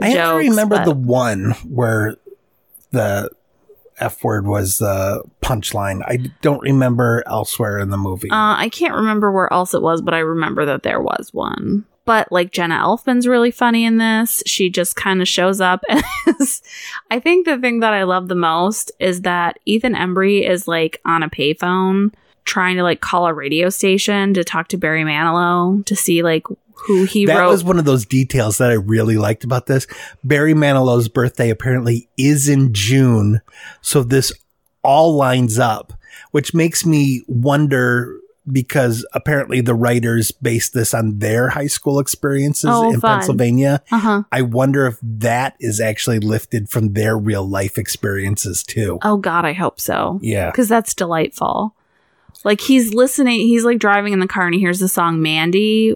I 0.00 0.12
jokes. 0.12 0.48
remember 0.48 0.84
the 0.84 0.90
one 0.90 1.52
where 1.68 2.16
the 2.90 3.30
F 3.98 4.24
word 4.24 4.46
was 4.46 4.78
the 4.78 5.22
punchline. 5.42 6.02
I 6.06 6.30
don't 6.42 6.62
remember 6.62 7.22
elsewhere 7.26 7.78
in 7.78 7.90
the 7.90 7.96
movie. 7.96 8.30
Uh, 8.30 8.56
I 8.56 8.68
can't 8.68 8.94
remember 8.94 9.30
where 9.30 9.52
else 9.52 9.74
it 9.74 9.82
was, 9.82 10.02
but 10.02 10.14
I 10.14 10.18
remember 10.18 10.64
that 10.66 10.82
there 10.82 11.00
was 11.00 11.30
one. 11.32 11.84
But 12.04 12.30
like 12.30 12.52
Jenna 12.52 12.76
Elfman's 12.76 13.26
really 13.26 13.50
funny 13.50 13.84
in 13.84 13.96
this. 13.96 14.42
She 14.46 14.68
just 14.68 14.94
kind 14.96 15.22
of 15.22 15.28
shows 15.28 15.60
up. 15.60 15.82
As, 16.40 16.62
I 17.10 17.18
think 17.18 17.46
the 17.46 17.58
thing 17.58 17.80
that 17.80 17.94
I 17.94 18.02
love 18.02 18.28
the 18.28 18.34
most 18.34 18.92
is 18.98 19.22
that 19.22 19.58
Ethan 19.64 19.94
Embry 19.94 20.48
is 20.48 20.68
like 20.68 21.00
on 21.04 21.22
a 21.22 21.30
payphone 21.30 22.12
trying 22.44 22.76
to 22.76 22.82
like 22.82 23.00
call 23.00 23.26
a 23.26 23.32
radio 23.32 23.70
station 23.70 24.34
to 24.34 24.44
talk 24.44 24.68
to 24.68 24.76
Barry 24.76 25.02
Manilow 25.02 25.84
to 25.86 25.96
see 25.96 26.22
like 26.22 26.46
who 26.86 27.04
he 27.04 27.26
that 27.26 27.38
wrote. 27.38 27.50
was 27.50 27.64
one 27.64 27.78
of 27.78 27.84
those 27.84 28.04
details 28.06 28.58
that 28.58 28.70
I 28.70 28.74
really 28.74 29.16
liked 29.16 29.44
about 29.44 29.66
this. 29.66 29.86
Barry 30.22 30.54
Manilow's 30.54 31.08
birthday 31.08 31.50
apparently 31.50 32.08
is 32.16 32.48
in 32.48 32.72
June, 32.72 33.40
so 33.80 34.02
this 34.02 34.32
all 34.82 35.14
lines 35.16 35.58
up, 35.58 35.92
which 36.30 36.52
makes 36.54 36.84
me 36.84 37.22
wonder 37.26 38.18
because 38.52 39.06
apparently 39.14 39.62
the 39.62 39.74
writers 39.74 40.30
based 40.30 40.74
this 40.74 40.92
on 40.92 41.18
their 41.20 41.48
high 41.48 41.66
school 41.66 41.98
experiences 41.98 42.68
Oh, 42.70 42.92
in 42.92 43.00
fun. 43.00 43.20
Pennsylvania. 43.20 43.82
uh 43.90 43.98
huh. 43.98 44.22
I 44.30 44.42
wonder 44.42 44.86
if 44.86 44.98
that 45.02 45.56
is 45.60 45.80
actually 45.80 46.18
lifted 46.18 46.68
from 46.68 46.92
their 46.92 47.16
real 47.16 47.48
life 47.48 47.78
experiences 47.78 48.62
too. 48.62 48.98
Oh 49.00 49.16
God, 49.16 49.46
I 49.46 49.54
hope 49.54 49.80
so. 49.80 50.18
Yeah. 50.22 50.50
because 50.50 50.68
that's 50.68 50.92
delightful. 50.92 51.74
Like 52.44 52.60
he's 52.60 52.92
listening, 52.92 53.40
he's 53.40 53.64
like 53.64 53.78
driving 53.78 54.12
in 54.12 54.18
the 54.20 54.26
car 54.28 54.44
and 54.44 54.54
he 54.54 54.60
hears 54.60 54.80
the 54.80 54.88
song 54.88 55.22
Mandy. 55.22 55.94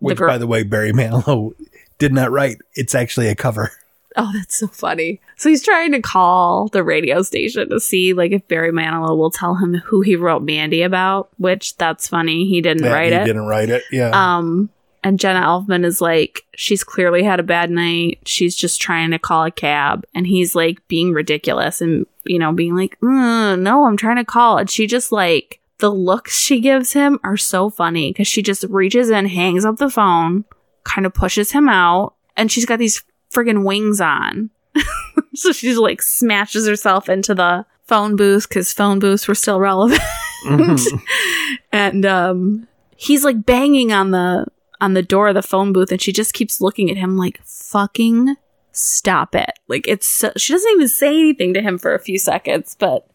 Which, 0.00 0.18
girl- 0.18 0.28
by 0.28 0.38
the 0.38 0.46
way, 0.46 0.62
Barry 0.62 0.92
Manilow 0.92 1.52
did 1.98 2.12
not 2.12 2.30
write. 2.30 2.58
It's 2.74 2.94
actually 2.94 3.28
a 3.28 3.34
cover. 3.34 3.72
Oh, 4.18 4.30
that's 4.34 4.56
so 4.56 4.66
funny. 4.68 5.20
So 5.36 5.50
he's 5.50 5.62
trying 5.62 5.92
to 5.92 6.00
call 6.00 6.68
the 6.68 6.82
radio 6.82 7.20
station 7.20 7.68
to 7.68 7.78
see 7.78 8.14
like 8.14 8.32
if 8.32 8.48
Barry 8.48 8.72
Manilow 8.72 9.14
will 9.16 9.30
tell 9.30 9.56
him 9.56 9.74
who 9.74 10.00
he 10.00 10.16
wrote 10.16 10.42
Mandy 10.42 10.80
about, 10.82 11.28
which 11.38 11.76
that's 11.76 12.08
funny. 12.08 12.46
He 12.48 12.62
didn't 12.62 12.82
That 12.84 12.92
write 12.94 13.12
he 13.12 13.18
it. 13.18 13.24
didn't 13.26 13.46
write 13.46 13.68
it. 13.68 13.82
Yeah. 13.92 14.10
Um, 14.12 14.70
and 15.04 15.20
Jenna 15.20 15.42
Elfman 15.42 15.84
is 15.84 16.00
like, 16.00 16.46
she's 16.54 16.82
clearly 16.82 17.22
had 17.24 17.40
a 17.40 17.42
bad 17.44 17.70
night. 17.70 18.20
She's 18.24 18.56
just 18.56 18.80
trying 18.80 19.10
to 19.10 19.18
call 19.18 19.44
a 19.44 19.50
cab. 19.50 20.04
And 20.14 20.26
he's 20.26 20.54
like 20.54 20.78
being 20.88 21.12
ridiculous 21.12 21.82
and, 21.82 22.06
you 22.24 22.38
know, 22.38 22.52
being 22.52 22.74
like, 22.74 22.98
"Mm, 23.00 23.60
no, 23.60 23.84
I'm 23.86 23.98
trying 23.98 24.16
to 24.16 24.24
call. 24.24 24.56
And 24.56 24.68
she 24.70 24.86
just 24.86 25.12
like, 25.12 25.60
the 25.78 25.90
looks 25.90 26.38
she 26.38 26.60
gives 26.60 26.92
him 26.92 27.18
are 27.22 27.36
so 27.36 27.68
funny 27.70 28.10
because 28.10 28.28
she 28.28 28.42
just 28.42 28.64
reaches 28.64 29.10
in, 29.10 29.26
hangs 29.26 29.64
up 29.64 29.76
the 29.76 29.90
phone, 29.90 30.44
kind 30.84 31.06
of 31.06 31.12
pushes 31.14 31.52
him 31.52 31.68
out, 31.68 32.14
and 32.36 32.50
she's 32.50 32.64
got 32.66 32.78
these 32.78 33.04
friggin' 33.34 33.64
wings 33.64 34.00
on. 34.00 34.50
so 35.34 35.52
she's 35.52 35.76
like 35.78 36.00
smashes 36.02 36.66
herself 36.66 37.08
into 37.08 37.34
the 37.34 37.64
phone 37.86 38.16
booth 38.16 38.48
because 38.48 38.72
phone 38.72 38.98
booths 38.98 39.26
were 39.28 39.34
still 39.34 39.60
relevant 39.60 40.00
Mhm. 40.44 41.00
and 41.72 42.04
um 42.04 42.68
he's 42.96 43.24
like 43.24 43.44
banging 43.46 43.90
on 43.92 44.10
the 44.10 44.46
on 44.80 44.92
the 44.94 45.02
door 45.02 45.28
of 45.28 45.34
the 45.34 45.42
phone 45.42 45.72
booth 45.72 45.90
and 45.90 46.00
she 46.00 46.12
just 46.12 46.34
keeps 46.34 46.60
looking 46.60 46.90
at 46.90 46.96
him 46.98 47.16
like 47.16 47.40
fucking 47.44 48.36
stop 48.72 49.34
it 49.34 49.52
like 49.68 49.88
it's 49.88 50.06
so, 50.06 50.30
she 50.36 50.52
doesn't 50.52 50.70
even 50.72 50.88
say 50.88 51.08
anything 51.08 51.54
to 51.54 51.62
him 51.62 51.78
for 51.78 51.94
a 51.94 51.98
few 51.98 52.18
seconds 52.18 52.76
but 52.78 53.08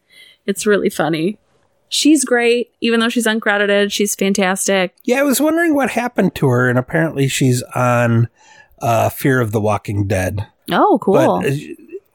it's 0.46 0.66
really 0.66 0.90
funny 0.90 1.38
she's 1.92 2.24
great 2.24 2.72
even 2.80 2.98
though 3.00 3.08
she's 3.10 3.26
uncredited 3.26 3.92
she's 3.92 4.14
fantastic 4.14 4.94
Yeah, 5.04 5.20
I 5.20 5.22
was 5.22 5.40
wondering 5.40 5.74
what 5.74 5.90
happened 5.90 6.34
to 6.36 6.48
her, 6.48 6.68
and 6.70 6.78
apparently 6.78 7.28
she's 7.28 7.62
on 7.74 8.28
uh, 8.80 9.10
Fear 9.10 9.40
of 9.40 9.52
the 9.52 9.60
Walking 9.60 10.06
Dead. 10.08 10.46
oh 10.70 10.98
cool 11.02 11.14
But 11.14 11.46
uh, 11.46 11.54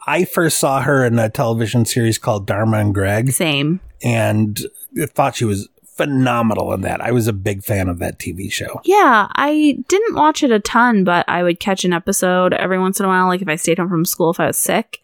I 0.07 0.25
first 0.25 0.57
saw 0.57 0.81
her 0.81 1.05
in 1.05 1.19
a 1.19 1.29
television 1.29 1.85
series 1.85 2.17
called 2.17 2.47
Dharma 2.47 2.77
and 2.79 2.93
Greg, 2.93 3.31
same 3.31 3.79
and 4.03 4.59
thought 5.09 5.35
she 5.35 5.45
was 5.45 5.69
phenomenal 5.85 6.71
in 6.73 6.81
that. 6.81 7.01
I 7.01 7.11
was 7.11 7.27
a 7.27 7.33
big 7.33 7.63
fan 7.63 7.87
of 7.89 7.99
that 7.99 8.19
TV 8.19 8.51
show. 8.51 8.81
yeah 8.85 9.27
i 9.35 9.77
didn't 9.87 10.15
watch 10.15 10.43
it 10.43 10.51
a 10.51 10.59
ton 10.59 11.03
but 11.03 11.25
i 11.27 11.41
would 11.43 11.59
catch 11.59 11.83
an 11.85 11.93
episode 11.93 12.53
every 12.53 12.77
once 12.79 12.99
in 12.99 13.05
a 13.05 13.09
while 13.09 13.27
like 13.27 13.41
if 13.41 13.47
i 13.47 13.55
stayed 13.55 13.77
home 13.79 13.89
from 13.89 14.05
school 14.05 14.29
if 14.31 14.39
i 14.39 14.45
was 14.47 14.57
sick 14.57 15.01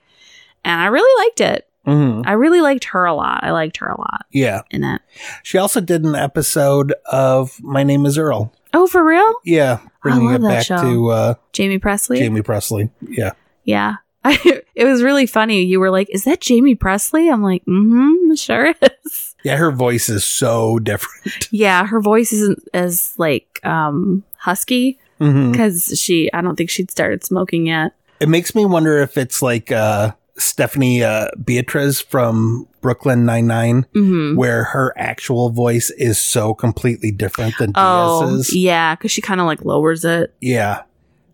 and 0.64 0.80
i 0.82 0.86
really 0.86 1.26
liked 1.26 1.42
it 1.42 1.68
hmm 1.86 2.22
i 2.26 2.32
really 2.34 2.62
liked 2.62 2.86
her 2.86 3.06
a 3.06 3.14
lot 3.14 3.44
i 3.44 3.52
liked 3.52 3.78
her 3.78 3.88
a 3.88 4.00
lot 4.00 4.26
Yeah, 4.32 4.62
in 4.72 4.84
it 4.84 5.02
she 5.44 5.58
also 5.58 5.82
did 5.82 6.04
an 6.04 6.16
episode 6.16 6.94
of 7.12 7.60
My 7.62 7.84
Name 7.84 8.06
Is 8.06 8.18
Earl. 8.18 8.54
oh 8.74 8.88
for 8.88 9.04
real 9.04 9.34
Yeah, 9.44 9.80
bringing 10.02 10.26
love 10.28 10.36
it 10.36 10.42
that 10.44 10.50
back 10.50 10.66
show. 10.66 10.82
to 10.82 11.10
uh, 11.10 11.34
Jaime 11.58 11.80
Pressly. 11.80 12.20
Jaime 12.20 12.42
Pressly. 12.42 12.90
Yeah. 13.02 13.32
Yeah. 13.66 13.96
it 14.26 14.86
was 14.86 15.04
really 15.04 15.26
funny. 15.26 15.64
You 15.64 15.82
were 15.82 15.92
like, 15.92 16.08
"Is 16.10 16.24
that 16.24 16.42
Jaime 16.48 16.76
Pressly?" 16.76 17.32
I'm 17.32 17.44
like, 17.44 17.64
"Mm-hmm, 17.66 18.34
sure 18.36 18.74
is." 18.82 19.36
Yeah, 19.44 19.58
her 19.58 19.70
voice 19.72 20.08
is 20.08 20.24
so 20.24 20.80
different. 20.80 21.48
yeah, 21.52 21.86
her 21.86 22.00
voice 22.00 22.32
isn't 22.32 22.60
as 22.74 23.14
like 23.18 23.60
um 23.66 24.24
husky 24.38 24.98
because 25.20 26.00
she. 26.02 26.32
I 26.34 26.40
don't 26.42 26.56
think 26.56 26.70
she'd 26.70 26.90
started 26.90 27.26
smoking 27.26 27.68
yet. 27.68 27.92
It 28.22 28.30
makes 28.30 28.56
me 28.56 28.64
wonder 28.66 28.98
if 29.00 29.18
it's 29.18 29.42
like 29.42 29.74
uh, 29.74 30.14
Stephanie 30.44 31.04
uh, 31.04 31.28
Beatriz 31.44 32.02
from 32.02 32.68
Brooklyn 32.82 33.26
Nine 33.26 33.48
Nine, 33.48 33.86
Mm-hmm. 33.94 34.36
where 34.38 34.66
her 34.66 34.94
actual 34.98 35.50
voice 35.50 35.90
is 35.92 36.20
so 36.20 36.54
completely 36.54 37.12
different 37.12 37.56
than 37.60 37.72
Oh, 37.76 38.28
Diaz's. 38.30 38.56
yeah, 38.56 38.96
because 38.96 39.12
she 39.12 39.22
kind 39.22 39.40
of 39.42 39.48
like 39.48 39.64
lowers 39.66 40.04
it. 40.06 40.34
Yeah, 40.42 40.84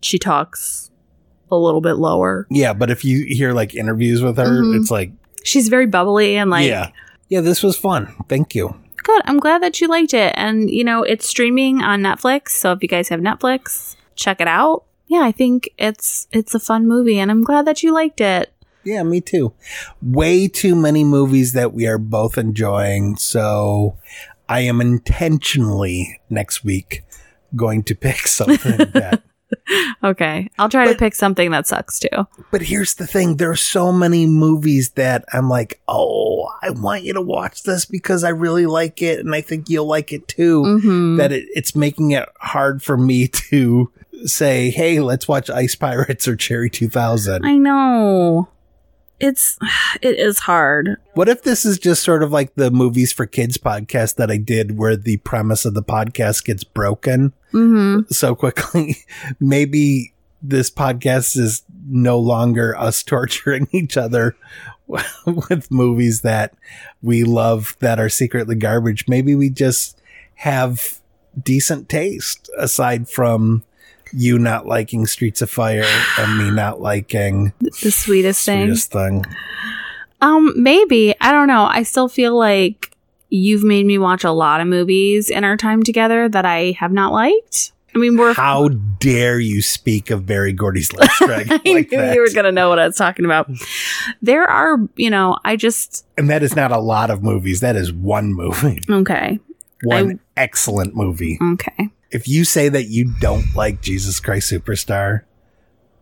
She 0.02 0.18
talks 0.18 0.90
a 1.50 1.56
little 1.56 1.80
bit 1.80 1.94
lower. 1.94 2.46
yeah. 2.50 2.72
But 2.72 2.90
if 2.90 3.04
you 3.04 3.24
hear 3.28 3.52
like 3.52 3.74
interviews 3.74 4.22
with 4.22 4.36
her, 4.38 4.62
Mhm. 4.62 4.80
it's 4.80 4.90
like, 4.90 5.12
She's 5.42 5.68
very 5.68 5.86
bubbly 5.86 6.36
and 6.36 6.50
like 6.50 6.66
yeah, 6.68 6.90
yeah. 7.28 7.40
This 7.40 7.62
was 7.62 7.76
fun. 7.76 8.14
Thank 8.28 8.54
you. 8.54 8.74
good. 9.02 9.22
I'm 9.24 9.38
glad 9.40 9.62
that 9.62 9.80
you 9.80 9.88
liked 9.88 10.12
it. 10.14 10.32
And 10.36 10.70
you 10.70 10.84
know, 10.84 11.02
it's 11.02 11.26
streaming 11.26 11.82
on 11.82 12.02
Netflix. 12.02 12.50
So 12.50 12.72
if 12.72 12.82
you 12.82 12.88
guys 12.88 13.08
have 13.08 13.20
Netflix, 13.20 13.96
check 14.14 14.40
it 14.40 14.46
out. 14.46 14.84
Yeah, 15.08 15.22
I 15.22 15.32
think 15.32 15.68
it's 15.78 16.28
it's 16.30 16.54
a 16.54 16.60
fun 16.60 16.86
movie 16.86 17.18
and 17.18 17.30
I'm 17.30 17.42
glad 17.42 17.66
that 17.66 17.82
you 17.82 17.92
liked 17.92 18.20
it. 18.20 18.52
Yeah, 18.84 19.02
me 19.02 19.20
too. 19.20 19.52
Way 20.00 20.48
too 20.48 20.74
many 20.74 21.04
movies 21.04 21.52
that 21.52 21.72
we 21.72 21.86
are 21.86 21.98
both 21.98 22.38
enjoying. 22.38 23.16
So 23.16 23.96
I 24.48 24.60
am 24.60 24.80
intentionally 24.80 26.20
next 26.28 26.64
week 26.64 27.04
going 27.54 27.82
to 27.84 27.94
pick 27.94 28.18
something 28.26 28.76
that 28.92 29.22
Okay. 30.04 30.48
I'll 30.58 30.68
try 30.68 30.86
to 30.90 30.98
pick 30.98 31.14
something 31.14 31.50
that 31.50 31.66
sucks 31.66 31.98
too. 31.98 32.26
But 32.50 32.62
here's 32.62 32.94
the 32.94 33.06
thing 33.06 33.36
there 33.36 33.50
are 33.50 33.56
so 33.56 33.92
many 33.92 34.26
movies 34.26 34.90
that 34.92 35.24
I'm 35.32 35.48
like, 35.48 35.80
oh, 35.88 36.48
I 36.62 36.70
want 36.70 37.02
you 37.02 37.12
to 37.14 37.20
watch 37.20 37.62
this 37.64 37.84
because 37.84 38.24
I 38.24 38.30
really 38.30 38.66
like 38.66 39.02
it 39.02 39.20
and 39.20 39.34
I 39.34 39.40
think 39.40 39.68
you'll 39.68 39.86
like 39.86 40.12
it 40.12 40.26
too. 40.28 40.62
Mm-hmm. 40.62 41.16
That 41.16 41.32
it, 41.32 41.48
it's 41.54 41.76
making 41.76 42.12
it 42.12 42.28
hard 42.40 42.82
for 42.82 42.96
me 42.96 43.28
to 43.50 43.92
say, 44.24 44.70
hey, 44.70 45.00
let's 45.00 45.28
watch 45.28 45.50
Ice 45.50 45.74
Pirates 45.74 46.26
or 46.26 46.36
Cherry 46.36 46.70
2000. 46.70 47.44
I 47.44 47.56
know. 47.56 48.48
It's 49.20 49.58
it 50.02 50.18
is 50.18 50.40
hard. 50.40 50.96
What 51.14 51.28
if 51.28 51.42
this 51.42 51.64
is 51.64 51.78
just 51.78 52.02
sort 52.02 52.22
of 52.22 52.32
like 52.32 52.54
the 52.54 52.70
Movies 52.70 53.12
for 53.12 53.26
Kids 53.26 53.58
podcast 53.58 54.16
that 54.16 54.30
I 54.30 54.36
did 54.38 54.78
where 54.78 54.96
the 54.96 55.18
premise 55.18 55.64
of 55.64 55.74
the 55.74 55.82
podcast 55.82 56.44
gets 56.44 56.64
broken 56.64 57.32
Mm-hmm. 57.52 58.10
so 58.12 58.34
quickly? 58.34 58.96
Maybe 59.40 60.12
this 60.42 60.70
podcast 60.70 61.36
is 61.36 61.62
no 61.88 62.18
longer 62.18 62.76
us 62.78 63.02
torturing 63.04 63.68
each 63.72 63.96
other 63.96 64.36
with 65.26 65.70
movies 65.70 66.22
that 66.22 66.54
we 67.02 67.24
love 67.24 67.76
that 67.80 68.00
are 68.00 68.08
secretly 68.08 68.54
garbage. 68.56 69.06
Maybe 69.08 69.34
we 69.34 69.50
just 69.50 70.00
have 70.36 71.00
decent 71.40 71.88
taste 71.88 72.48
aside 72.58 73.08
from 73.08 73.62
you 74.12 74.38
not 74.38 74.66
liking 74.66 75.06
Streets 75.06 75.42
of 75.42 75.50
Fire 75.50 75.84
and 76.18 76.38
me 76.38 76.50
not 76.50 76.80
liking 76.80 77.52
The 77.60 77.90
sweetest 77.90 78.44
thing. 78.44 78.66
Sweetest 78.66 78.92
Thing. 78.92 79.24
Um, 80.20 80.52
maybe. 80.56 81.14
I 81.20 81.32
don't 81.32 81.48
know. 81.48 81.64
I 81.64 81.82
still 81.82 82.08
feel 82.08 82.36
like 82.36 82.94
you've 83.30 83.62
made 83.64 83.86
me 83.86 83.96
watch 83.98 84.24
a 84.24 84.32
lot 84.32 84.60
of 84.60 84.66
movies 84.66 85.30
in 85.30 85.44
our 85.44 85.56
time 85.56 85.82
together 85.82 86.28
that 86.28 86.44
I 86.44 86.72
have 86.78 86.92
not 86.92 87.12
liked. 87.12 87.72
I 87.94 87.98
mean, 87.98 88.16
we're 88.16 88.34
How 88.34 88.68
dare 88.68 89.40
you 89.40 89.62
speak 89.62 90.10
of 90.10 90.24
Berry 90.26 90.52
Gordy's 90.52 90.92
Let's 90.92 91.18
Drag 91.26 91.50
I 91.50 91.54
like 91.56 91.64
knew 91.90 91.98
that? 91.98 92.14
you 92.14 92.20
were 92.20 92.28
gonna 92.32 92.52
know 92.52 92.68
what 92.68 92.78
I 92.78 92.86
was 92.86 92.96
talking 92.96 93.24
about. 93.24 93.50
There 94.22 94.44
are, 94.44 94.78
you 94.96 95.10
know, 95.10 95.38
I 95.44 95.56
just 95.56 96.06
and 96.16 96.30
that 96.30 96.42
is 96.44 96.54
not 96.54 96.70
a 96.70 96.78
lot 96.78 97.10
of 97.10 97.22
movies. 97.24 97.60
That 97.60 97.74
is 97.76 97.92
one 97.92 98.32
movie. 98.32 98.80
okay, 98.88 99.40
One 99.82 100.20
excellent 100.36 100.94
movie. 100.94 101.38
okay. 101.54 101.88
If 102.10 102.26
you 102.28 102.44
say 102.44 102.68
that 102.68 102.88
you 102.88 103.12
don't 103.20 103.54
like 103.54 103.80
Jesus 103.80 104.18
Christ 104.20 104.50
Superstar, 104.50 105.22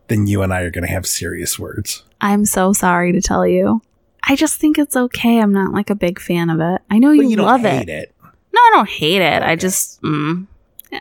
then 0.07 0.25
you 0.27 0.41
and 0.41 0.53
I 0.53 0.61
are 0.61 0.71
going 0.71 0.85
to 0.85 0.91
have 0.91 1.05
serious 1.05 1.59
words. 1.59 2.03
I'm 2.19 2.45
so 2.45 2.73
sorry 2.73 3.11
to 3.11 3.21
tell 3.21 3.45
you. 3.45 3.81
I 4.23 4.35
just 4.35 4.59
think 4.59 4.77
it's 4.77 4.95
okay. 4.95 5.39
I'm 5.39 5.53
not 5.53 5.71
like 5.71 5.89
a 5.89 5.95
big 5.95 6.19
fan 6.19 6.49
of 6.49 6.59
it. 6.59 6.81
I 6.89 6.99
know 6.99 7.11
you, 7.11 7.29
you 7.29 7.37
love 7.37 7.61
hate 7.61 7.89
it. 7.89 8.09
it. 8.09 8.15
No, 8.21 8.59
I 8.59 8.71
don't 8.73 8.89
hate 8.89 9.21
it. 9.21 9.43
I 9.43 9.55
just, 9.55 10.01
mm, 10.01 10.47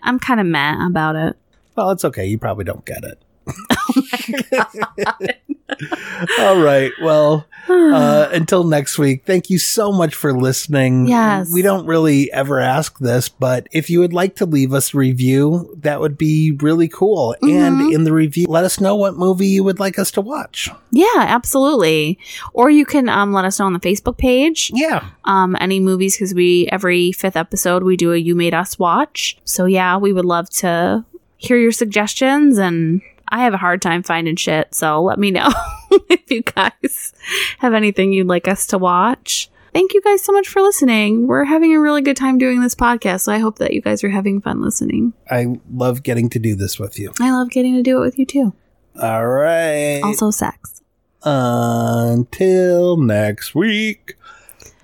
I'm 0.02 0.18
kind 0.18 0.40
of 0.40 0.46
mad 0.46 0.86
about 0.86 1.16
it. 1.16 1.36
Well, 1.74 1.90
it's 1.90 2.04
okay. 2.04 2.26
You 2.26 2.38
probably 2.38 2.64
don't 2.64 2.84
get 2.84 3.04
it. 3.04 3.22
All 6.38 6.60
right. 6.60 6.92
Well, 7.02 7.46
uh, 7.68 8.28
until 8.32 8.64
next 8.64 8.98
week, 8.98 9.24
thank 9.24 9.50
you 9.50 9.58
so 9.58 9.92
much 9.92 10.14
for 10.14 10.32
listening. 10.32 11.08
Yes. 11.08 11.52
We 11.52 11.62
don't 11.62 11.86
really 11.86 12.32
ever 12.32 12.58
ask 12.60 12.98
this, 12.98 13.28
but 13.28 13.68
if 13.72 13.90
you 13.90 14.00
would 14.00 14.12
like 14.12 14.36
to 14.36 14.46
leave 14.46 14.72
us 14.72 14.94
a 14.94 14.98
review, 14.98 15.74
that 15.80 16.00
would 16.00 16.16
be 16.16 16.52
really 16.52 16.88
cool. 16.88 17.36
And 17.42 17.92
in 17.92 18.04
the 18.04 18.12
review, 18.12 18.46
let 18.48 18.64
us 18.64 18.80
know 18.80 18.96
what 18.96 19.16
movie 19.16 19.46
you 19.46 19.64
would 19.64 19.80
like 19.80 19.98
us 19.98 20.10
to 20.12 20.20
watch. 20.20 20.68
yeah, 20.90 21.06
absolutely. 21.16 22.18
Or 22.52 22.70
you 22.70 22.84
can 22.84 23.08
um, 23.08 23.32
let 23.32 23.44
us 23.44 23.58
know 23.58 23.66
on 23.66 23.72
the 23.72 23.80
Facebook 23.80 24.16
page. 24.18 24.70
Yeah. 24.74 25.04
um, 25.24 25.56
any 25.60 25.80
movies 25.80 26.16
because 26.16 26.34
we 26.34 26.68
every 26.72 27.12
fifth 27.12 27.36
episode 27.36 27.82
we 27.82 27.96
do 27.96 28.12
a 28.12 28.16
you 28.16 28.34
made 28.34 28.54
us 28.54 28.78
watch 28.78 29.38
so 29.44 29.64
yeah 29.66 29.96
we 29.96 30.12
would 30.12 30.24
love 30.24 30.48
to 30.50 31.04
hear 31.36 31.56
your 31.56 31.72
suggestions 31.72 32.58
and 32.58 33.00
i 33.30 33.40
have 33.44 33.54
a 33.54 33.58
hard 33.58 33.80
time 33.82 34.02
finding 34.02 34.36
shit 34.36 34.74
so 34.74 35.02
let 35.02 35.18
me 35.18 35.30
know 35.30 35.48
if 36.10 36.30
you 36.30 36.42
guys 36.42 37.12
have 37.58 37.74
anything 37.74 38.12
you'd 38.12 38.26
like 38.26 38.48
us 38.48 38.66
to 38.66 38.78
watch 38.78 39.50
thank 39.72 39.92
you 39.94 40.00
guys 40.02 40.22
so 40.22 40.32
much 40.32 40.48
for 40.48 40.60
listening 40.62 41.26
we're 41.26 41.44
having 41.44 41.74
a 41.74 41.80
really 41.80 42.00
good 42.02 42.16
time 42.16 42.38
doing 42.38 42.60
this 42.60 42.74
podcast 42.74 43.20
so 43.22 43.32
i 43.32 43.38
hope 43.38 43.58
that 43.58 43.72
you 43.74 43.80
guys 43.80 44.02
are 44.04 44.08
having 44.10 44.40
fun 44.40 44.60
listening 44.62 45.12
I 45.30 45.58
love 45.72 46.02
getting 46.02 46.28
to 46.30 46.38
do 46.38 46.54
this 46.54 46.78
with 46.78 46.98
you. 46.98 47.12
i 47.20 47.30
love 47.30 47.50
getting 47.50 47.74
to 47.74 47.82
do 47.82 47.98
it 47.98 48.00
with 48.00 48.18
you 48.18 48.26
too 48.26 48.54
All 49.00 49.26
right. 49.26 50.00
also 50.02 50.30
sex 50.30 50.82
Until 51.24 52.96
next 52.96 53.54
week. 53.54 54.14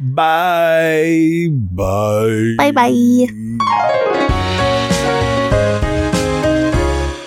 Bye. 0.00 1.46
Bye. 1.50 2.54
bye 2.58 2.72
bye 2.72 2.90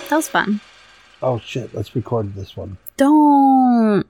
that 0.09 0.15
was 0.15 0.28
fun 0.30 0.59
Oh, 1.22 1.39
shit. 1.39 1.74
Let's 1.74 1.95
record 1.95 2.36
this 2.36 2.55
one. 2.55 2.78
don't 2.97 4.05